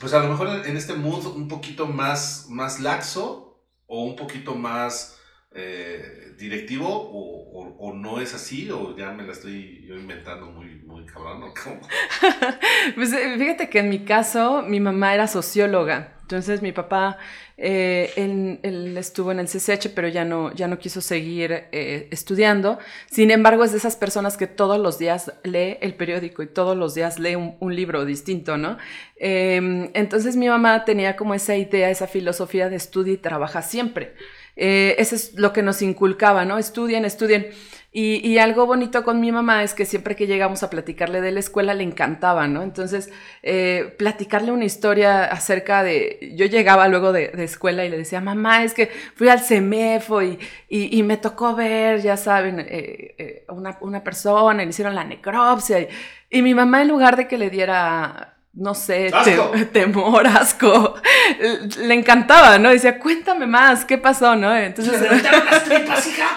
pues 0.00 0.14
a 0.14 0.22
lo 0.22 0.28
mejor 0.28 0.66
en 0.66 0.76
este 0.76 0.94
mood 0.94 1.26
un 1.26 1.48
poquito 1.48 1.86
más, 1.86 2.46
más 2.48 2.80
laxo 2.80 3.62
o 3.86 4.04
un 4.04 4.16
poquito 4.16 4.54
más 4.54 5.20
eh, 5.54 6.34
directivo 6.38 6.88
o, 6.88 7.60
o, 7.60 7.76
o, 7.78 7.94
no 7.94 8.20
es 8.20 8.34
así 8.34 8.70
o 8.70 8.96
ya 8.96 9.12
me 9.12 9.22
la 9.22 9.32
estoy 9.32 9.84
yo 9.86 9.94
inventando 9.94 10.46
muy, 10.46 10.80
muy 10.86 11.04
cabrón. 11.04 11.40
¿no? 11.40 11.52
pues 12.94 13.12
eh, 13.12 13.36
fíjate 13.38 13.68
que 13.68 13.80
en 13.80 13.90
mi 13.90 14.04
caso 14.04 14.62
mi 14.62 14.80
mamá 14.80 15.14
era 15.14 15.26
socióloga. 15.26 16.14
Entonces 16.22 16.62
mi 16.62 16.72
papá, 16.72 17.18
eh, 17.58 18.10
él, 18.16 18.60
él, 18.62 18.96
estuvo 18.96 19.32
en 19.32 19.40
el 19.40 19.46
CCH, 19.46 19.88
pero 19.94 20.08
ya 20.08 20.24
no, 20.24 20.54
ya 20.54 20.66
no 20.66 20.78
quiso 20.78 21.02
seguir 21.02 21.66
estudiando. 21.72 22.78
Sin 23.10 23.30
embargo, 23.30 23.64
es 23.64 23.72
de 23.72 23.78
esas 23.78 23.96
personas 23.96 24.38
que 24.38 24.46
todos 24.46 24.80
los 24.80 24.98
días 24.98 25.34
lee 25.44 25.76
el 25.82 25.94
periódico 25.94 26.42
y 26.42 26.46
todos 26.46 26.74
los 26.74 26.94
días 26.94 27.18
lee 27.18 27.34
un, 27.34 27.76
libro 27.76 28.06
distinto, 28.06 28.56
¿no? 28.56 28.78
Eh, 29.16 29.90
entonces 29.92 30.36
mi 30.36 30.48
mamá 30.48 30.86
tenía 30.86 31.16
como 31.16 31.34
esa 31.34 31.54
idea, 31.54 31.90
esa 31.90 32.06
filosofía 32.06 32.70
de 32.70 32.76
estudia 32.76 33.12
y 33.12 33.18
trabaja 33.18 33.60
siempre. 33.60 34.14
Eh, 34.56 34.96
eso 34.98 35.14
es 35.14 35.34
lo 35.34 35.52
que 35.52 35.62
nos 35.62 35.82
inculcaba, 35.82 36.44
¿no? 36.44 36.58
Estudien, 36.58 37.04
estudien. 37.04 37.48
Y, 37.94 38.26
y, 38.26 38.38
algo 38.38 38.64
bonito 38.64 39.04
con 39.04 39.20
mi 39.20 39.32
mamá 39.32 39.62
es 39.62 39.74
que 39.74 39.84
siempre 39.84 40.16
que 40.16 40.26
llegamos 40.26 40.62
a 40.62 40.70
platicarle 40.70 41.20
de 41.20 41.30
la 41.30 41.40
escuela 41.40 41.74
le 41.74 41.84
encantaba, 41.84 42.48
¿no? 42.48 42.62
Entonces, 42.62 43.10
eh, 43.42 43.94
platicarle 43.98 44.50
una 44.50 44.64
historia 44.64 45.24
acerca 45.24 45.82
de... 45.82 46.32
Yo 46.34 46.46
llegaba 46.46 46.88
luego 46.88 47.12
de, 47.12 47.28
de, 47.28 47.44
escuela 47.44 47.84
y 47.84 47.90
le 47.90 47.98
decía, 47.98 48.22
mamá, 48.22 48.64
es 48.64 48.72
que 48.72 48.90
fui 49.14 49.28
al 49.28 49.40
CEMEFO 49.40 50.22
y, 50.22 50.38
y, 50.70 51.02
me 51.02 51.18
tocó 51.18 51.54
ver, 51.54 52.00
ya 52.00 52.16
saben, 52.16 52.60
eh, 52.60 53.14
eh, 53.18 53.44
una, 53.50 53.76
una, 53.82 54.02
persona, 54.02 54.64
le 54.64 54.70
hicieron 54.70 54.94
la 54.94 55.04
necropsia. 55.04 55.86
Y 56.30 56.40
mi 56.40 56.54
mamá, 56.54 56.80
en 56.80 56.88
lugar 56.88 57.16
de 57.16 57.28
que 57.28 57.36
le 57.36 57.50
diera 57.50 58.31
no 58.54 58.74
sé, 58.74 59.10
te, 59.24 59.64
temor, 59.72 60.26
asco. 60.26 60.94
Le 61.78 61.94
encantaba, 61.94 62.58
¿no? 62.58 62.70
Decía, 62.70 62.98
cuéntame 62.98 63.46
más, 63.46 63.84
¿qué 63.84 63.96
pasó, 63.96 64.36
no? 64.36 64.54
Entonces. 64.54 65.00
¿Le 65.00 65.22
las 65.50 65.64
tripas, 65.64 66.06
hija? 66.06 66.28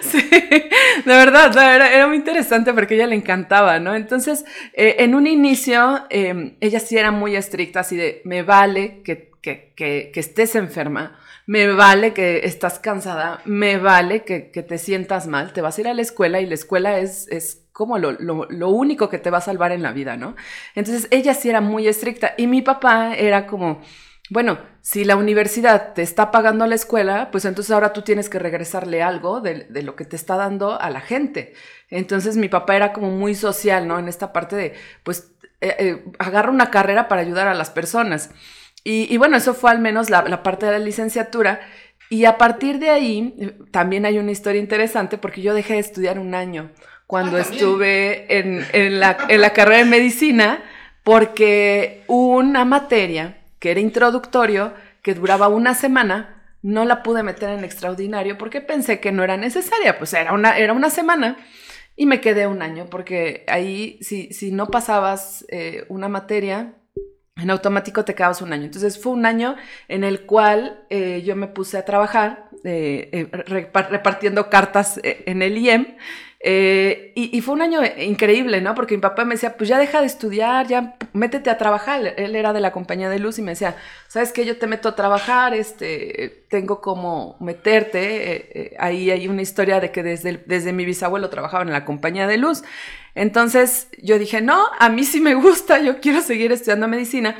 Sí, 0.00 0.28
de 0.30 1.02
verdad, 1.04 1.50
era, 1.56 1.92
era, 1.92 2.06
muy 2.06 2.16
interesante 2.16 2.72
porque 2.72 2.94
a 2.94 2.96
ella 2.98 3.06
le 3.08 3.16
encantaba, 3.16 3.80
¿no? 3.80 3.94
Entonces, 3.94 4.44
eh, 4.72 4.96
en 5.00 5.14
un 5.14 5.26
inicio, 5.26 6.06
eh, 6.10 6.56
ella 6.60 6.78
sí 6.78 6.96
era 6.96 7.10
muy 7.10 7.34
estricta, 7.34 7.80
así 7.80 7.96
de, 7.96 8.22
me 8.24 8.42
vale 8.42 9.02
que, 9.02 9.33
que, 9.44 10.12
estés 10.14 10.54
enferma, 10.54 11.18
me 11.46 11.68
vale 11.68 12.14
que 12.14 12.40
estás 12.44 12.78
cansada, 12.78 13.40
me 13.44 13.76
vale 13.76 14.24
que, 14.24 14.40
te 14.40 14.78
sientas 14.78 15.26
mal, 15.26 15.52
te 15.52 15.60
vas 15.60 15.76
a 15.76 15.80
ir 15.82 15.88
a 15.88 15.94
la 15.94 16.02
escuela 16.02 16.40
y 16.40 16.46
la 16.46 16.54
escuela 16.54 16.98
es, 16.98 17.28
es 17.28 17.66
como 17.72 17.98
lo, 17.98 18.12
lo, 18.12 18.46
lo, 18.48 18.68
único 18.70 19.08
que 19.10 19.18
te 19.18 19.30
va 19.30 19.38
a 19.38 19.42
salvar 19.42 19.72
en 19.72 19.82
la 19.82 19.92
vida, 19.92 20.16
¿no? 20.16 20.36
Entonces 20.74 21.08
ella 21.10 21.34
sí 21.34 21.50
era 21.50 21.60
muy 21.60 21.86
estricta 21.86 22.34
y 22.38 22.46
mi 22.46 22.62
papá 22.62 23.14
era 23.14 23.46
como, 23.46 23.82
bueno, 24.30 24.58
si 24.80 25.04
la 25.04 25.16
universidad 25.16 25.92
te 25.92 26.02
está 26.02 26.30
pagando 26.30 26.66
la 26.66 26.76
escuela, 26.76 27.30
pues 27.30 27.44
entonces 27.44 27.72
ahora 27.72 27.92
tú 27.92 28.02
tienes 28.02 28.30
que 28.30 28.38
regresarle 28.38 29.02
algo 29.02 29.40
de, 29.40 29.66
de 29.68 29.82
lo 29.82 29.96
que 29.96 30.04
te 30.04 30.16
está 30.16 30.36
dando 30.36 30.80
a 30.80 30.88
la 30.90 31.00
gente. 31.00 31.54
Entonces 31.90 32.36
mi 32.36 32.48
papá 32.48 32.76
era 32.76 32.92
como 32.92 33.10
muy 33.10 33.34
social, 33.34 33.86
¿no? 33.86 33.98
En 33.98 34.08
esta 34.08 34.32
parte 34.32 34.56
de, 34.56 34.74
pues, 35.02 35.34
eh, 35.64 35.76
eh, 35.78 36.04
agarra 36.18 36.50
una 36.50 36.70
carrera 36.70 37.08
para 37.08 37.22
ayudar 37.22 37.48
a 37.48 37.54
las 37.54 37.70
personas. 37.70 38.30
Y, 38.84 39.12
y 39.12 39.16
bueno, 39.16 39.36
eso 39.36 39.54
fue 39.54 39.70
al 39.70 39.80
menos 39.80 40.10
la, 40.10 40.22
la 40.22 40.42
parte 40.42 40.66
de 40.66 40.72
la 40.72 40.78
licenciatura. 40.78 41.60
Y 42.10 42.26
a 42.26 42.38
partir 42.38 42.78
de 42.78 42.90
ahí, 42.90 43.34
eh, 43.38 43.58
también 43.70 44.06
hay 44.06 44.18
una 44.18 44.30
historia 44.30 44.60
interesante 44.60 45.18
porque 45.18 45.42
yo 45.42 45.54
dejé 45.54 45.74
de 45.74 45.80
estudiar 45.80 46.18
un 46.18 46.34
año 46.34 46.70
cuando 47.06 47.36
ah, 47.36 47.40
estuve 47.40 48.38
en, 48.38 48.64
en, 48.72 49.00
la, 49.00 49.16
en, 49.28 49.40
la, 49.40 49.52
carrera 49.52 49.78
de 49.78 49.84
medicina, 49.84 50.62
porque 51.02 52.02
una 52.06 52.64
materia 52.64 53.38
que 53.58 53.70
era 53.70 53.80
introductorio, 53.80 54.74
que 55.02 55.14
duraba 55.14 55.48
una 55.48 55.74
semana, 55.74 56.42
no 56.62 56.84
la 56.84 57.02
pude 57.02 57.22
meter 57.22 57.50
en 57.50 57.62
extraordinario 57.62 58.38
porque 58.38 58.62
pensé 58.62 59.00
que 59.00 59.12
no 59.12 59.22
era 59.22 59.36
necesaria, 59.36 59.98
pues 59.98 60.14
era 60.14 60.32
una, 60.32 60.56
era 60.56 60.72
una 60.72 60.90
semana. 60.90 61.36
Y 61.96 62.06
me 62.06 62.20
quedé 62.20 62.48
un 62.48 62.60
año, 62.60 62.86
porque 62.90 63.44
ahí, 63.46 63.98
si, 64.00 64.32
si 64.32 64.50
no 64.50 64.66
pasabas 64.66 65.44
eh, 65.48 65.84
una 65.88 66.08
materia, 66.08 66.74
en 67.36 67.50
automático 67.50 68.04
te 68.04 68.14
quedabas 68.14 68.42
un 68.42 68.52
año. 68.52 68.64
Entonces 68.64 69.00
fue 69.00 69.12
un 69.12 69.26
año 69.26 69.56
en 69.88 70.04
el 70.04 70.22
cual 70.26 70.84
eh, 70.90 71.22
yo 71.24 71.36
me 71.36 71.48
puse 71.48 71.78
a 71.78 71.84
trabajar 71.84 72.48
eh, 72.64 73.10
eh 73.12 73.28
repartiendo 73.30 74.48
cartas 74.48 74.98
eh, 75.02 75.24
en 75.26 75.42
el 75.42 75.58
IEM 75.58 75.96
eh, 76.46 77.12
y, 77.14 77.40
fue 77.40 77.54
un 77.54 77.62
año 77.62 77.80
increíble, 77.96 78.60
¿no? 78.60 78.74
Porque 78.74 78.94
mi 78.94 79.00
papá 79.00 79.24
me 79.24 79.36
decía, 79.36 79.56
pues 79.56 79.66
ya 79.66 79.78
deja 79.78 80.02
de 80.02 80.06
estudiar, 80.06 80.66
ya 80.66 80.94
métete 81.14 81.48
a 81.48 81.56
trabajar. 81.56 82.12
Él 82.18 82.36
era 82.36 82.52
de 82.52 82.60
la 82.60 82.70
compañía 82.70 83.08
de 83.08 83.18
luz 83.18 83.38
y 83.38 83.42
me 83.42 83.52
decía, 83.52 83.76
¿sabes 84.08 84.30
qué? 84.30 84.44
Yo 84.44 84.58
te 84.58 84.66
meto 84.66 84.90
a 84.90 84.94
trabajar, 84.94 85.54
este, 85.54 86.44
tengo 86.50 86.82
como 86.82 87.38
meterte. 87.40 88.34
Eh, 88.34 88.50
eh, 88.54 88.76
ahí 88.78 89.10
hay 89.10 89.26
una 89.26 89.40
historia 89.40 89.80
de 89.80 89.90
que 89.90 90.02
desde, 90.02 90.44
desde 90.44 90.74
mi 90.74 90.84
bisabuelo 90.84 91.30
trabajaba 91.30 91.62
en 91.62 91.72
la 91.72 91.86
compañía 91.86 92.26
de 92.26 92.36
luz. 92.36 92.62
Entonces 93.14 93.88
yo 94.02 94.18
dije, 94.18 94.42
no, 94.42 94.66
a 94.78 94.90
mí 94.90 95.04
sí 95.04 95.22
me 95.22 95.32
gusta, 95.34 95.78
yo 95.78 95.98
quiero 96.02 96.20
seguir 96.20 96.52
estudiando 96.52 96.88
medicina. 96.88 97.38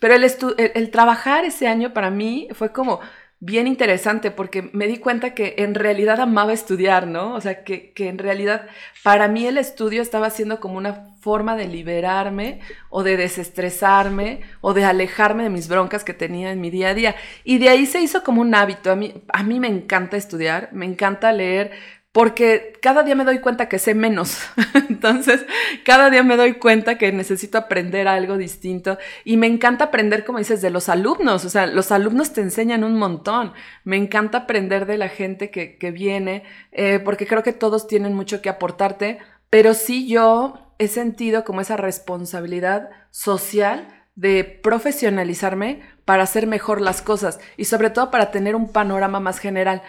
Pero 0.00 0.14
el, 0.14 0.24
el, 0.24 0.34
el 0.74 0.90
trabajar 0.90 1.44
ese 1.44 1.68
año 1.68 1.92
para 1.92 2.10
mí 2.10 2.48
fue 2.54 2.72
como 2.72 2.98
bien 3.40 3.66
interesante 3.66 4.30
porque 4.30 4.70
me 4.74 4.86
di 4.86 4.98
cuenta 4.98 5.34
que 5.34 5.54
en 5.58 5.74
realidad 5.74 6.20
amaba 6.20 6.52
estudiar, 6.52 7.06
¿no? 7.06 7.34
O 7.34 7.40
sea, 7.40 7.64
que, 7.64 7.92
que, 7.92 8.08
en 8.08 8.18
realidad 8.18 8.66
para 9.02 9.28
mí 9.28 9.46
el 9.46 9.56
estudio 9.56 10.02
estaba 10.02 10.28
siendo 10.28 10.60
como 10.60 10.76
una 10.76 11.14
forma 11.20 11.56
de 11.56 11.66
liberarme 11.66 12.60
o 12.90 13.02
de 13.02 13.16
desestresarme 13.16 14.42
o 14.60 14.74
de 14.74 14.84
alejarme 14.84 15.42
de 15.42 15.50
mis 15.50 15.68
broncas 15.68 16.04
que 16.04 16.12
tenía 16.12 16.52
en 16.52 16.60
mi 16.60 16.70
día 16.70 16.90
a 16.90 16.94
día. 16.94 17.16
Y 17.42 17.58
de 17.58 17.70
ahí 17.70 17.86
se 17.86 18.00
hizo 18.00 18.22
como 18.22 18.42
un 18.42 18.54
hábito. 18.54 18.92
A 18.92 18.96
mí, 18.96 19.22
a 19.32 19.42
mí 19.42 19.58
me 19.58 19.68
encanta 19.68 20.18
estudiar, 20.18 20.68
me 20.72 20.84
encanta 20.84 21.32
leer, 21.32 21.72
porque 22.12 22.72
cada 22.82 23.04
día 23.04 23.14
me 23.14 23.24
doy 23.24 23.38
cuenta 23.38 23.68
que 23.68 23.78
sé 23.78 23.94
menos. 23.94 24.38
Entonces, 24.88 25.46
cada 25.84 26.10
día 26.10 26.24
me 26.24 26.36
doy 26.36 26.54
cuenta 26.54 26.98
que 26.98 27.12
necesito 27.12 27.56
aprender 27.56 28.08
algo 28.08 28.36
distinto 28.36 28.98
y 29.24 29.36
me 29.36 29.46
encanta 29.46 29.84
aprender, 29.84 30.24
como 30.24 30.38
dices, 30.38 30.60
de 30.60 30.70
los 30.70 30.88
alumnos. 30.88 31.44
O 31.44 31.50
sea, 31.50 31.66
los 31.66 31.92
alumnos 31.92 32.32
te 32.32 32.40
enseñan 32.40 32.82
un 32.82 32.98
montón. 32.98 33.52
Me 33.84 33.96
encanta 33.96 34.38
aprender 34.38 34.86
de 34.86 34.98
la 34.98 35.08
gente 35.08 35.50
que, 35.50 35.90
viene, 35.92 36.42
eh, 36.72 37.00
porque 37.04 37.26
creo 37.26 37.42
que 37.44 37.52
todos 37.52 37.86
tienen 37.86 38.14
mucho 38.14 38.42
que 38.42 38.48
aportarte, 38.48 39.18
pero 39.48 39.74
sí 39.74 40.08
yo 40.08 40.74
he 40.78 40.88
sentido 40.88 41.44
como 41.44 41.60
esa 41.60 41.76
responsabilidad 41.76 42.90
social 43.10 43.86
de 44.16 44.44
profesionalizarme 44.44 45.82
para 46.04 46.24
hacer 46.24 46.46
mejor 46.46 46.80
las 46.80 47.02
cosas 47.02 47.38
y 47.56 47.66
sobre 47.66 47.90
todo 47.90 48.10
para 48.10 48.30
tener 48.32 48.56
un 48.56 48.72
panorama 48.72 49.20
más 49.20 49.38
general. 49.38 49.82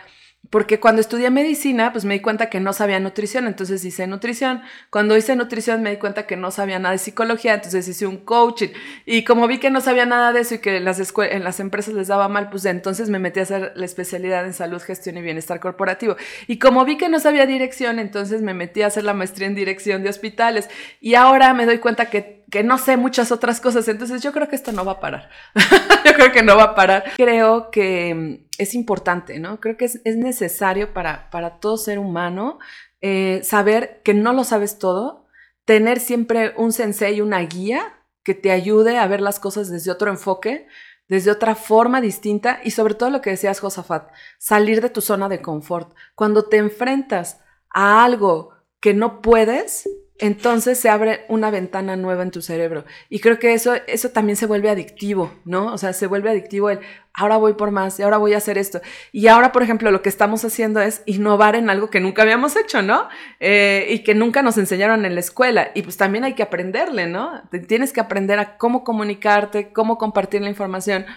Porque 0.49 0.81
cuando 0.81 0.99
estudié 0.99 1.29
medicina, 1.29 1.93
pues 1.93 2.03
me 2.03 2.15
di 2.15 2.19
cuenta 2.19 2.49
que 2.49 2.59
no 2.59 2.73
sabía 2.73 2.99
nutrición, 2.99 3.47
entonces 3.47 3.85
hice 3.85 4.05
nutrición. 4.07 4.61
Cuando 4.89 5.15
hice 5.15 5.35
nutrición 5.35 5.81
me 5.81 5.91
di 5.91 5.97
cuenta 5.97 6.27
que 6.27 6.35
no 6.35 6.51
sabía 6.51 6.77
nada 6.77 6.91
de 6.91 6.97
psicología, 6.97 7.53
entonces 7.53 7.87
hice 7.87 8.05
un 8.05 8.17
coaching. 8.17 8.69
Y 9.05 9.23
como 9.23 9.47
vi 9.47 9.59
que 9.59 9.69
no 9.69 9.79
sabía 9.79 10.05
nada 10.05 10.33
de 10.33 10.41
eso 10.41 10.55
y 10.55 10.59
que 10.59 10.77
en 10.77 10.83
las, 10.83 10.99
en 11.17 11.43
las 11.43 11.59
empresas 11.61 11.93
les 11.93 12.07
daba 12.07 12.27
mal, 12.27 12.49
pues 12.49 12.65
entonces 12.65 13.09
me 13.09 13.19
metí 13.19 13.39
a 13.39 13.43
hacer 13.43 13.71
la 13.75 13.85
especialidad 13.85 14.45
en 14.45 14.53
salud, 14.53 14.81
gestión 14.81 15.15
y 15.17 15.21
bienestar 15.21 15.61
corporativo. 15.61 16.17
Y 16.47 16.59
como 16.59 16.83
vi 16.83 16.97
que 16.97 17.07
no 17.07 17.19
sabía 17.19 17.45
dirección, 17.45 17.99
entonces 17.99 18.41
me 18.41 18.53
metí 18.53 18.81
a 18.81 18.87
hacer 18.87 19.05
la 19.05 19.13
maestría 19.13 19.47
en 19.47 19.55
dirección 19.55 20.03
de 20.03 20.09
hospitales. 20.09 20.69
Y 20.99 21.15
ahora 21.15 21.53
me 21.53 21.65
doy 21.65 21.77
cuenta 21.77 22.09
que 22.09 22.40
que 22.51 22.63
no 22.63 22.77
sé 22.77 22.97
muchas 22.97 23.31
otras 23.31 23.59
cosas. 23.59 23.87
Entonces 23.87 24.21
yo 24.21 24.31
creo 24.33 24.47
que 24.47 24.55
esto 24.55 24.71
no 24.71 24.85
va 24.85 24.93
a 24.93 24.99
parar. 24.99 25.29
yo 26.05 26.13
creo 26.13 26.31
que 26.31 26.43
no 26.43 26.57
va 26.57 26.63
a 26.63 26.75
parar. 26.75 27.05
Creo 27.15 27.71
que 27.71 28.45
es 28.57 28.75
importante, 28.75 29.39
¿no? 29.39 29.59
Creo 29.59 29.77
que 29.77 29.85
es, 29.85 30.01
es 30.03 30.17
necesario 30.17 30.93
para, 30.93 31.29
para 31.31 31.59
todo 31.59 31.77
ser 31.77 31.97
humano 31.97 32.59
eh, 33.01 33.41
saber 33.43 34.01
que 34.03 34.13
no 34.13 34.33
lo 34.33 34.43
sabes 34.43 34.77
todo, 34.77 35.25
tener 35.65 35.99
siempre 35.99 36.53
un 36.55 36.71
sensei, 36.71 37.21
una 37.21 37.39
guía 37.39 37.81
que 38.23 38.35
te 38.35 38.51
ayude 38.51 38.99
a 38.99 39.07
ver 39.07 39.21
las 39.21 39.39
cosas 39.39 39.69
desde 39.69 39.89
otro 39.89 40.11
enfoque, 40.11 40.67
desde 41.07 41.31
otra 41.31 41.55
forma 41.55 41.99
distinta 41.99 42.59
y 42.63 42.71
sobre 42.71 42.93
todo 42.93 43.09
lo 43.09 43.21
que 43.21 43.31
decías, 43.31 43.59
Josafat, 43.59 44.11
salir 44.37 44.81
de 44.81 44.89
tu 44.89 45.01
zona 45.01 45.29
de 45.29 45.41
confort. 45.41 45.95
Cuando 46.15 46.43
te 46.43 46.57
enfrentas 46.57 47.39
a 47.73 48.03
algo 48.03 48.53
que 48.79 48.93
no 48.93 49.21
puedes, 49.21 49.89
entonces 50.21 50.79
se 50.79 50.87
abre 50.87 51.25
una 51.29 51.49
ventana 51.49 51.95
nueva 51.95 52.21
en 52.21 52.29
tu 52.29 52.43
cerebro. 52.43 52.85
Y 53.09 53.19
creo 53.19 53.39
que 53.39 53.53
eso, 53.53 53.73
eso 53.87 54.09
también 54.09 54.35
se 54.35 54.45
vuelve 54.45 54.69
adictivo, 54.69 55.33
¿no? 55.45 55.73
O 55.73 55.79
sea, 55.79 55.93
se 55.93 56.05
vuelve 56.05 56.29
adictivo 56.29 56.69
el, 56.69 56.79
ahora 57.15 57.37
voy 57.37 57.53
por 57.53 57.71
más, 57.71 57.99
y 57.99 58.03
ahora 58.03 58.17
voy 58.17 58.35
a 58.35 58.37
hacer 58.37 58.59
esto. 58.59 58.81
Y 59.11 59.27
ahora, 59.27 59.51
por 59.51 59.63
ejemplo, 59.63 59.89
lo 59.89 60.03
que 60.03 60.09
estamos 60.09 60.45
haciendo 60.45 60.79
es 60.79 61.01
innovar 61.07 61.55
en 61.55 61.71
algo 61.71 61.89
que 61.89 61.99
nunca 61.99 62.21
habíamos 62.21 62.55
hecho, 62.55 62.83
¿no? 62.83 63.09
Eh, 63.39 63.87
y 63.89 64.03
que 64.03 64.13
nunca 64.13 64.43
nos 64.43 64.59
enseñaron 64.59 65.05
en 65.05 65.15
la 65.15 65.21
escuela. 65.21 65.71
Y 65.73 65.81
pues 65.81 65.97
también 65.97 66.23
hay 66.23 66.35
que 66.35 66.43
aprenderle, 66.43 67.07
¿no? 67.07 67.41
Tienes 67.67 67.91
que 67.91 67.99
aprender 67.99 68.37
a 68.37 68.57
cómo 68.57 68.83
comunicarte, 68.83 69.73
cómo 69.73 69.97
compartir 69.97 70.43
la 70.43 70.49
información. 70.49 71.07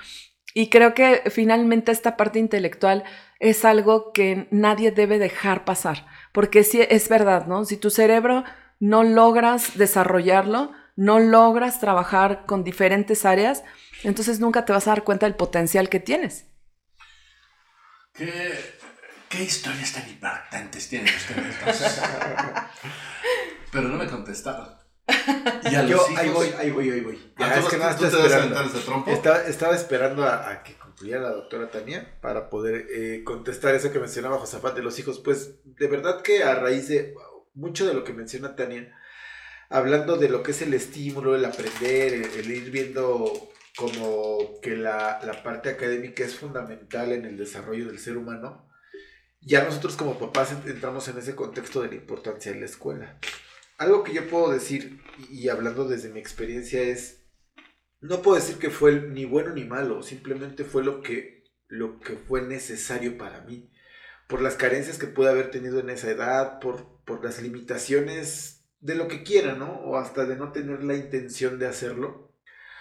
Y 0.55 0.71
creo 0.71 0.95
que 0.95 1.25
finalmente 1.31 1.93
esta 1.93 2.17
parte 2.17 2.39
intelectual 2.39 3.05
es 3.39 3.67
algo 3.67 4.13
que 4.13 4.49
nadie 4.51 4.93
debe 4.93 5.19
dejar 5.19 5.67
pasar. 5.67 6.07
Porque 6.33 6.63
sí, 6.63 6.81
es 6.89 7.11
verdad, 7.11 7.47
¿no? 7.47 7.67
Si 7.67 7.77
tu 7.77 7.91
cerebro 7.91 8.45
no 8.85 9.03
logras 9.03 9.79
desarrollarlo, 9.79 10.73
no 10.95 11.19
logras 11.19 11.81
trabajar 11.81 12.45
con 12.45 12.65
diferentes 12.65 13.25
áreas, 13.25 13.65
entonces 14.03 14.41
nunca 14.41 14.67
te 14.67 14.75
vas 14.75 14.87
a 14.87 14.91
dar 14.91 15.05
cuenta 15.05 15.25
del 15.25 15.37
potencial 15.37 15.89
que 15.89 16.01
tienes. 16.01 16.45
Qué, 18.13 18.53
¿qué 19.31 19.43
historias 19.43 19.95
tan 19.95 20.07
impactantes 20.07 20.87
tienen 20.91 21.13
ustedes 21.15 22.03
Pero 23.73 23.89
no 23.89 23.97
me 23.97 24.07
contestaron. 24.07 24.69
Y 25.71 25.75
a 25.75 25.85
Yo, 25.87 25.97
los 25.97 26.11
hijos... 26.11 26.19
ahí 26.19 26.29
voy, 26.29 26.49
ahí 26.59 26.71
voy, 26.71 26.91
ahí 26.91 27.01
voy. 27.01 27.33
Ya, 27.39 27.55
es 27.55 27.65
que 27.65 27.79
nada, 27.79 27.97
tú 27.97 28.05
te 28.05 28.09
esperando. 28.09 28.61
Estaba, 29.07 29.43
estaba 29.45 29.75
esperando 29.75 30.25
a, 30.25 30.51
a, 30.51 30.63
que 30.63 30.75
concluyera 30.75 31.23
la 31.23 31.31
doctora 31.31 31.71
Tania 31.71 32.19
para 32.21 32.51
poder 32.51 32.87
eh, 32.91 33.25
contestar 33.25 33.75
eso 33.75 33.91
que 33.91 33.99
mencionaba 33.99 34.39
Josafat 34.39 34.75
de 34.77 34.83
los 34.83 34.99
hijos. 34.99 35.21
Pues 35.21 35.55
de 35.65 35.87
verdad 35.89 36.21
que 36.21 36.45
a 36.45 36.55
raíz 36.55 36.89
de 36.89 37.15
mucho 37.55 37.87
de 37.87 37.95
lo 37.95 38.05
que 38.05 38.13
menciona 38.13 38.57
Tania, 38.57 38.95
hablando 39.71 40.17
de 40.17 40.29
lo 40.29 40.43
que 40.43 40.51
es 40.51 40.63
el 40.63 40.75
estímulo, 40.75 41.35
el 41.35 41.45
aprender, 41.45 42.13
el, 42.13 42.51
ir 42.51 42.71
viendo 42.71 43.51
como 43.77 44.61
que 44.61 44.77
la, 44.77 45.21
la, 45.25 45.43
parte 45.43 45.71
académica 45.71 46.25
es 46.25 46.37
fundamental 46.37 47.13
en 47.13 47.25
el 47.25 47.37
desarrollo 47.37 47.87
del 47.87 47.99
ser 47.99 48.17
humano, 48.17 48.69
ya 49.41 49.65
nosotros 49.65 49.97
como 49.97 50.19
papás 50.19 50.53
entramos 50.67 51.09
en 51.09 51.19
ese 51.19 51.35
contexto 51.35 51.83
de 51.83 51.89
la 51.89 51.97
importancia 51.97 52.53
de 52.53 52.61
la 52.61 52.67
escuela. 52.67 53.19
Algo 53.77 54.05
que 54.05 54.15
yo 54.15 54.29
puedo 54.29 54.53
decir, 54.53 55.01
y 55.31 55.49
hablando 55.49 55.87
desde 55.87 56.09
mi 56.09 56.21
experiencia, 56.21 56.81
es, 56.81 57.27
no 58.01 58.23
puedo 58.23 58.37
decir 58.37 58.57
que 58.59 58.71
fue 58.71 59.09
ni 59.09 59.25
bueno 59.25 59.53
ni 59.53 59.65
malo, 59.65 60.03
simplemente 60.03 60.65
fue 60.65 60.85
lo 60.85 61.03
que, 61.03 61.45
lo 61.67 61.99
que 62.01 62.15
fue 62.15 62.43
necesario 62.43 63.19
para 63.19 63.43
mí, 63.43 63.71
por 64.29 64.41
las 64.41 64.57
carencias 64.57 64.99
que 64.99 65.07
pude 65.07 65.31
haber 65.31 65.51
tenido 65.51 65.81
en 65.81 65.91
esa 65.91 66.11
edad, 66.11 66.59
por, 66.61 67.03
por 67.05 67.25
las 67.25 67.43
limitaciones 67.43 68.65
de 68.81 68.95
lo 68.95 69.09
que 69.09 69.23
quiera, 69.23 69.55
¿no? 69.55 69.73
O 69.81 69.97
hasta 69.97 70.25
de 70.27 70.37
no 70.37 70.53
tener 70.53 70.85
la 70.85 70.95
intención 70.95 71.59
de 71.59 71.67
hacerlo. 71.67 72.33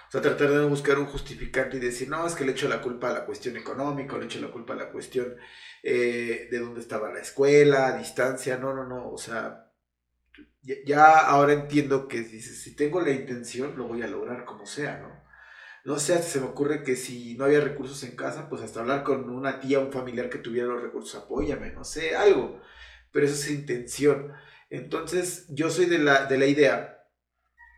O 0.07 0.11
sea, 0.11 0.21
tratar 0.21 0.49
de 0.51 0.65
buscar 0.65 0.99
un 0.99 1.07
justificante 1.07 1.77
y 1.77 1.79
decir, 1.79 2.09
no, 2.09 2.27
es 2.27 2.35
que 2.35 2.45
le 2.45 2.51
echo 2.51 2.69
la 2.69 2.81
culpa 2.81 3.09
a 3.09 3.13
la 3.13 3.25
cuestión 3.25 3.57
económica, 3.57 4.17
le 4.17 4.25
echo 4.25 4.39
la 4.39 4.51
culpa 4.51 4.73
a 4.73 4.77
la 4.77 4.91
cuestión 4.91 5.35
eh, 5.81 6.47
de 6.51 6.59
dónde 6.59 6.81
estaba 6.81 7.11
la 7.11 7.19
escuela, 7.19 7.87
a 7.87 7.97
distancia, 7.97 8.57
no, 8.57 8.73
no, 8.73 8.85
no, 8.85 9.09
o 9.09 9.17
sea, 9.17 9.71
ya, 10.61 11.19
ahora 11.19 11.53
entiendo 11.53 12.07
que 12.07 12.23
si 12.23 12.75
tengo 12.75 13.01
la 13.01 13.11
intención, 13.11 13.75
lo 13.75 13.87
voy 13.87 14.01
a 14.01 14.07
lograr 14.07 14.45
como 14.45 14.65
sea, 14.65 14.99
¿no? 14.99 15.22
No 15.85 15.99
sé, 15.99 16.21
se 16.23 16.39
me 16.39 16.45
ocurre 16.45 16.81
que 16.83 16.95
si 16.95 17.35
no 17.35 17.43
había 17.43 17.59
recursos 17.59 18.03
en 18.03 18.15
casa, 18.15 18.47
pues 18.49 18.61
hasta 18.61 18.79
hablar 18.79 19.03
con 19.03 19.29
una 19.29 19.59
tía, 19.59 19.79
un 19.79 19.91
familiar 19.91 20.29
que 20.29 20.37
tuviera 20.37 20.67
los 20.67 20.81
recursos, 20.81 21.15
apóyame, 21.21 21.71
no 21.73 21.83
sé, 21.83 22.15
algo. 22.15 22.61
Pero 23.11 23.25
eso 23.25 23.35
es 23.35 23.51
intención. 23.51 24.31
Entonces, 24.69 25.45
yo 25.49 25.69
soy 25.69 25.85
de 25.85 25.99
la, 25.99 26.25
de 26.25 26.37
la 26.37 26.45
idea 26.45 27.05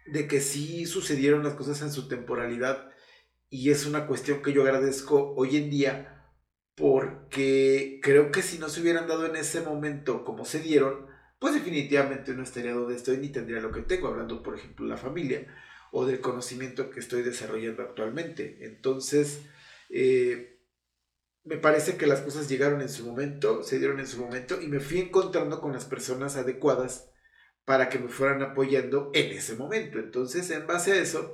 de 0.05 0.27
que 0.27 0.39
sí 0.39 0.85
sucedieron 0.85 1.43
las 1.43 1.55
cosas 1.55 1.81
en 1.81 1.91
su 1.91 2.07
temporalidad 2.07 2.91
y 3.49 3.71
es 3.71 3.87
una 3.87 4.05
cuestión 4.05 4.43
que 4.43 4.53
yo 4.53 4.61
agradezco 4.61 5.33
hoy 5.35 5.57
en 5.57 5.71
día 5.71 6.31
porque 6.75 7.99
creo 8.03 8.31
que 8.31 8.43
si 8.43 8.59
no 8.59 8.69
se 8.69 8.81
hubieran 8.81 9.07
dado 9.07 9.25
en 9.25 9.35
ese 9.35 9.61
momento 9.61 10.23
como 10.25 10.45
se 10.45 10.59
dieron, 10.59 11.07
pues 11.39 11.55
definitivamente 11.55 12.33
no 12.33 12.43
estaría 12.43 12.73
donde 12.73 12.95
estoy 12.95 13.17
ni 13.17 13.29
tendría 13.29 13.61
lo 13.61 13.71
que 13.71 13.81
tengo, 13.81 14.09
hablando 14.09 14.43
por 14.43 14.55
ejemplo 14.55 14.85
de 14.85 14.91
la 14.91 14.97
familia 14.97 15.47
o 15.97 16.05
del 16.05 16.19
conocimiento 16.19 16.89
que 16.89 16.99
estoy 16.99 17.23
desarrollando 17.23 17.81
actualmente. 17.81 18.57
Entonces, 18.65 19.39
eh, 19.89 20.59
me 21.45 21.55
parece 21.55 21.95
que 21.95 22.05
las 22.05 22.19
cosas 22.19 22.49
llegaron 22.49 22.81
en 22.81 22.89
su 22.89 23.05
momento, 23.05 23.63
se 23.63 23.79
dieron 23.79 24.01
en 24.01 24.07
su 24.07 24.19
momento 24.19 24.61
y 24.61 24.67
me 24.67 24.81
fui 24.81 24.99
encontrando 24.99 25.61
con 25.61 25.71
las 25.71 25.85
personas 25.85 26.35
adecuadas 26.35 27.09
para 27.63 27.87
que 27.87 27.97
me 27.97 28.09
fueran 28.09 28.41
apoyando 28.41 29.09
en 29.13 29.37
ese 29.37 29.55
momento. 29.55 29.97
Entonces, 29.99 30.49
en 30.49 30.67
base 30.67 30.91
a 30.91 31.01
eso, 31.01 31.33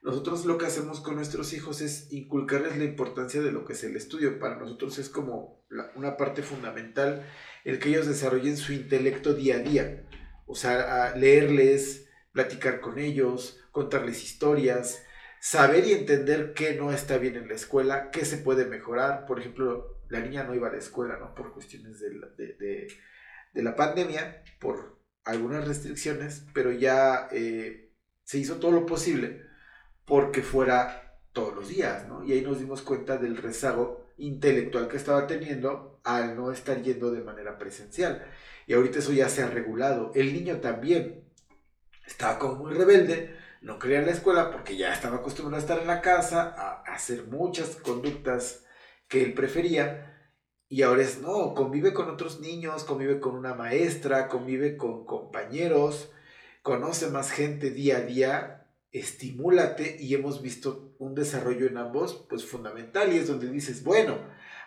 nosotros 0.00 0.44
lo 0.44 0.58
que 0.58 0.66
hacemos 0.66 1.00
con 1.00 1.16
nuestros 1.16 1.52
hijos 1.52 1.80
es 1.80 2.06
inculcarles 2.12 2.76
la 2.76 2.84
importancia 2.84 3.42
de 3.42 3.50
lo 3.50 3.64
que 3.64 3.72
es 3.72 3.82
el 3.82 3.96
estudio. 3.96 4.38
Para 4.38 4.60
nosotros 4.60 4.96
es 5.00 5.08
como 5.08 5.66
una 5.96 6.16
parte 6.16 6.42
fundamental 6.42 7.26
el 7.64 7.80
que 7.80 7.88
ellos 7.88 8.06
desarrollen 8.06 8.58
su 8.58 8.72
intelecto 8.72 9.34
día 9.34 9.56
a 9.56 9.58
día. 9.58 10.06
O 10.46 10.54
sea, 10.54 11.16
leerles, 11.16 12.08
platicar 12.30 12.80
con 12.80 13.00
ellos, 13.00 13.58
contarles 13.78 14.24
historias, 14.24 15.04
saber 15.40 15.86
y 15.86 15.92
entender 15.92 16.52
qué 16.52 16.74
no 16.74 16.90
está 16.92 17.16
bien 17.16 17.36
en 17.36 17.46
la 17.46 17.54
escuela, 17.54 18.10
qué 18.10 18.24
se 18.24 18.38
puede 18.38 18.64
mejorar. 18.64 19.24
Por 19.24 19.38
ejemplo, 19.38 20.00
la 20.08 20.18
niña 20.18 20.42
no 20.42 20.52
iba 20.52 20.66
a 20.66 20.72
la 20.72 20.78
escuela, 20.78 21.16
¿no? 21.16 21.32
Por 21.32 21.52
cuestiones 21.52 22.00
de 22.00 22.12
la, 22.12 22.26
de, 22.26 22.88
la 23.62 23.76
pandemia, 23.76 24.42
por 24.58 24.98
algunas 25.24 25.68
restricciones, 25.68 26.44
pero 26.52 26.72
ya 26.72 27.28
eh, 27.30 27.92
se 28.24 28.38
hizo 28.38 28.56
todo 28.56 28.72
lo 28.72 28.84
posible 28.84 29.44
porque 30.04 30.42
fuera 30.42 31.20
todos 31.32 31.54
los 31.54 31.68
días, 31.68 32.08
¿no? 32.08 32.24
Y 32.24 32.32
ahí 32.32 32.42
nos 32.42 32.58
dimos 32.58 32.82
cuenta 32.82 33.16
del 33.16 33.36
rezago 33.36 34.10
intelectual 34.16 34.88
que 34.88 34.96
estaba 34.96 35.28
teniendo 35.28 36.00
al 36.02 36.34
no 36.34 36.50
estar 36.50 36.82
yendo 36.82 37.12
de 37.12 37.22
manera 37.22 37.58
presencial. 37.58 38.26
Y 38.66 38.74
ahorita 38.74 38.98
eso 38.98 39.12
ya 39.12 39.28
se 39.28 39.44
ha 39.44 39.48
regulado. 39.48 40.10
El 40.16 40.32
niño 40.32 40.56
también 40.56 41.28
estaba 42.04 42.40
como 42.40 42.56
muy 42.56 42.74
rebelde, 42.74 43.37
no 43.60 43.78
quería 43.78 44.00
ir 44.00 44.06
la 44.06 44.12
escuela 44.12 44.50
porque 44.50 44.76
ya 44.76 44.92
estaba 44.92 45.16
acostumbrado 45.16 45.56
a 45.56 45.60
estar 45.60 45.78
en 45.78 45.86
la 45.86 46.00
casa, 46.00 46.54
a, 46.56 46.82
hacer 46.92 47.26
muchas 47.26 47.76
conductas 47.76 48.64
que 49.08 49.24
él 49.24 49.34
prefería. 49.34 50.14
Y 50.68 50.82
ahora 50.82 51.02
es, 51.02 51.20
no, 51.20 51.54
convive 51.54 51.94
con 51.94 52.10
otros 52.10 52.40
niños, 52.40 52.84
convive 52.84 53.20
con 53.20 53.34
una 53.34 53.54
maestra, 53.54 54.28
convive 54.28 54.76
con 54.76 55.06
compañeros, 55.06 56.12
conoce 56.62 57.08
más 57.08 57.30
gente 57.30 57.70
día 57.70 57.98
a 57.98 58.00
día, 58.02 58.66
estimúlate 58.92 59.96
y 59.98 60.14
hemos 60.14 60.42
visto 60.42 60.94
un 60.98 61.14
desarrollo 61.14 61.66
en 61.66 61.78
ambos, 61.78 62.26
pues 62.28 62.44
fundamental. 62.44 63.12
Y 63.12 63.18
es 63.18 63.28
donde 63.28 63.50
dices, 63.50 63.82
bueno, 63.82 64.18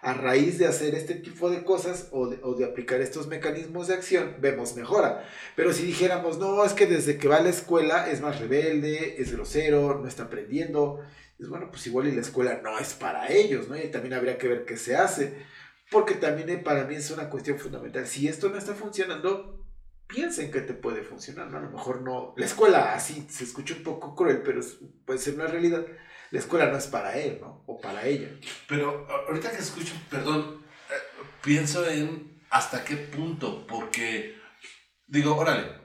a 0.02 0.16
raíz 0.16 0.58
de 0.58 0.68
hacer 0.68 0.96
este 0.96 1.14
tipo 1.16 1.52
de 1.52 1.64
cosas 1.64 2.08
o 2.12 2.28
de, 2.28 2.66
aplicar 2.66 3.02
estos 3.02 3.28
mecanismos 3.28 3.88
de 3.88 3.94
acción, 3.94 4.36
vemos 4.40 4.76
mejora. 4.76 5.28
Pero 5.56 5.74
si 5.74 5.86
dijéramos, 5.86 6.40
no, 6.40 6.66
es 6.66 6.74
que 6.74 6.88
desde 6.88 7.18
que 7.18 7.28
va 7.28 7.38
a 7.38 7.44
la 7.44 7.50
escuela 7.50 8.10
es 8.10 8.20
más 8.20 8.40
rebelde, 8.40 9.22
es 9.22 9.32
grosero, 9.32 10.00
no 10.02 10.08
está 10.08 10.24
aprendiendo, 10.24 11.02
es 11.40 11.50
bueno, 11.50 11.70
pues 11.70 11.86
igual 11.86 12.08
y 12.08 12.14
la 12.14 12.22
escuela 12.22 12.62
no 12.64 12.80
es 12.80 12.94
para 12.94 13.32
ellos, 13.32 13.68
¿no? 13.68 13.78
Y 13.78 13.92
también 13.92 14.16
habría 14.16 14.40
que 14.40 14.48
ver 14.48 14.66
qué 14.66 14.76
se 14.76 14.96
hace, 14.96 15.38
porque 15.92 16.16
también 16.16 16.50
eh, 16.50 16.58
para 16.58 16.86
mí 16.86 16.96
es 16.96 17.12
una 17.12 17.30
cuestión 17.30 17.60
fundamental. 17.60 18.08
Si 18.08 18.28
esto 18.28 18.50
no 18.50 18.58
está 18.58 18.74
funcionando, 18.74 19.64
piensen 20.08 20.50
que 20.50 20.62
te 20.62 20.74
puede 20.74 21.04
funcionar, 21.04 21.52
¿no? 21.52 21.60
A 21.60 21.62
lo 21.62 21.70
mejor 21.70 22.02
no, 22.02 22.34
la 22.38 22.46
escuela 22.46 22.96
así 22.96 23.28
se 23.30 23.44
escucha 23.44 23.76
un 23.76 23.84
poco 23.84 24.16
cruel, 24.16 24.42
pero 24.44 24.62
puede 25.06 25.20
ser 25.20 25.36
una 25.36 25.46
realidad 25.46 25.86
la 26.32 26.40
escuela 26.40 26.68
no 26.68 26.78
es 26.78 26.88
para 26.88 27.18
él, 27.18 27.40
¿no? 27.42 27.64
O 27.68 27.80
para 27.80 28.06
ella. 28.06 28.30
Pero 28.68 29.08
ahorita 29.28 29.52
que 29.52 29.58
escucho, 29.58 29.94
perdón, 30.10 30.66
eh, 30.90 31.24
pienso 31.44 31.88
en 31.88 32.42
hasta 32.50 32.84
qué 32.84 32.96
punto, 32.96 33.66
porque 33.68 34.38
digo, 35.08 35.36
órale, 35.36 35.82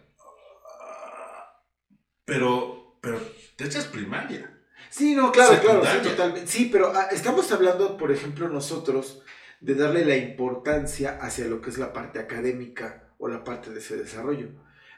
pero, 2.25 2.99
pero 3.01 3.21
te 3.57 3.65
echas 3.65 3.87
primaria. 3.87 4.53
Sí, 4.89 5.15
no, 5.15 5.33
claro, 5.33 5.61
claro, 5.61 5.85
sí, 5.85 6.09
totalmente. 6.09 6.51
Sí, 6.51 6.69
pero 6.71 6.93
ah, 6.95 7.09
estamos 7.11 7.51
hablando, 7.53 7.97
por 7.97 8.13
ejemplo, 8.13 8.49
nosotros 8.49 9.23
de 9.61 9.75
darle 9.75 10.05
la 10.05 10.17
importancia 10.17 11.19
hacia 11.21 11.47
lo 11.47 11.61
que 11.61 11.71
es 11.71 11.79
la 11.79 11.93
parte 11.93 12.19
académica 12.19 13.15
o 13.19 13.29
la 13.29 13.43
parte 13.43 13.71
de 13.71 13.81
ese 13.81 13.97
desarrollo. 13.97 14.51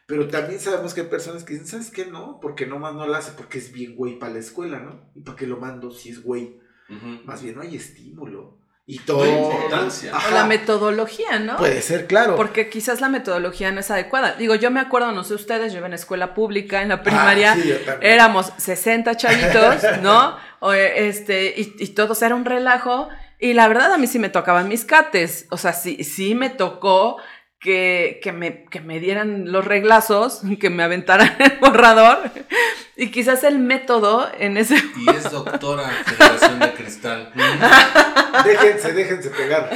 Pero 0.09 0.27
también 0.27 0.59
sabemos 0.59 0.95
que 0.95 1.03
hay 1.03 1.07
personas 1.09 1.45
que 1.45 1.53
dicen, 1.53 1.69
¿sabes 1.69 1.91
qué? 1.91 2.07
No, 2.07 2.41
porque 2.41 2.65
nomás 2.65 2.95
no 2.95 3.07
lo 3.07 3.15
hace 3.15 3.33
porque 3.33 3.59
es 3.59 3.71
bien 3.71 3.95
güey 3.95 4.19
para 4.19 4.33
la 4.33 4.39
escuela, 4.39 4.81
¿no? 4.81 5.03
¿Y 5.15 5.21
para 5.21 5.37
qué 5.37 5.47
lo 5.47 5.59
mando 5.59 5.91
si 5.91 6.09
es 6.09 6.23
güey? 6.23 6.59
Más 7.27 7.43
bien 7.43 7.57
no 7.57 7.61
hay 7.61 7.77
estímulo. 7.77 8.57
Y 8.87 9.01
todo. 9.01 9.27
importancia. 9.27 10.15
O 10.17 10.31
la 10.33 10.47
metodología, 10.47 11.39
¿no? 11.41 11.59
Puede 11.59 11.83
ser, 11.83 12.07
claro. 12.07 12.37
Porque 12.37 12.71
quizás 12.71 13.03
la 13.03 13.11
metodología 13.11 13.71
no 13.71 13.81
es 13.81 13.91
adecuada. 13.91 14.33
Digo, 14.33 14.55
yo 14.55 14.71
me 14.71 14.81
acuerdo, 14.81 15.13
no 15.13 15.25
sé 15.25 15.35
ustedes, 15.35 15.75
yo 15.75 15.79
iba 15.81 15.89
en 15.89 15.93
escuela 15.93 16.33
pública, 16.33 16.81
en 16.81 16.89
la 16.89 17.03
primaria, 17.03 17.53
ah, 17.53 17.99
éramos 18.01 18.51
60 18.57 19.15
chavitos, 19.15 19.83
¿no? 20.03 20.39
O, 20.61 20.73
este, 20.73 21.53
y, 21.55 21.77
y 21.79 21.89
todos 21.89 22.23
era 22.23 22.35
un 22.35 22.47
relajo. 22.47 23.11
Y 23.39 23.53
la 23.53 23.69
verdad 23.69 23.93
a 23.93 23.99
mí 23.99 24.07
sí 24.07 24.19
me 24.19 24.31
tocaban 24.31 24.69
mis 24.69 24.87
cates. 24.87 25.47
O 25.51 25.59
sea, 25.59 25.75
sí, 25.75 26.03
sí 26.03 26.35
me 26.35 26.49
tocó 26.49 27.19
que, 27.61 28.21
que, 28.23 28.33
me, 28.33 28.65
que 28.65 28.81
me 28.81 29.01
dieran 29.01 29.51
los 29.51 29.65
reglazos, 29.65 30.43
que 30.61 30.71
me 30.71 30.83
aventaran 30.83 31.37
el 31.39 31.59
borrador. 31.59 32.31
Y 32.97 33.11
quizás 33.11 33.45
el 33.45 33.59
método 33.59 34.29
en 34.39 34.57
ese... 34.57 34.77
Y 34.97 35.11
es 35.11 35.31
doctora 35.31 35.89
generación 35.89 36.59
de 36.59 36.73
cristal. 36.73 37.33
déjense, 38.45 38.93
déjense 38.93 39.31
pegar. 39.31 39.71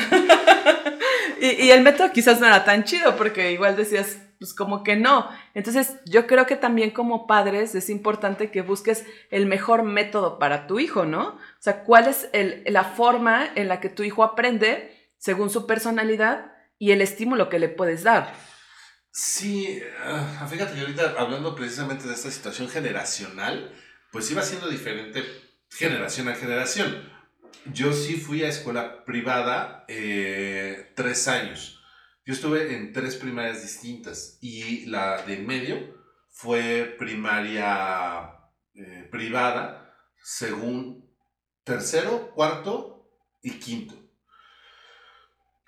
Y, 1.40 1.66
y, 1.66 1.70
el 1.70 1.82
método 1.82 2.12
quizás 2.12 2.40
no 2.40 2.46
era 2.46 2.64
tan 2.64 2.84
chido 2.84 3.16
porque 3.16 3.52
igual 3.52 3.76
decías, 3.76 4.18
pues 4.38 4.54
como 4.54 4.82
que 4.82 4.96
no. 4.96 5.28
Entonces 5.54 5.96
yo 6.04 6.26
creo 6.26 6.46
que 6.46 6.56
también 6.56 6.90
como 6.90 7.28
padres 7.28 7.76
es 7.76 7.88
importante 7.90 8.50
que 8.50 8.62
busques 8.62 9.04
el 9.30 9.46
mejor 9.46 9.84
método 9.84 10.40
para 10.40 10.66
tu 10.66 10.80
hijo, 10.80 11.04
¿no? 11.04 11.28
O 11.28 11.60
sea, 11.60 11.84
cuál 11.84 12.08
es 12.08 12.28
el, 12.32 12.64
la 12.66 12.82
forma 12.82 13.48
en 13.54 13.68
la 13.68 13.78
que 13.78 13.88
tu 13.88 14.02
hijo 14.02 14.24
aprende 14.24 14.96
según 15.16 15.48
su 15.48 15.66
personalidad 15.68 16.51
y 16.82 16.90
el 16.90 17.00
estímulo 17.00 17.48
que 17.48 17.60
le 17.60 17.68
puedes 17.68 18.02
dar. 18.02 18.34
Sí, 19.12 19.80
ah, 20.04 20.48
fíjate 20.50 20.74
que 20.74 20.80
ahorita 20.80 21.14
hablando 21.16 21.54
precisamente 21.54 22.08
de 22.08 22.14
esta 22.14 22.28
situación 22.28 22.68
generacional, 22.68 23.72
pues 24.10 24.28
iba 24.32 24.42
siendo 24.42 24.68
diferente 24.68 25.22
generación 25.70 26.28
a 26.28 26.34
generación. 26.34 27.08
yo 27.72 27.92
sí 27.92 28.16
fui 28.16 28.42
a 28.42 28.48
escuela 28.48 29.04
privada 29.04 29.84
eh, 29.86 30.92
tres 30.96 31.28
años. 31.28 31.80
Yo 32.26 32.34
estuve 32.34 32.74
en 32.74 32.92
tres 32.92 33.14
primarias 33.14 33.62
distintas 33.62 34.38
y 34.40 34.86
la 34.86 35.22
de 35.22 35.34
en 35.34 35.46
medio 35.46 35.76
fue 36.30 36.96
primaria 36.98 38.40
eh, 38.74 39.08
privada 39.08 39.94
según 40.20 41.08
tercero, 41.62 42.32
cuarto 42.34 43.08
y 43.40 43.52
quinto. 43.60 44.01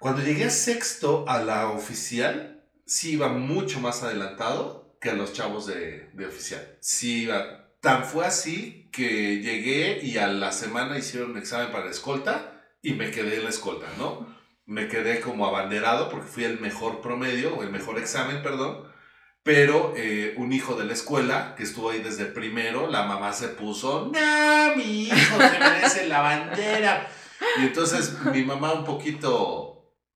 Cuando 0.04 0.20
llegué 0.20 0.44
a 0.44 0.50
sexto 0.50 1.24
a 1.26 1.42
la 1.42 1.70
oficial, 1.70 2.62
sí 2.84 3.12
iba 3.12 3.28
mucho 3.28 3.80
más 3.80 4.02
adelantado 4.02 4.98
que 5.00 5.08
a 5.08 5.14
los 5.14 5.32
chavos 5.32 5.64
de, 5.64 6.10
de 6.12 6.26
oficial. 6.26 6.76
Sí 6.82 7.22
iba. 7.22 7.70
Tan 7.80 8.04
fue 8.04 8.26
así 8.26 8.90
que 8.92 9.40
llegué 9.40 10.00
y 10.02 10.18
a 10.18 10.26
la 10.26 10.52
semana 10.52 10.98
hicieron 10.98 11.30
un 11.30 11.38
examen 11.38 11.72
para 11.72 11.86
la 11.86 11.90
escolta 11.90 12.66
y 12.82 12.92
me 12.92 13.10
quedé 13.10 13.36
en 13.36 13.44
la 13.44 13.48
escolta, 13.48 13.86
¿no? 13.96 14.26
Me 14.66 14.88
quedé 14.88 15.20
como 15.20 15.46
abanderado 15.46 16.10
porque 16.10 16.28
fui 16.28 16.44
el 16.44 16.60
mejor 16.60 17.00
promedio, 17.00 17.56
o 17.56 17.62
el 17.62 17.70
mejor 17.70 17.98
examen, 17.98 18.42
perdón. 18.42 18.86
Pero 19.42 19.94
eh, 19.96 20.34
un 20.36 20.52
hijo 20.52 20.74
de 20.74 20.84
la 20.84 20.92
escuela, 20.92 21.54
que 21.56 21.62
estuvo 21.62 21.88
ahí 21.88 22.02
desde 22.02 22.26
primero, 22.26 22.90
la 22.90 23.04
mamá 23.04 23.32
se 23.32 23.48
puso, 23.48 24.12
no, 24.12 24.76
mi 24.76 25.04
hijo 25.04 25.38
se 25.38 25.58
merece 25.58 26.06
la 26.08 26.20
bandera. 26.20 27.08
Y 27.58 27.62
entonces 27.62 28.18
mi 28.34 28.44
mamá 28.44 28.74
un 28.74 28.84
poquito 28.84 29.63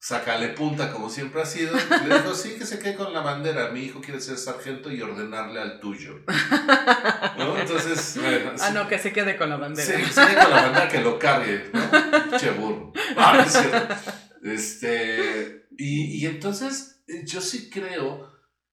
Sácale 0.00 0.50
punta 0.50 0.92
como 0.92 1.10
siempre 1.10 1.42
ha 1.42 1.46
sido. 1.46 1.76
Le 2.06 2.14
dijo, 2.18 2.34
sí, 2.34 2.56
que 2.56 2.64
se 2.64 2.78
quede 2.78 2.94
con 2.94 3.12
la 3.12 3.20
bandera. 3.20 3.70
Mi 3.70 3.80
hijo 3.80 4.00
quiere 4.00 4.20
ser 4.20 4.38
sargento 4.38 4.92
y 4.92 5.02
ordenarle 5.02 5.60
al 5.60 5.80
tuyo. 5.80 6.20
¿No? 7.36 7.58
Entonces, 7.58 8.16
bueno. 8.20 8.52
Ah, 8.60 8.70
no, 8.70 8.86
que 8.86 8.98
se 8.98 9.12
quede 9.12 9.36
con 9.36 9.50
la 9.50 9.56
bandera. 9.56 9.98
Sí, 9.98 10.04
que 10.04 10.12
se 10.12 10.26
quede 10.26 10.36
con 10.36 10.50
la 10.50 10.62
bandera, 10.62 10.88
que 10.88 11.00
lo 11.00 11.18
cargue. 11.18 11.70
¿no? 11.72 12.38
Che 12.38 12.50
burro. 12.50 12.92
Ah, 13.16 13.42
es 13.44 13.52
cierto. 13.52 13.94
Este, 14.44 15.66
y, 15.76 16.22
y 16.22 16.26
entonces, 16.26 17.02
yo 17.24 17.40
sí 17.40 17.68
creo 17.68 18.32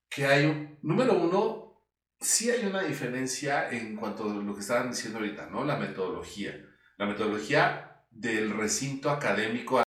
que 0.10 0.28
hay, 0.28 0.46
un, 0.46 0.78
número 0.84 1.14
uno, 1.16 1.84
sí 2.20 2.52
hay 2.52 2.66
una 2.66 2.84
diferencia 2.84 3.70
en 3.70 3.96
cuanto 3.96 4.30
a 4.30 4.34
lo 4.36 4.54
que 4.54 4.62
estaban 4.62 4.92
diciendo 4.92 5.20
ahorita, 5.20 5.48
¿no? 5.48 5.66
La 5.66 5.78
metodología. 5.78 6.54
La 6.98 7.08
metodología 7.08 8.04
del 8.12 8.52
recinto 8.52 9.10
académico 9.10 9.85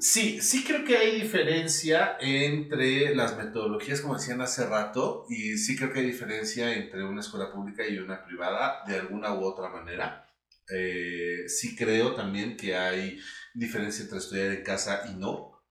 Sí, 0.00 0.40
sí 0.40 0.62
creo 0.62 0.84
que 0.84 0.96
hay 0.96 1.20
diferencia 1.20 2.16
entre 2.20 3.16
las 3.16 3.36
metodologías, 3.36 4.00
como 4.00 4.14
decían 4.14 4.40
hace 4.40 4.64
rato, 4.64 5.26
y 5.28 5.58
sí 5.58 5.76
creo 5.76 5.92
que 5.92 5.98
hay 5.98 6.06
diferencia 6.06 6.72
entre 6.72 7.02
una 7.02 7.20
escuela 7.20 7.50
pública 7.52 7.84
y 7.84 7.98
una 7.98 8.24
privada, 8.24 8.84
de 8.86 8.94
alguna 8.96 9.34
u 9.34 9.44
otra 9.44 9.68
manera. 9.70 10.24
Eh, 10.70 11.48
sí 11.48 11.74
creo 11.74 12.14
también 12.14 12.56
que 12.56 12.76
hay 12.76 13.18
diferencia 13.54 14.04
entre 14.04 14.18
estudiar 14.18 14.52
en 14.52 14.62
casa 14.62 15.02
y 15.10 15.16
no. 15.16 15.64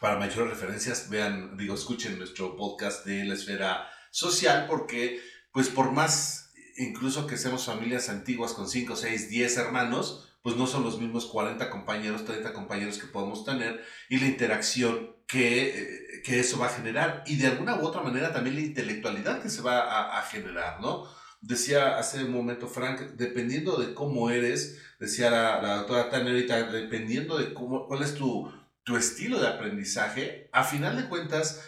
Para 0.00 0.18
mayores 0.18 0.50
referencias, 0.50 1.08
vean, 1.08 1.56
digo, 1.56 1.76
escuchen 1.76 2.18
nuestro 2.18 2.56
podcast 2.56 3.06
de 3.06 3.24
la 3.24 3.34
esfera 3.34 3.88
social, 4.10 4.66
porque, 4.68 5.22
pues, 5.50 5.70
por 5.70 5.92
más, 5.92 6.52
incluso 6.76 7.26
que 7.26 7.38
seamos 7.38 7.64
familias 7.64 8.10
antiguas 8.10 8.52
con 8.52 8.68
5, 8.68 8.96
6, 8.96 9.30
10 9.30 9.56
hermanos, 9.56 10.35
pues 10.46 10.54
no 10.54 10.68
son 10.68 10.84
los 10.84 11.00
mismos 11.00 11.26
40 11.26 11.68
compañeros, 11.70 12.24
30 12.24 12.52
compañeros 12.52 12.98
que 12.98 13.08
podemos 13.08 13.44
tener 13.44 13.84
y 14.08 14.20
la 14.20 14.26
interacción 14.26 15.16
que, 15.26 15.70
eh, 15.70 16.22
que 16.24 16.38
eso 16.38 16.56
va 16.56 16.66
a 16.66 16.68
generar 16.68 17.24
y 17.26 17.34
de 17.34 17.48
alguna 17.48 17.74
u 17.74 17.84
otra 17.84 18.00
manera 18.00 18.32
también 18.32 18.54
la 18.54 18.62
intelectualidad 18.62 19.42
que 19.42 19.50
se 19.50 19.60
va 19.60 20.16
a, 20.16 20.22
generar, 20.22 20.80
¿no? 20.80 21.02
Decía 21.40 21.98
hace 21.98 22.22
un 22.22 22.30
momento 22.30 22.68
Frank, 22.68 23.00
dependiendo 23.16 23.76
de 23.76 23.92
cómo 23.92 24.30
eres, 24.30 24.80
decía 25.00 25.30
la, 25.30 25.60
la 25.60 25.76
doctora 25.78 26.10
Tanner 26.10 26.46
dependiendo 26.70 27.38
de 27.38 27.52
cómo, 27.52 27.88
cuál 27.88 28.04
es 28.04 28.14
tu, 28.14 28.48
tu 28.84 28.96
estilo 28.96 29.40
de 29.40 29.48
aprendizaje, 29.48 30.48
a 30.52 30.62
final 30.62 30.96
de 30.96 31.08
cuentas, 31.08 31.60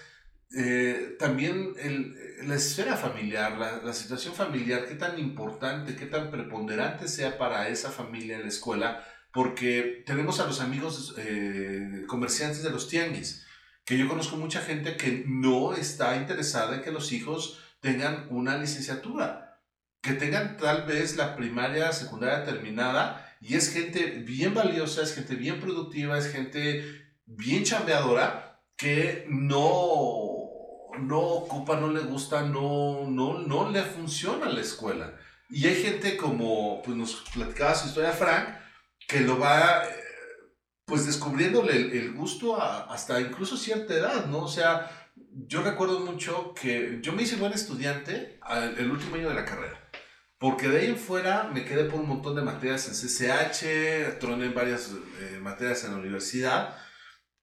eh, 0.57 1.16
también 1.18 1.74
el, 1.78 2.16
la 2.49 2.55
esfera 2.55 2.96
familiar, 2.96 3.59
la, 3.59 3.82
la, 3.82 3.92
situación 3.92 4.34
familiar, 4.34 4.86
qué 4.86 4.94
tan 4.94 5.18
importante, 5.18 5.94
qué 5.94 6.07
tan 6.07 6.30
preponderante 6.30 7.07
sea 7.07 7.36
para 7.36 7.68
esa 7.68 7.90
familia 7.90 8.36
en 8.36 8.42
la 8.42 8.49
escuela, 8.49 9.05
porque 9.32 10.03
tenemos 10.07 10.40
a 10.40 10.46
los 10.46 10.61
amigos 10.61 11.14
eh, 11.18 12.05
comerciantes 12.07 12.62
de 12.62 12.70
los 12.70 12.88
tianguis, 12.88 13.46
que 13.84 13.99
yo 13.99 14.09
conozco 14.09 14.36
mucha 14.36 14.62
gente 14.62 14.96
que 14.96 15.24
no 15.26 15.74
está 15.74 16.16
interesada 16.16 16.76
en 16.76 16.82
que 16.82 16.92
los 16.92 17.12
hijos 17.12 17.61
tengan 17.80 18.26
una 18.30 18.57
licenciatura, 18.57 19.61
que 20.01 20.14
tengan 20.14 20.57
tal 20.57 20.86
vez 20.86 21.16
la 21.16 21.36
primaria, 21.36 21.92
secundaria 21.92 22.44
terminada, 22.44 23.36
y 23.40 23.55
es 23.55 23.70
gente 23.70 24.22
bien 24.26 24.55
valiosa, 24.55 25.03
es 25.03 25.14
gente 25.14 25.34
bien 25.34 25.61
productiva, 25.61 26.16
es 26.16 26.32
gente 26.32 26.84
bien 27.26 27.64
chambeadora, 27.64 28.62
que 28.76 29.26
no 29.28 30.27
no 30.99 31.18
ocupa, 31.18 31.78
no 31.78 31.88
le 31.88 32.01
gusta, 32.01 32.42
no, 32.42 33.07
no, 33.09 33.38
no 33.38 33.70
le 33.70 33.82
funciona 33.82 34.49
la 34.49 34.61
escuela. 34.61 35.14
Y 35.51 35.66
hay 35.66 35.82
gente 35.82 36.16
como, 36.16 36.82
pues 36.82 36.96
nos 36.96 37.24
platicaba 37.32 37.74
su 37.74 37.88
historia 37.88 38.12
Frank, 38.12 38.49
que 39.07 39.20
lo 39.20 39.38
va, 39.38 39.84
eh, 39.84 39.88
pues 40.84 41.07
descubriéndole 41.07 41.72
el, 41.72 42.12
gusto 42.12 42.61
hasta 42.61 43.20
incluso 43.20 43.57
cierta 43.57 43.94
edad, 43.94 44.26
¿no? 44.26 44.40
O 44.40 44.49
sea, 44.49 44.90
yo 45.46 45.62
recuerdo 45.62 46.01
mucho 46.01 46.53
que 46.55 46.99
yo 47.01 47.12
me 47.12 47.22
hice 47.22 47.36
buen 47.36 47.53
estudiante 47.53 48.38
el 48.76 48.90
último 48.90 49.16
año 49.16 49.28
de 49.28 49.34
la 49.34 49.44
carrera. 49.44 49.88
Porque 50.38 50.68
de 50.68 50.78
ahí 50.78 50.86
en 50.86 50.96
fuera 50.96 51.51
me 51.53 51.64
quedé 51.64 51.84
por 51.84 52.01
un 52.01 52.09
montón 52.09 52.36
de 52.36 52.42
materias 52.42 52.86
en 52.86 52.94
CCH, 52.94 54.18
troné 54.20 54.46
en 54.46 54.55
varias 54.55 54.92
eh, 55.20 55.38
materias 55.40 55.84
en 55.84 55.92
la 55.92 55.99
universidad, 55.99 56.76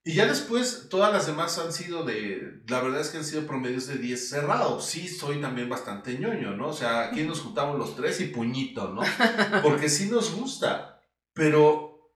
y 0.08 0.14
ya 0.14 0.28
después, 0.28 0.86
todas 0.88 1.12
las 1.12 1.26
demás 1.26 1.58
han 1.58 1.74
sido 1.74 2.06
de, 2.06 2.62
la 2.68 2.80
verdad 2.80 3.01
es 3.01 3.10
que 3.10 3.18
han 3.18 3.26
sido 3.26 3.47
promedios 3.47 3.88
de 3.88 3.97
10 3.97 4.30
cerrados. 4.30 4.86
Sí, 4.86 5.08
soy 5.08 5.41
también 5.41 5.68
bastante 5.68 6.20
ñoño, 6.20 6.56
¿no? 6.56 6.68
O 6.68 6.74
sea, 6.74 7.06
aquí 7.06 7.24
nos 7.24 7.41
juntamos 7.41 7.80
los 7.80 7.95
tres 7.95 8.22
y 8.22 8.26
puñito, 8.26 8.93
¿no? 8.93 9.01
Porque 9.64 9.89
sí 9.89 10.08
nos 10.08 10.36
gusta, 10.36 11.01
pero, 11.34 12.14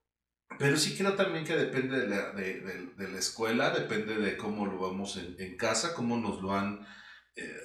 pero 0.60 0.78
sí 0.78 0.96
creo 0.96 1.16
también 1.16 1.44
que 1.46 1.56
depende 1.56 2.02
de 2.02 2.08
la, 2.08 2.32
de, 2.34 2.62
de, 2.62 2.86
de 2.96 3.08
la 3.12 3.18
escuela, 3.18 3.72
depende 3.72 4.20
de 4.20 4.38
cómo 4.38 4.68
lo 4.68 4.78
vamos 4.78 5.18
en, 5.18 5.58
casa, 5.58 5.96
cómo 5.96 6.16
nos 6.16 6.44
lo 6.44 6.54
han, 6.54 6.86
eh, 7.36 7.58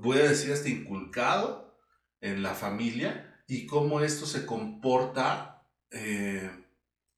voy 0.00 0.18
a 0.18 0.28
decir, 0.28 0.52
hasta 0.52 0.68
inculcado 0.68 1.76
en 2.20 2.44
la 2.44 2.54
familia 2.54 3.42
y 3.48 3.66
cómo 3.66 4.02
esto 4.02 4.24
se 4.24 4.46
comporta 4.46 5.66
eh, 5.90 6.48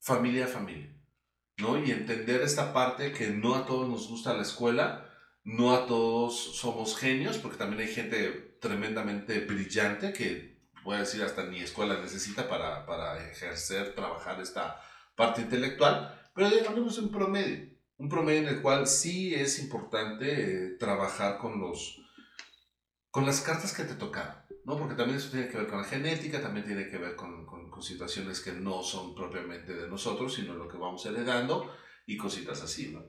familia 0.01 0.47
a 0.47 0.49
familia. 0.49 0.96
¿No? 1.59 1.83
Y 1.83 1.91
entender 1.91 2.43
esta 2.43 2.73
parte 2.73 3.13
que 3.13 3.31
no 3.31 3.55
a 3.55 3.67
todos 3.67 3.89
nos 3.89 4.09
gusta 4.09 4.35
la 4.35 4.43
escuela, 4.43 5.11
no 5.45 5.75
a 5.75 5.87
todos 5.87 6.57
somos 6.57 6.97
genios, 6.99 7.39
porque 7.39 7.57
también 7.57 7.83
hay 7.83 7.95
gente 7.95 8.59
tremendamente 8.61 9.41
brillante 9.41 10.13
que, 10.13 10.61
voy 10.83 10.97
a 10.97 11.01
decir, 11.01 11.23
hasta 11.23 11.45
ni 11.45 11.61
escuela 11.61 12.01
necesita 12.01 12.49
para, 12.49 12.85
para 12.87 13.19
ejercer, 13.31 13.95
trabajar 13.95 14.41
esta 14.41 14.81
parte 15.15 15.43
intelectual, 15.43 16.29
pero 16.35 16.51
digamos 16.51 16.99
un 16.99 17.11
promedio, 17.11 17.77
un 17.97 18.09
promedio 18.09 18.41
en 18.41 18.49
el 18.49 18.63
cual 18.63 18.87
sí 18.87 19.35
es 19.35 19.59
importante 19.59 20.27
eh, 20.31 20.77
trabajar 20.79 21.39
con 21.39 21.61
los 21.61 22.03
con 23.11 23.25
las 23.25 23.41
cartas 23.41 23.73
que 23.73 23.85
te 23.85 23.95
tocan, 23.95 24.45
¿no? 24.67 24.77
Porque 24.77 24.97
también 24.97 25.19
eso 25.19 25.31
tiene 25.31 25.49
que 25.49 25.57
ver 25.57 25.69
con 25.69 25.79
la 25.79 25.85
genética, 25.85 26.43
también 26.43 26.67
tiene 26.67 26.89
que 26.89 26.99
ver 26.99 27.15
con, 27.15 27.47
con, 27.47 27.67
situaciones 27.83 28.41
que 28.41 28.53
no 28.53 28.83
son 28.83 29.15
propiamente 29.15 29.75
de 29.75 29.87
nosotros, 29.87 30.35
sino 30.35 30.55
lo 30.55 30.67
que 30.67 30.79
vamos 30.79 31.05
heredando 31.05 31.71
y 32.07 32.17
cositas 32.17 32.63
así, 32.63 32.91
¿no? 32.91 33.05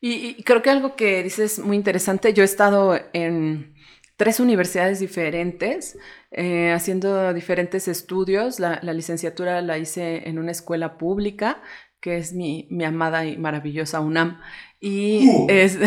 Y, 0.00 0.36
y 0.38 0.42
creo 0.42 0.62
que 0.62 0.70
algo 0.70 0.96
que 0.96 1.22
dices 1.22 1.58
muy 1.58 1.76
interesante, 1.76 2.32
yo 2.32 2.42
he 2.42 2.46
estado 2.46 2.98
en 3.12 3.74
tres 4.16 4.40
universidades 4.40 5.00
diferentes, 5.00 5.98
eh, 6.30 6.72
haciendo 6.72 7.34
diferentes 7.34 7.86
estudios. 7.88 8.58
La, 8.58 8.80
la, 8.82 8.94
licenciatura 8.94 9.60
la 9.60 9.76
hice 9.76 10.28
en 10.28 10.38
una 10.38 10.52
escuela 10.52 10.96
pública, 10.96 11.62
que 12.00 12.16
es 12.16 12.32
mi, 12.32 12.66
mi 12.70 12.84
amada 12.84 13.26
y 13.26 13.36
maravillosa 13.36 14.00
UNAM. 14.00 14.40
Y, 14.80 15.28
uh. 15.28 15.46
es, 15.48 15.78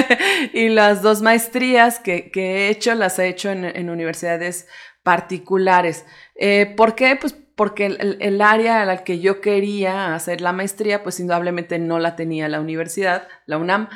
y 0.54 0.70
las 0.70 1.02
dos 1.02 1.20
maestrías 1.20 2.00
que, 2.00 2.30
que, 2.30 2.56
he 2.56 2.68
hecho 2.70 2.94
las 2.94 3.18
he 3.18 3.28
hecho 3.28 3.50
en, 3.50 3.64
en 3.64 3.90
universidades 3.90 4.66
particulares. 5.02 6.06
Eh, 6.34 6.72
¿Por 6.76 6.94
qué? 6.94 7.16
Pues 7.16 7.36
porque 7.54 7.86
el, 7.86 8.18
el, 8.20 8.40
área 8.40 8.82
a 8.82 8.84
la 8.86 9.04
que 9.04 9.18
yo 9.18 9.40
quería 9.40 10.14
hacer 10.14 10.40
la 10.40 10.52
maestría, 10.52 11.02
pues 11.02 11.18
indudablemente 11.18 11.78
no 11.78 11.98
la 11.98 12.14
tenía 12.14 12.48
la 12.48 12.60
universidad, 12.60 13.26
la 13.46 13.58
UNAM. 13.58 13.88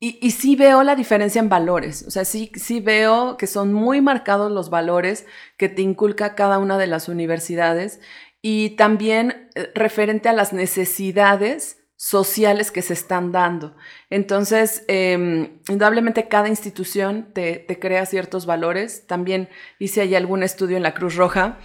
Y, 0.00 0.18
y, 0.20 0.32
sí 0.32 0.56
veo 0.56 0.82
la 0.82 0.96
diferencia 0.96 1.40
en 1.40 1.48
valores, 1.48 2.04
o 2.06 2.10
sea, 2.10 2.24
sí, 2.24 2.52
sí 2.54 2.80
veo 2.80 3.36
que 3.36 3.48
son 3.48 3.72
muy 3.72 4.00
marcados 4.00 4.50
los 4.52 4.70
valores 4.70 5.26
que 5.56 5.68
te 5.68 5.82
inculca 5.82 6.36
cada 6.36 6.58
una 6.58 6.78
de 6.78 6.86
las 6.86 7.08
universidades 7.08 8.00
y 8.40 8.70
también 8.70 9.50
eh, 9.54 9.70
referente 9.74 10.28
a 10.28 10.32
las 10.32 10.52
necesidades 10.52 11.77
sociales 11.98 12.70
que 12.70 12.80
se 12.80 12.92
están 12.94 13.32
dando. 13.32 13.74
Entonces, 14.08 14.84
eh, 14.86 15.58
indudablemente 15.68 16.28
cada 16.28 16.48
institución 16.48 17.32
te, 17.34 17.56
te, 17.56 17.80
crea 17.80 18.06
ciertos 18.06 18.46
valores. 18.46 19.06
También 19.08 19.48
hice 19.80 20.02
ahí 20.02 20.14
algún 20.14 20.44
estudio 20.44 20.76
en 20.76 20.84
la 20.84 20.94
Cruz 20.94 21.16
Roja 21.16 21.58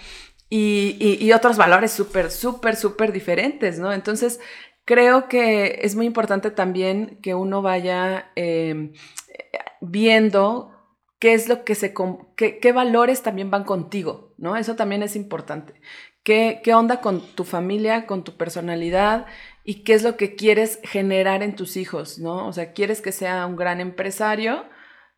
y, 0.55 1.31
otros 1.33 1.57
valores 1.57 1.91
súper, 1.91 2.29
súper, 2.29 2.75
súper 2.75 3.11
diferentes, 3.11 3.79
¿no? 3.79 3.91
Entonces, 3.93 4.39
creo 4.85 5.27
que 5.27 5.79
es 5.81 5.95
muy 5.95 6.05
importante 6.05 6.51
también 6.51 7.19
que 7.21 7.33
uno 7.33 7.61
vaya 7.61 8.31
em, 8.35 8.93
viendo 9.81 10.71
qué 11.17 11.33
es 11.33 11.47
lo 11.47 11.63
que 11.63 11.73
se, 11.75 11.93
qué, 12.35 12.59
qué, 12.59 12.71
valores 12.71 13.23
también 13.23 13.49
van 13.49 13.63
contigo, 13.63 14.33
¿no? 14.37 14.55
Eso 14.55 14.75
también 14.75 15.01
es 15.01 15.15
importante. 15.15 15.73
¿Qué, 16.23 16.61
¿Qué 16.63 16.73
onda 16.73 17.01
con 17.01 17.21
tu 17.35 17.43
familia, 17.45 18.05
con 18.05 18.23
tu 18.23 18.37
personalidad 18.37 19.25
y 19.63 19.83
qué 19.83 19.93
es 19.93 20.03
lo 20.03 20.17
que 20.17 20.35
quieres 20.35 20.79
generar 20.83 21.41
en 21.41 21.55
tus 21.55 21.77
hijos, 21.77 22.19
¿no? 22.19 22.47
O 22.47 22.53
sea, 22.53 22.73
¿quieres 22.73 23.01
que 23.01 23.11
sea 23.11 23.45
un 23.45 23.55
gran 23.55 23.79
empresario? 23.79 24.65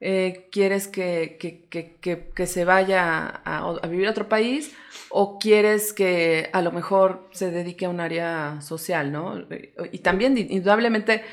Eh, 0.01 0.49
¿Quieres 0.51 0.87
que, 0.87 1.37
que, 1.39 1.67
que, 1.69 2.31
que, 2.35 2.47
se 2.47 2.65
vaya 2.65 3.41
a, 3.43 3.87
vivir 3.87 4.07
a 4.07 4.11
otro 4.11 4.29
país? 4.29 4.75
¿O 5.09 5.39
quieres 5.39 5.93
que 5.93 6.49
a 6.53 6.61
lo 6.61 6.71
mejor 6.71 7.27
se 7.31 7.49
dedique 7.49 7.85
a 7.85 7.89
un 7.89 7.99
área 7.99 8.61
social, 8.61 9.11
¿no? 9.11 9.47
Y 9.91 9.99
también, 9.99 10.37
indudablemente, 10.37 11.23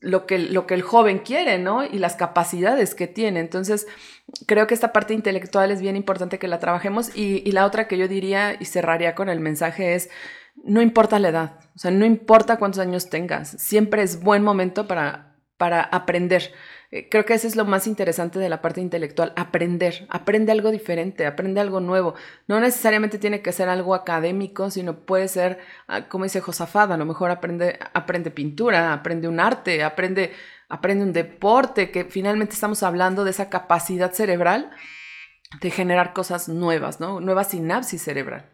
lo 0.00 0.24
que, 0.24 0.38
lo 0.38 0.66
que 0.66 0.74
el 0.74 0.82
joven 0.82 1.18
quiere, 1.18 1.58
¿no? 1.58 1.84
Y 1.84 1.98
las 1.98 2.16
capacidades 2.16 2.94
que 2.94 3.06
tiene. 3.08 3.40
Entonces, 3.40 3.86
creo 4.46 4.66
que 4.66 4.74
esta 4.74 4.92
parte 4.92 5.12
intelectual 5.12 5.70
es 5.70 5.82
bien 5.82 5.96
importante 5.96 6.38
que 6.38 6.48
la 6.48 6.60
trabajemos. 6.60 7.14
Y, 7.14 7.42
y 7.46 7.52
la 7.52 7.66
otra 7.66 7.88
que 7.88 7.98
yo 7.98 8.08
diría 8.08 8.56
y 8.58 8.64
cerraría 8.64 9.14
con 9.14 9.28
el 9.28 9.40
mensaje 9.40 9.94
es, 9.94 10.08
no 10.66 10.82
importa 10.82 11.18
la 11.18 11.28
edad, 11.28 11.60
o 11.74 11.78
sea, 11.78 11.90
no 11.90 12.04
importa 12.04 12.58
cuántos 12.58 12.80
años 12.80 13.08
tengas, 13.08 13.50
siempre 13.58 14.02
es 14.02 14.22
buen 14.22 14.42
momento 14.42 14.86
para, 14.86 15.36
para 15.56 15.80
aprender. 15.82 16.52
Eh, 16.90 17.08
creo 17.10 17.24
que 17.24 17.34
eso 17.34 17.46
es 17.48 17.56
lo 17.56 17.64
más 17.64 17.86
interesante 17.86 18.38
de 18.38 18.48
la 18.48 18.62
parte 18.62 18.80
intelectual, 18.80 19.32
aprender, 19.36 20.06
aprende 20.08 20.52
algo 20.52 20.70
diferente, 20.70 21.26
aprende 21.26 21.60
algo 21.60 21.80
nuevo. 21.80 22.14
No 22.46 22.60
necesariamente 22.60 23.18
tiene 23.18 23.42
que 23.42 23.52
ser 23.52 23.68
algo 23.68 23.94
académico, 23.94 24.70
sino 24.70 25.00
puede 25.00 25.28
ser, 25.28 25.58
ah, 25.88 26.08
como 26.08 26.24
dice 26.24 26.40
Josafat, 26.40 26.90
a 26.90 26.96
lo 26.96 27.04
mejor 27.04 27.30
aprende, 27.30 27.78
aprende 27.92 28.30
pintura, 28.30 28.92
aprende 28.92 29.28
un 29.28 29.40
arte, 29.40 29.82
aprende, 29.82 30.32
aprende 30.68 31.04
un 31.04 31.12
deporte, 31.12 31.90
que 31.90 32.04
finalmente 32.04 32.54
estamos 32.54 32.82
hablando 32.82 33.24
de 33.24 33.30
esa 33.30 33.48
capacidad 33.50 34.12
cerebral 34.12 34.70
de 35.60 35.70
generar 35.70 36.12
cosas 36.12 36.48
nuevas, 36.48 37.00
¿no? 37.00 37.20
Nueva 37.20 37.44
sinapsis 37.44 38.02
cerebral. 38.02 38.52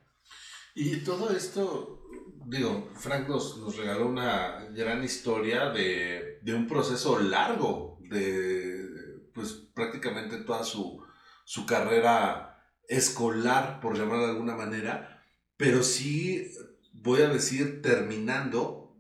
Y 0.75 0.97
todo 1.05 1.31
esto, 1.31 2.02
digo, 2.47 2.91
Frank 2.95 3.29
nos, 3.29 3.77
regaló 3.77 4.09
una 4.09 4.67
gran 4.71 5.03
historia 5.03 5.71
de, 5.71 6.39
de 6.43 6.55
un 6.55 6.67
proceso 6.67 7.19
largo 7.19 7.99
de 8.01 8.89
pues 9.35 9.53
prácticamente 9.75 10.39
toda 10.39 10.65
su, 10.65 11.03
su 11.45 11.65
carrera 11.67 12.67
escolar, 12.89 13.81
por 13.81 13.97
llamarlo 13.97 14.25
de 14.25 14.33
alguna 14.33 14.57
manera, 14.57 15.25
pero 15.57 15.83
sí 15.83 16.53
voy 16.93 17.23
a 17.23 17.29
decir 17.29 17.81
terminando 17.83 18.97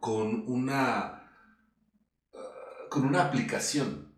con 0.00 0.44
una 0.46 1.30
uh, 2.32 2.88
con 2.90 3.04
una 3.04 3.24
aplicación, 3.24 4.14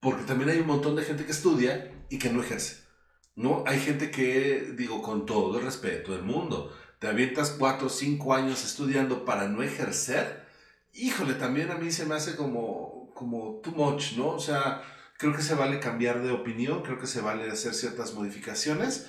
porque 0.00 0.24
también 0.24 0.50
hay 0.50 0.58
un 0.58 0.66
montón 0.66 0.96
de 0.96 1.04
gente 1.04 1.24
que 1.24 1.32
estudia 1.32 2.06
y 2.10 2.18
que 2.18 2.30
no 2.30 2.42
ejerce. 2.42 2.90
¿no? 3.36 3.64
Hay 3.66 3.78
gente 3.80 4.10
que, 4.10 4.72
digo, 4.76 5.02
con 5.02 5.26
todo 5.26 5.58
el 5.58 5.64
respeto 5.64 6.12
del 6.12 6.22
mundo, 6.22 6.74
te 7.00 7.08
avientas 7.08 7.56
cuatro 7.58 7.86
o 7.86 7.90
cinco 7.90 8.34
años 8.34 8.62
estudiando 8.62 9.24
para 9.24 9.48
no 9.48 9.62
ejercer, 9.62 10.46
híjole, 10.92 11.34
también 11.34 11.70
a 11.70 11.76
mí 11.76 11.90
se 11.90 12.04
me 12.04 12.14
hace 12.14 12.36
como, 12.36 13.10
como 13.14 13.60
too 13.62 13.72
much, 13.72 14.12
¿no? 14.18 14.28
O 14.28 14.38
sea, 14.38 14.82
creo 15.16 15.34
que 15.34 15.40
se 15.40 15.54
vale 15.54 15.80
cambiar 15.80 16.22
de 16.22 16.30
opinión, 16.30 16.82
creo 16.82 16.98
que 16.98 17.06
se 17.06 17.22
vale 17.22 17.50
hacer 17.50 17.72
ciertas 17.72 18.12
modificaciones, 18.12 19.08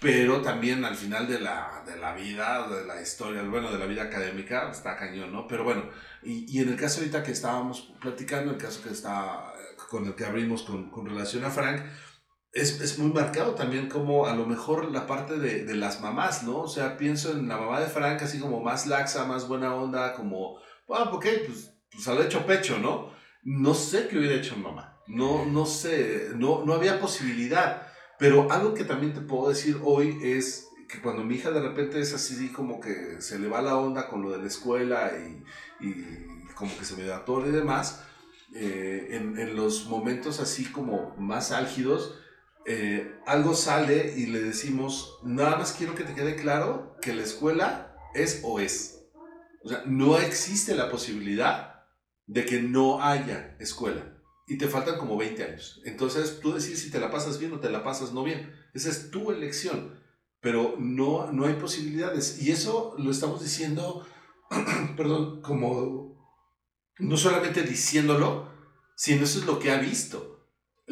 pero 0.00 0.40
también 0.40 0.84
al 0.84 0.94
final 0.94 1.26
de 1.26 1.40
la, 1.40 1.82
de 1.84 1.96
la 1.96 2.14
vida, 2.14 2.68
de 2.68 2.84
la 2.84 3.02
historia, 3.02 3.42
bueno, 3.42 3.72
de 3.72 3.78
la 3.78 3.86
vida 3.86 4.04
académica, 4.04 4.70
está 4.70 4.96
cañón, 4.96 5.32
¿no? 5.32 5.48
Pero 5.48 5.64
bueno, 5.64 5.90
y, 6.22 6.46
y 6.48 6.62
en 6.62 6.68
el 6.68 6.76
caso 6.76 7.00
ahorita 7.00 7.24
que 7.24 7.32
estábamos 7.32 7.92
platicando, 8.00 8.52
el 8.52 8.58
caso 8.58 8.84
que 8.84 8.90
está, 8.90 9.52
con 9.90 10.06
el 10.06 10.14
que 10.14 10.24
abrimos 10.24 10.62
con, 10.62 10.90
con 10.90 11.06
relación 11.06 11.44
a 11.44 11.50
Frank, 11.50 11.82
es, 12.52 12.80
es, 12.80 12.98
muy 12.98 13.12
marcado 13.12 13.54
también 13.54 13.88
como 13.88 14.26
a 14.26 14.34
lo 14.34 14.46
mejor 14.46 14.90
la 14.90 15.06
parte 15.06 15.38
de, 15.38 15.64
de, 15.64 15.74
las 15.74 16.00
mamás, 16.00 16.42
¿no? 16.42 16.58
O 16.58 16.68
sea, 16.68 16.96
pienso 16.96 17.32
en 17.32 17.48
la 17.48 17.56
mamá 17.56 17.80
de 17.80 17.86
Frank 17.86 18.22
así 18.22 18.38
como 18.38 18.60
más 18.60 18.86
laxa, 18.86 19.24
más 19.24 19.48
buena 19.48 19.74
onda, 19.74 20.12
como, 20.14 20.58
ah, 20.90 21.10
ok, 21.12 21.26
pues, 21.46 21.74
pues 21.90 22.08
al 22.08 22.20
hecho 22.20 22.44
pecho, 22.46 22.78
¿no? 22.78 23.12
no 23.42 23.74
sé 23.74 24.08
qué 24.08 24.18
hubiera 24.18 24.36
hecho 24.36 24.56
mamá. 24.56 25.00
No, 25.06 25.44
no 25.44 25.66
sé, 25.66 26.30
no, 26.36 26.64
no 26.64 26.74
había 26.74 27.00
posibilidad. 27.00 27.86
Pero 28.18 28.50
algo 28.50 28.74
que 28.74 28.84
también 28.84 29.12
te 29.12 29.20
puedo 29.20 29.48
decir 29.48 29.80
hoy 29.82 30.18
es 30.22 30.68
que 30.88 31.00
cuando 31.00 31.24
mi 31.24 31.34
hija 31.34 31.50
de 31.50 31.60
repente 31.60 32.00
es 32.00 32.14
así 32.14 32.50
como 32.50 32.80
que 32.80 33.20
se 33.20 33.38
le 33.38 33.48
va 33.48 33.62
la 33.62 33.76
onda 33.76 34.08
con 34.08 34.22
lo 34.22 34.30
de 34.30 34.38
la 34.38 34.46
escuela 34.46 35.12
y, 35.18 35.44
y 35.84 36.46
como 36.54 36.76
que 36.78 36.84
se 36.84 36.96
me 36.96 37.04
da 37.04 37.24
todo 37.24 37.48
y 37.48 37.50
demás, 37.50 38.04
eh, 38.54 39.08
en, 39.12 39.38
en, 39.38 39.56
los 39.56 39.86
momentos 39.86 40.38
así 40.38 40.66
como 40.66 41.16
más 41.16 41.50
álgidos, 41.50 42.21
eh, 42.66 43.18
algo 43.26 43.54
sale 43.54 44.14
y 44.16 44.26
le 44.26 44.40
decimos, 44.40 45.18
nada 45.22 45.56
más 45.56 45.72
quiero 45.72 45.94
que 45.94 46.04
te 46.04 46.14
quede 46.14 46.36
claro 46.36 46.96
que 47.00 47.14
la 47.14 47.22
escuela 47.22 47.96
es 48.14 48.40
o 48.44 48.60
es. 48.60 49.04
O 49.64 49.68
sea, 49.68 49.82
no 49.86 50.18
existe 50.18 50.74
la 50.74 50.90
posibilidad 50.90 51.84
de 52.26 52.44
que 52.44 52.62
no 52.62 53.02
haya 53.02 53.56
escuela 53.58 54.20
y 54.46 54.58
te 54.58 54.68
faltan 54.68 54.98
como 54.98 55.16
20 55.16 55.44
años. 55.44 55.80
Entonces 55.84 56.40
tú 56.40 56.52
decides 56.52 56.80
si 56.80 56.90
te 56.90 57.00
la 57.00 57.10
pasas 57.10 57.38
bien 57.38 57.52
o 57.52 57.60
te 57.60 57.70
la 57.70 57.82
pasas 57.82 58.12
no 58.12 58.22
bien. 58.22 58.52
Esa 58.74 58.90
es 58.90 59.10
tu 59.10 59.30
elección, 59.30 60.00
pero 60.40 60.76
no, 60.78 61.32
no 61.32 61.46
hay 61.46 61.54
posibilidades. 61.54 62.42
Y 62.42 62.50
eso 62.50 62.94
lo 62.98 63.10
estamos 63.10 63.42
diciendo, 63.42 64.06
perdón, 64.96 65.42
como 65.42 66.12
no 66.98 67.16
solamente 67.16 67.62
diciéndolo, 67.62 68.50
sino 68.96 69.24
eso 69.24 69.38
es 69.38 69.46
lo 69.46 69.58
que 69.58 69.70
ha 69.70 69.78
visto. 69.78 70.31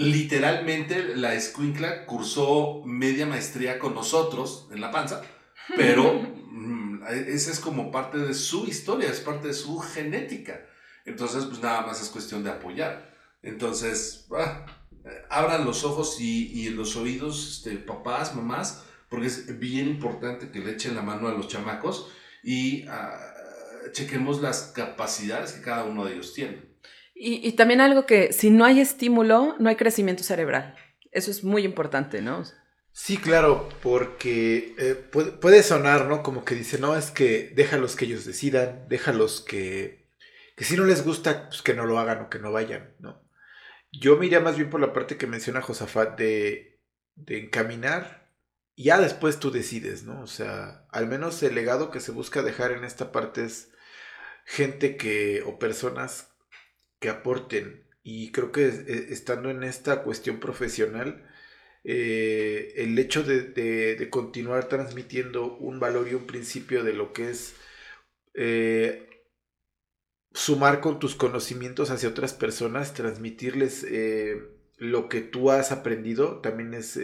Literalmente 0.00 1.14
la 1.14 1.34
escuincla 1.34 2.06
cursó 2.06 2.80
media 2.86 3.26
maestría 3.26 3.78
con 3.78 3.94
nosotros 3.94 4.66
en 4.72 4.80
la 4.80 4.90
panza, 4.90 5.20
pero 5.76 6.14
mm, 6.14 7.02
esa 7.26 7.50
es 7.50 7.60
como 7.60 7.90
parte 7.90 8.16
de 8.16 8.32
su 8.32 8.66
historia, 8.66 9.10
es 9.10 9.20
parte 9.20 9.48
de 9.48 9.52
su 9.52 9.78
genética. 9.78 10.64
Entonces, 11.04 11.44
pues 11.44 11.60
nada 11.60 11.82
más 11.82 12.00
es 12.00 12.08
cuestión 12.08 12.42
de 12.42 12.48
apoyar. 12.48 13.14
Entonces, 13.42 14.26
ah, 14.34 14.64
abran 15.28 15.66
los 15.66 15.84
ojos 15.84 16.18
y, 16.18 16.46
y, 16.46 16.70
los 16.70 16.96
oídos, 16.96 17.58
este, 17.58 17.76
papás, 17.76 18.34
mamás, 18.34 18.84
porque 19.10 19.26
es 19.26 19.58
bien 19.58 19.86
importante 19.86 20.50
que 20.50 20.60
le 20.60 20.72
echen 20.72 20.94
la 20.94 21.02
mano 21.02 21.28
a 21.28 21.32
los 21.32 21.48
chamacos 21.48 22.10
y 22.42 22.86
ah, 22.88 23.34
chequemos 23.92 24.40
las 24.40 24.72
capacidades 24.74 25.52
que 25.52 25.60
cada 25.60 25.84
uno 25.84 26.06
de 26.06 26.14
ellos 26.14 26.32
tiene. 26.32 26.69
Y, 27.22 27.52
también 27.52 27.82
algo 27.82 28.06
que 28.06 28.32
si 28.32 28.48
no 28.48 28.64
hay 28.64 28.80
estímulo, 28.80 29.54
no 29.58 29.68
hay 29.68 29.76
crecimiento 29.76 30.22
cerebral. 30.22 30.74
Eso 31.12 31.30
es 31.30 31.44
muy 31.44 31.64
importante, 31.64 32.22
¿no? 32.22 32.44
Sí, 32.92 33.18
claro, 33.18 33.68
porque 33.82 34.74
eh, 34.78 34.94
puede, 34.94 35.62
sonar, 35.62 36.06
¿no? 36.06 36.22
Como 36.22 36.46
que 36.46 36.54
dice, 36.54 36.78
no, 36.78 36.96
es 36.96 37.10
que 37.10 37.52
déjalos 37.54 37.94
que 37.94 38.06
ellos 38.06 38.24
decidan, 38.24 38.86
déjalos 38.88 39.42
que 39.42 40.00
que 40.56 40.64
si 40.64 40.76
no 40.76 40.84
les 40.84 41.04
gusta, 41.04 41.48
pues 41.48 41.62
que 41.62 41.72
no 41.72 41.86
lo 41.86 41.98
hagan 41.98 42.20
o 42.20 42.28
que 42.30 42.38
no 42.38 42.52
vayan, 42.52 42.94
¿no? 42.98 43.22
Yo 43.92 44.16
me 44.16 44.40
más 44.40 44.56
bien 44.56 44.68
por 44.68 44.80
la 44.80 44.92
parte 44.92 45.16
que 45.16 45.26
menciona 45.26 45.62
Josafat 45.62 46.18
de, 46.18 46.80
de 47.16 47.38
encaminar 47.38 48.30
y 48.74 48.84
ya 48.84 49.00
después 49.00 49.40
tú 49.40 49.50
decides, 49.50 50.04
¿no? 50.04 50.22
O 50.22 50.26
sea, 50.26 50.86
al 50.90 51.06
menos 51.06 51.42
el 51.42 51.54
legado 51.54 51.90
que 51.90 52.00
se 52.00 52.12
busca 52.12 52.42
dejar 52.42 52.72
en 52.72 52.84
esta 52.84 53.12
parte 53.12 53.44
es 53.44 53.72
gente 54.44 54.96
que 54.96 55.42
o 55.46 55.58
personas 55.58 56.29
que 57.00 57.08
aporten 57.10 57.84
y 58.02 58.32
creo 58.32 58.52
que 58.52 58.66
eh, 58.66 59.06
estando 59.10 59.50
en 59.50 59.64
esta 59.64 60.02
cuestión 60.02 60.40
profesional, 60.40 61.26
eh, 61.82 62.74
el 62.76 62.98
hecho 62.98 63.22
de, 63.22 64.08
continuar 64.10 64.68
transmitiendo 64.68 65.56
un 65.56 65.80
valor 65.80 66.08
y 66.08 66.14
un 66.14 66.26
principio 66.26 66.84
de 66.84 66.92
lo 66.92 67.12
que 67.12 67.30
es 67.30 67.54
eh, 68.34 69.08
sumar 70.32 70.80
con 70.80 70.98
tus 70.98 71.14
conocimientos 71.14 71.90
hacia 71.90 72.08
otras 72.10 72.34
personas, 72.34 72.94
transmitirles 72.94 73.84
eh, 73.88 74.42
lo 74.76 75.08
que 75.08 75.20
tú 75.22 75.50
has 75.50 75.72
aprendido, 75.72 76.40
también 76.40 76.74
es, 76.74 76.98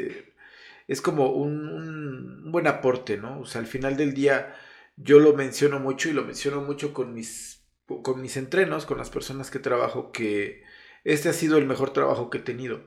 es 0.88 1.00
como 1.00 1.30
un, 1.32 1.68
un, 1.68 2.52
buen 2.52 2.66
aporte, 2.66 3.16
¿no? 3.16 3.40
O 3.40 3.46
sea, 3.46 3.60
al 3.60 3.66
final 3.66 3.96
del 3.96 4.14
día 4.14 4.54
yo 4.96 5.18
lo 5.20 5.34
menciono 5.34 5.80
mucho 5.80 6.08
y 6.08 6.12
lo 6.12 6.24
menciono 6.24 6.62
mucho 6.62 6.92
con 6.94 7.14
mis, 7.14 7.55
con 7.86 8.20
mis 8.20 8.36
entrenos, 8.36 8.86
con 8.86 8.98
las 8.98 9.10
personas 9.10 9.50
que 9.50 9.58
trabajo, 9.58 10.12
que 10.12 10.64
este 11.04 11.28
ha 11.28 11.32
sido 11.32 11.56
el 11.58 11.66
mejor 11.66 11.92
trabajo 11.92 12.30
que 12.30 12.38
he 12.38 12.42
tenido. 12.42 12.84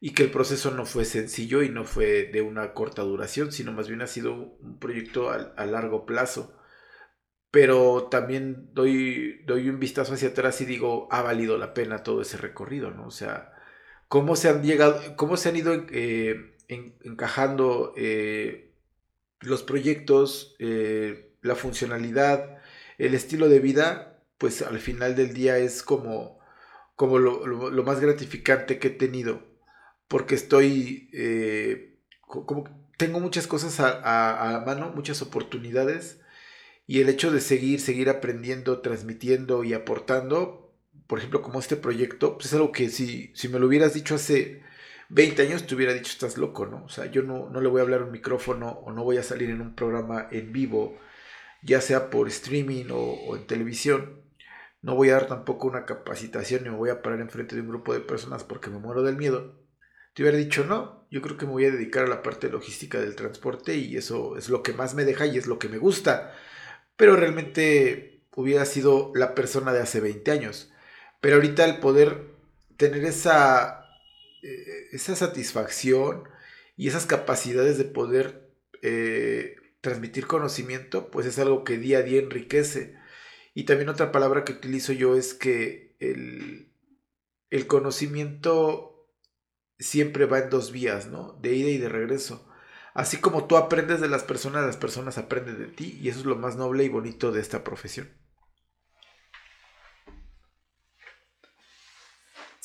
Y 0.00 0.12
que 0.12 0.22
el 0.22 0.30
proceso 0.30 0.70
no 0.70 0.86
fue 0.86 1.04
sencillo 1.04 1.62
y 1.62 1.70
no 1.70 1.84
fue 1.84 2.24
de 2.24 2.40
una 2.42 2.72
corta 2.72 3.02
duración, 3.02 3.50
sino 3.52 3.72
más 3.72 3.88
bien 3.88 4.00
ha 4.02 4.06
sido 4.06 4.34
un 4.34 4.78
proyecto 4.78 5.30
a, 5.30 5.66
largo 5.66 6.06
plazo. 6.06 6.54
Pero 7.50 8.08
también 8.10 8.68
doy, 8.74 9.42
doy 9.46 9.68
un 9.68 9.80
vistazo 9.80 10.14
hacia 10.14 10.28
atrás 10.28 10.60
y 10.60 10.66
digo, 10.66 11.08
ha 11.10 11.22
valido 11.22 11.58
la 11.58 11.74
pena 11.74 12.02
todo 12.02 12.22
ese 12.22 12.36
recorrido, 12.36 12.90
¿no? 12.90 13.06
O 13.06 13.10
sea, 13.10 13.52
cómo 14.08 14.36
se 14.36 14.48
han 14.50 14.62
llegado, 14.62 15.16
cómo 15.16 15.36
se 15.36 15.48
han 15.48 15.56
ido 15.56 15.72
eh, 15.90 16.56
encajando 16.68 17.94
eh, 17.96 18.74
los 19.40 19.62
proyectos, 19.62 20.56
eh, 20.58 21.32
la 21.42 21.54
funcionalidad, 21.54 22.58
el 22.98 23.14
estilo 23.14 23.48
de 23.48 23.60
vida, 23.60 24.07
pues 24.38 24.62
al 24.62 24.78
final 24.78 25.16
del 25.16 25.34
día 25.34 25.58
es 25.58 25.82
como, 25.82 26.38
como 26.96 27.18
lo, 27.18 27.82
más 27.84 28.00
gratificante 28.00 28.78
que 28.78 28.88
he 28.88 28.90
tenido, 28.92 29.42
porque 30.08 30.34
estoy, 30.34 31.10
eh, 31.12 31.98
como 32.20 32.90
tengo 32.96 33.20
muchas 33.20 33.46
cosas 33.46 33.80
a, 33.80 34.56
a, 34.56 34.64
mano, 34.64 34.92
muchas 34.94 35.22
oportunidades, 35.22 36.20
y 36.86 37.00
el 37.00 37.08
hecho 37.08 37.30
de 37.30 37.40
seguir, 37.40 37.80
seguir 37.80 38.08
aprendiendo, 38.08 38.80
transmitiendo 38.80 39.64
y 39.64 39.74
aportando, 39.74 40.74
por 41.06 41.18
ejemplo, 41.18 41.42
como 41.42 41.60
este 41.60 41.76
proyecto, 41.76 42.34
pues 42.34 42.46
es 42.46 42.54
algo 42.54 42.72
que 42.72 42.88
si, 42.90 43.32
si 43.34 43.48
me 43.48 43.58
lo 43.58 43.66
hubieras 43.66 43.94
dicho 43.94 44.14
hace 44.14 44.62
20 45.10 45.42
años 45.42 45.66
te 45.66 45.74
hubiera 45.74 45.94
dicho, 45.94 46.12
estás 46.12 46.36
loco, 46.36 46.66
¿no? 46.66 46.84
O 46.84 46.88
sea, 46.88 47.06
yo 47.06 47.22
no, 47.22 47.48
no 47.48 47.60
le 47.60 47.68
voy 47.68 47.80
a 47.80 47.82
hablar 47.82 48.02
a 48.02 48.04
un 48.04 48.12
micrófono 48.12 48.68
o 48.84 48.92
no 48.92 49.04
voy 49.04 49.16
a 49.16 49.22
salir 49.22 49.50
en 49.50 49.60
un 49.60 49.74
programa 49.74 50.28
en 50.30 50.52
vivo, 50.52 50.98
ya 51.62 51.80
sea 51.80 52.10
por 52.10 52.28
streaming 52.28 52.86
o, 52.92 53.36
en 53.36 53.46
televisión. 53.46 54.22
No 54.82 54.94
voy 54.94 55.10
a 55.10 55.14
dar 55.14 55.26
tampoco 55.26 55.66
una 55.66 55.84
capacitación 55.84 56.64
ni 56.64 56.70
me 56.70 56.76
voy 56.76 56.90
a 56.90 57.02
parar 57.02 57.20
enfrente 57.20 57.54
de 57.54 57.62
un 57.62 57.68
grupo 57.68 57.92
de 57.92 58.00
personas 58.00 58.44
porque 58.44 58.70
me 58.70 58.78
muero 58.78 59.02
del 59.02 59.16
miedo. 59.16 59.60
Te 60.14 60.22
hubiera 60.22 60.38
dicho, 60.38 60.64
no, 60.64 61.06
yo 61.10 61.22
creo 61.22 61.36
que 61.36 61.46
me 61.46 61.52
voy 61.52 61.64
a 61.66 61.70
dedicar 61.70 62.04
a 62.04 62.08
la 62.08 62.22
parte 62.22 62.48
logística 62.48 63.00
del 63.00 63.16
transporte 63.16 63.76
y 63.76 63.96
eso 63.96 64.36
es 64.36 64.48
lo 64.48 64.62
que 64.62 64.72
más 64.72 64.94
me 64.94 65.04
deja 65.04 65.26
y 65.26 65.38
es 65.38 65.46
lo 65.46 65.58
que 65.58 65.68
me 65.68 65.78
gusta. 65.78 66.34
Pero 66.96 67.16
realmente 67.16 68.24
hubiera 68.34 68.64
sido 68.64 69.12
la 69.14 69.34
persona 69.34 69.72
de 69.72 69.80
hace 69.80 70.00
20 70.00 70.30
años. 70.30 70.72
Pero 71.20 71.36
ahorita 71.36 71.64
el 71.64 71.78
poder 71.78 72.34
tener 72.76 73.04
esa 73.04 73.78
eh, 74.42 74.88
esa 74.92 75.16
satisfacción 75.16 76.24
y 76.76 76.88
esas 76.88 77.06
capacidades 77.06 77.76
de 77.78 77.84
poder 77.84 78.52
eh, 78.82 79.56
transmitir 79.80 80.26
conocimiento, 80.26 81.10
pues 81.10 81.26
es 81.26 81.38
algo 81.40 81.64
que 81.64 81.78
día 81.78 81.98
a 81.98 82.02
día 82.02 82.20
enriquece. 82.20 82.97
Y 83.58 83.64
también 83.64 83.88
otra 83.88 84.12
palabra 84.12 84.44
que 84.44 84.52
utilizo 84.52 84.92
yo 84.92 85.16
es 85.16 85.34
que 85.34 85.96
el, 85.98 86.72
el 87.50 87.66
conocimiento 87.66 89.10
siempre 89.80 90.26
va 90.26 90.38
en 90.38 90.48
dos 90.48 90.70
vías, 90.70 91.08
¿no? 91.08 91.32
De 91.42 91.56
ida 91.56 91.68
y 91.70 91.78
de 91.78 91.88
regreso. 91.88 92.48
Así 92.94 93.16
como 93.16 93.48
tú 93.48 93.56
aprendes 93.56 94.00
de 94.00 94.06
las 94.06 94.22
personas, 94.22 94.64
las 94.64 94.76
personas 94.76 95.18
aprenden 95.18 95.58
de 95.58 95.66
ti 95.66 95.98
y 96.00 96.08
eso 96.08 96.20
es 96.20 96.26
lo 96.26 96.36
más 96.36 96.54
noble 96.54 96.84
y 96.84 96.88
bonito 96.88 97.32
de 97.32 97.40
esta 97.40 97.64
profesión. 97.64 98.08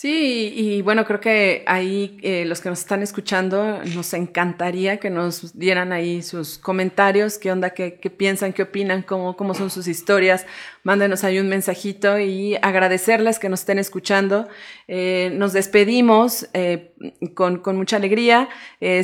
Sí, 0.04 0.52
y, 0.54 0.82
bueno, 0.82 1.06
creo 1.06 1.22
que 1.22 1.64
ahí 1.66 2.18
eh, 2.24 2.44
los 2.44 2.60
que 2.60 2.68
nos 2.68 2.80
están 2.80 3.02
escuchando, 3.02 3.80
nos 3.96 4.14
encantaría 4.14 4.98
que 4.98 5.10
nos 5.10 5.58
dieran 5.58 5.94
ahí 5.94 6.22
sus 6.22 6.58
comentarios, 6.58 7.38
qué 7.38 7.54
onda, 7.54 7.70
qué, 7.70 8.00
qué 8.02 8.10
piensan, 8.10 8.52
qué 8.52 8.64
opinan, 8.64 9.04
cómo, 9.04 9.38
cómo 9.38 9.54
son 9.54 9.70
sus 9.70 9.88
historias. 9.88 10.46
Mándenos 10.84 11.24
ahí 11.24 11.40
un 11.40 11.48
mensajito 11.48 12.20
y 12.20 12.58
agradecerles 12.62 13.40
que 13.40 13.48
nos 13.48 13.62
estén 13.62 13.80
escuchando. 13.80 14.50
Eh, 14.90 15.32
nos 15.36 15.54
despedimos 15.54 16.50
eh, 16.52 16.92
con, 17.34 17.60
con, 17.60 17.78
mucha 17.78 17.96
alegría. 17.96 18.50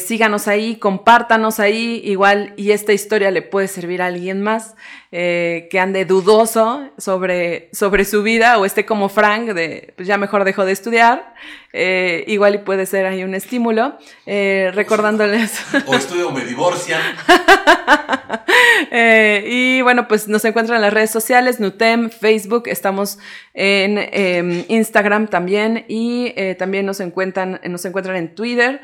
síganos 0.02 0.50
ahí, 0.50 0.76
compártanos 0.76 1.62
ahí, 1.62 2.02
igual, 2.04 2.54
y 2.58 2.72
esta 2.72 2.91
historia 2.91 3.32
le 3.32 3.41
puede 3.41 3.70
servir 3.70 4.02
a 4.02 4.08
alguien 4.08 4.41
más 4.41 4.76
que 5.12 5.80
ande 5.80 6.05
dudoso 6.05 6.91
sobre, 6.97 7.70
sobre 7.74 8.05
su 8.05 8.22
vida 8.22 8.57
o 8.60 8.66
esté 8.66 8.86
como 8.86 9.10
Frank, 9.10 9.49
de 9.53 9.93
pues 9.95 10.07
ya 10.07 10.18
mejor 10.18 10.43
dejó 10.43 10.66
de 10.66 10.72
estudiar 10.72 11.34
eh, 11.72 12.24
igual 12.28 12.55
y 12.55 12.57
puede 12.60 12.88
ser 12.88 13.05
ahí 13.05 13.24
un 13.24 13.36
estímulo, 13.36 13.97
eh, 14.26 14.72
recordándoles... 14.74 15.62
O 15.86 15.93
estudio 15.93 16.32
me 16.32 16.43
divorcian. 16.45 17.01
Eh, 18.91 19.43
y 19.47 19.82
bueno, 19.82 20.07
pues 20.07 20.28
nos 20.28 20.43
encuentran 20.45 20.78
en 20.78 20.82
las 20.82 20.93
redes 20.93 21.12
sociales, 21.12 21.60
Nutem, 21.60 22.10
Facebook, 22.10 22.64
estamos 22.68 23.20
en 23.53 23.97
em, 23.97 24.66
Instagram 24.68 25.28
también 25.28 25.86
y 25.88 26.34
también 26.57 26.86
nos 26.86 26.99
encuentran, 26.99 27.60
nos 27.64 27.86
encuentran 27.86 28.16
en 28.16 28.36
Twitter. 28.36 28.82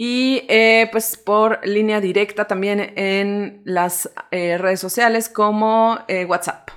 Y 0.00 0.46
pues 0.92 1.16
por 1.16 1.58
línea 1.66 2.00
directa 2.00 2.46
también 2.46 2.92
en 2.96 3.62
las 3.64 4.08
redes 4.30 4.78
sociales 4.78 5.28
como 5.28 5.98
WhatsApp. 6.28 6.70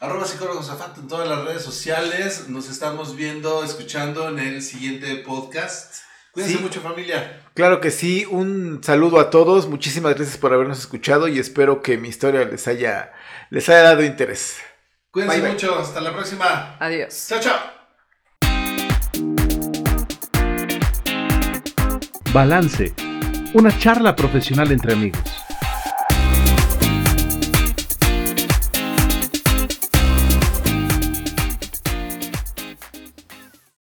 Arroba 0.00 0.26
psicólogos 0.26 0.68
en 0.98 1.06
todas 1.06 1.28
las 1.28 1.44
redes 1.44 1.62
sociales. 1.62 2.48
Nos 2.48 2.68
estamos 2.68 3.14
viendo, 3.14 3.62
escuchando 3.62 4.28
en 4.28 4.40
el 4.40 4.60
siguiente 4.60 5.14
podcast. 5.18 6.02
Cuídense 6.32 6.58
mucho 6.58 6.80
familia. 6.80 7.40
Claro 7.54 7.80
que 7.80 7.92
sí, 7.92 8.26
un 8.28 8.82
saludo 8.82 9.20
a 9.20 9.30
todos, 9.30 9.68
muchísimas 9.68 10.16
gracias 10.16 10.36
por 10.36 10.52
habernos 10.52 10.80
escuchado 10.80 11.28
y 11.28 11.38
espero 11.38 11.80
que 11.80 11.96
mi 11.96 12.08
historia 12.08 12.44
les 12.44 12.66
haya, 12.66 13.12
les 13.50 13.68
haya 13.68 13.82
dado 13.82 14.02
interés. 14.02 14.56
Cuídense 15.12 15.40
mucho, 15.42 15.78
hasta 15.78 16.00
la 16.00 16.12
próxima. 16.12 16.76
Adiós. 16.80 17.26
Chao, 17.28 17.38
chao. 17.38 17.73
Balance, 22.34 22.92
una 23.52 23.78
charla 23.78 24.16
profesional 24.16 24.72
entre 24.72 24.94
amigos. 24.94 25.43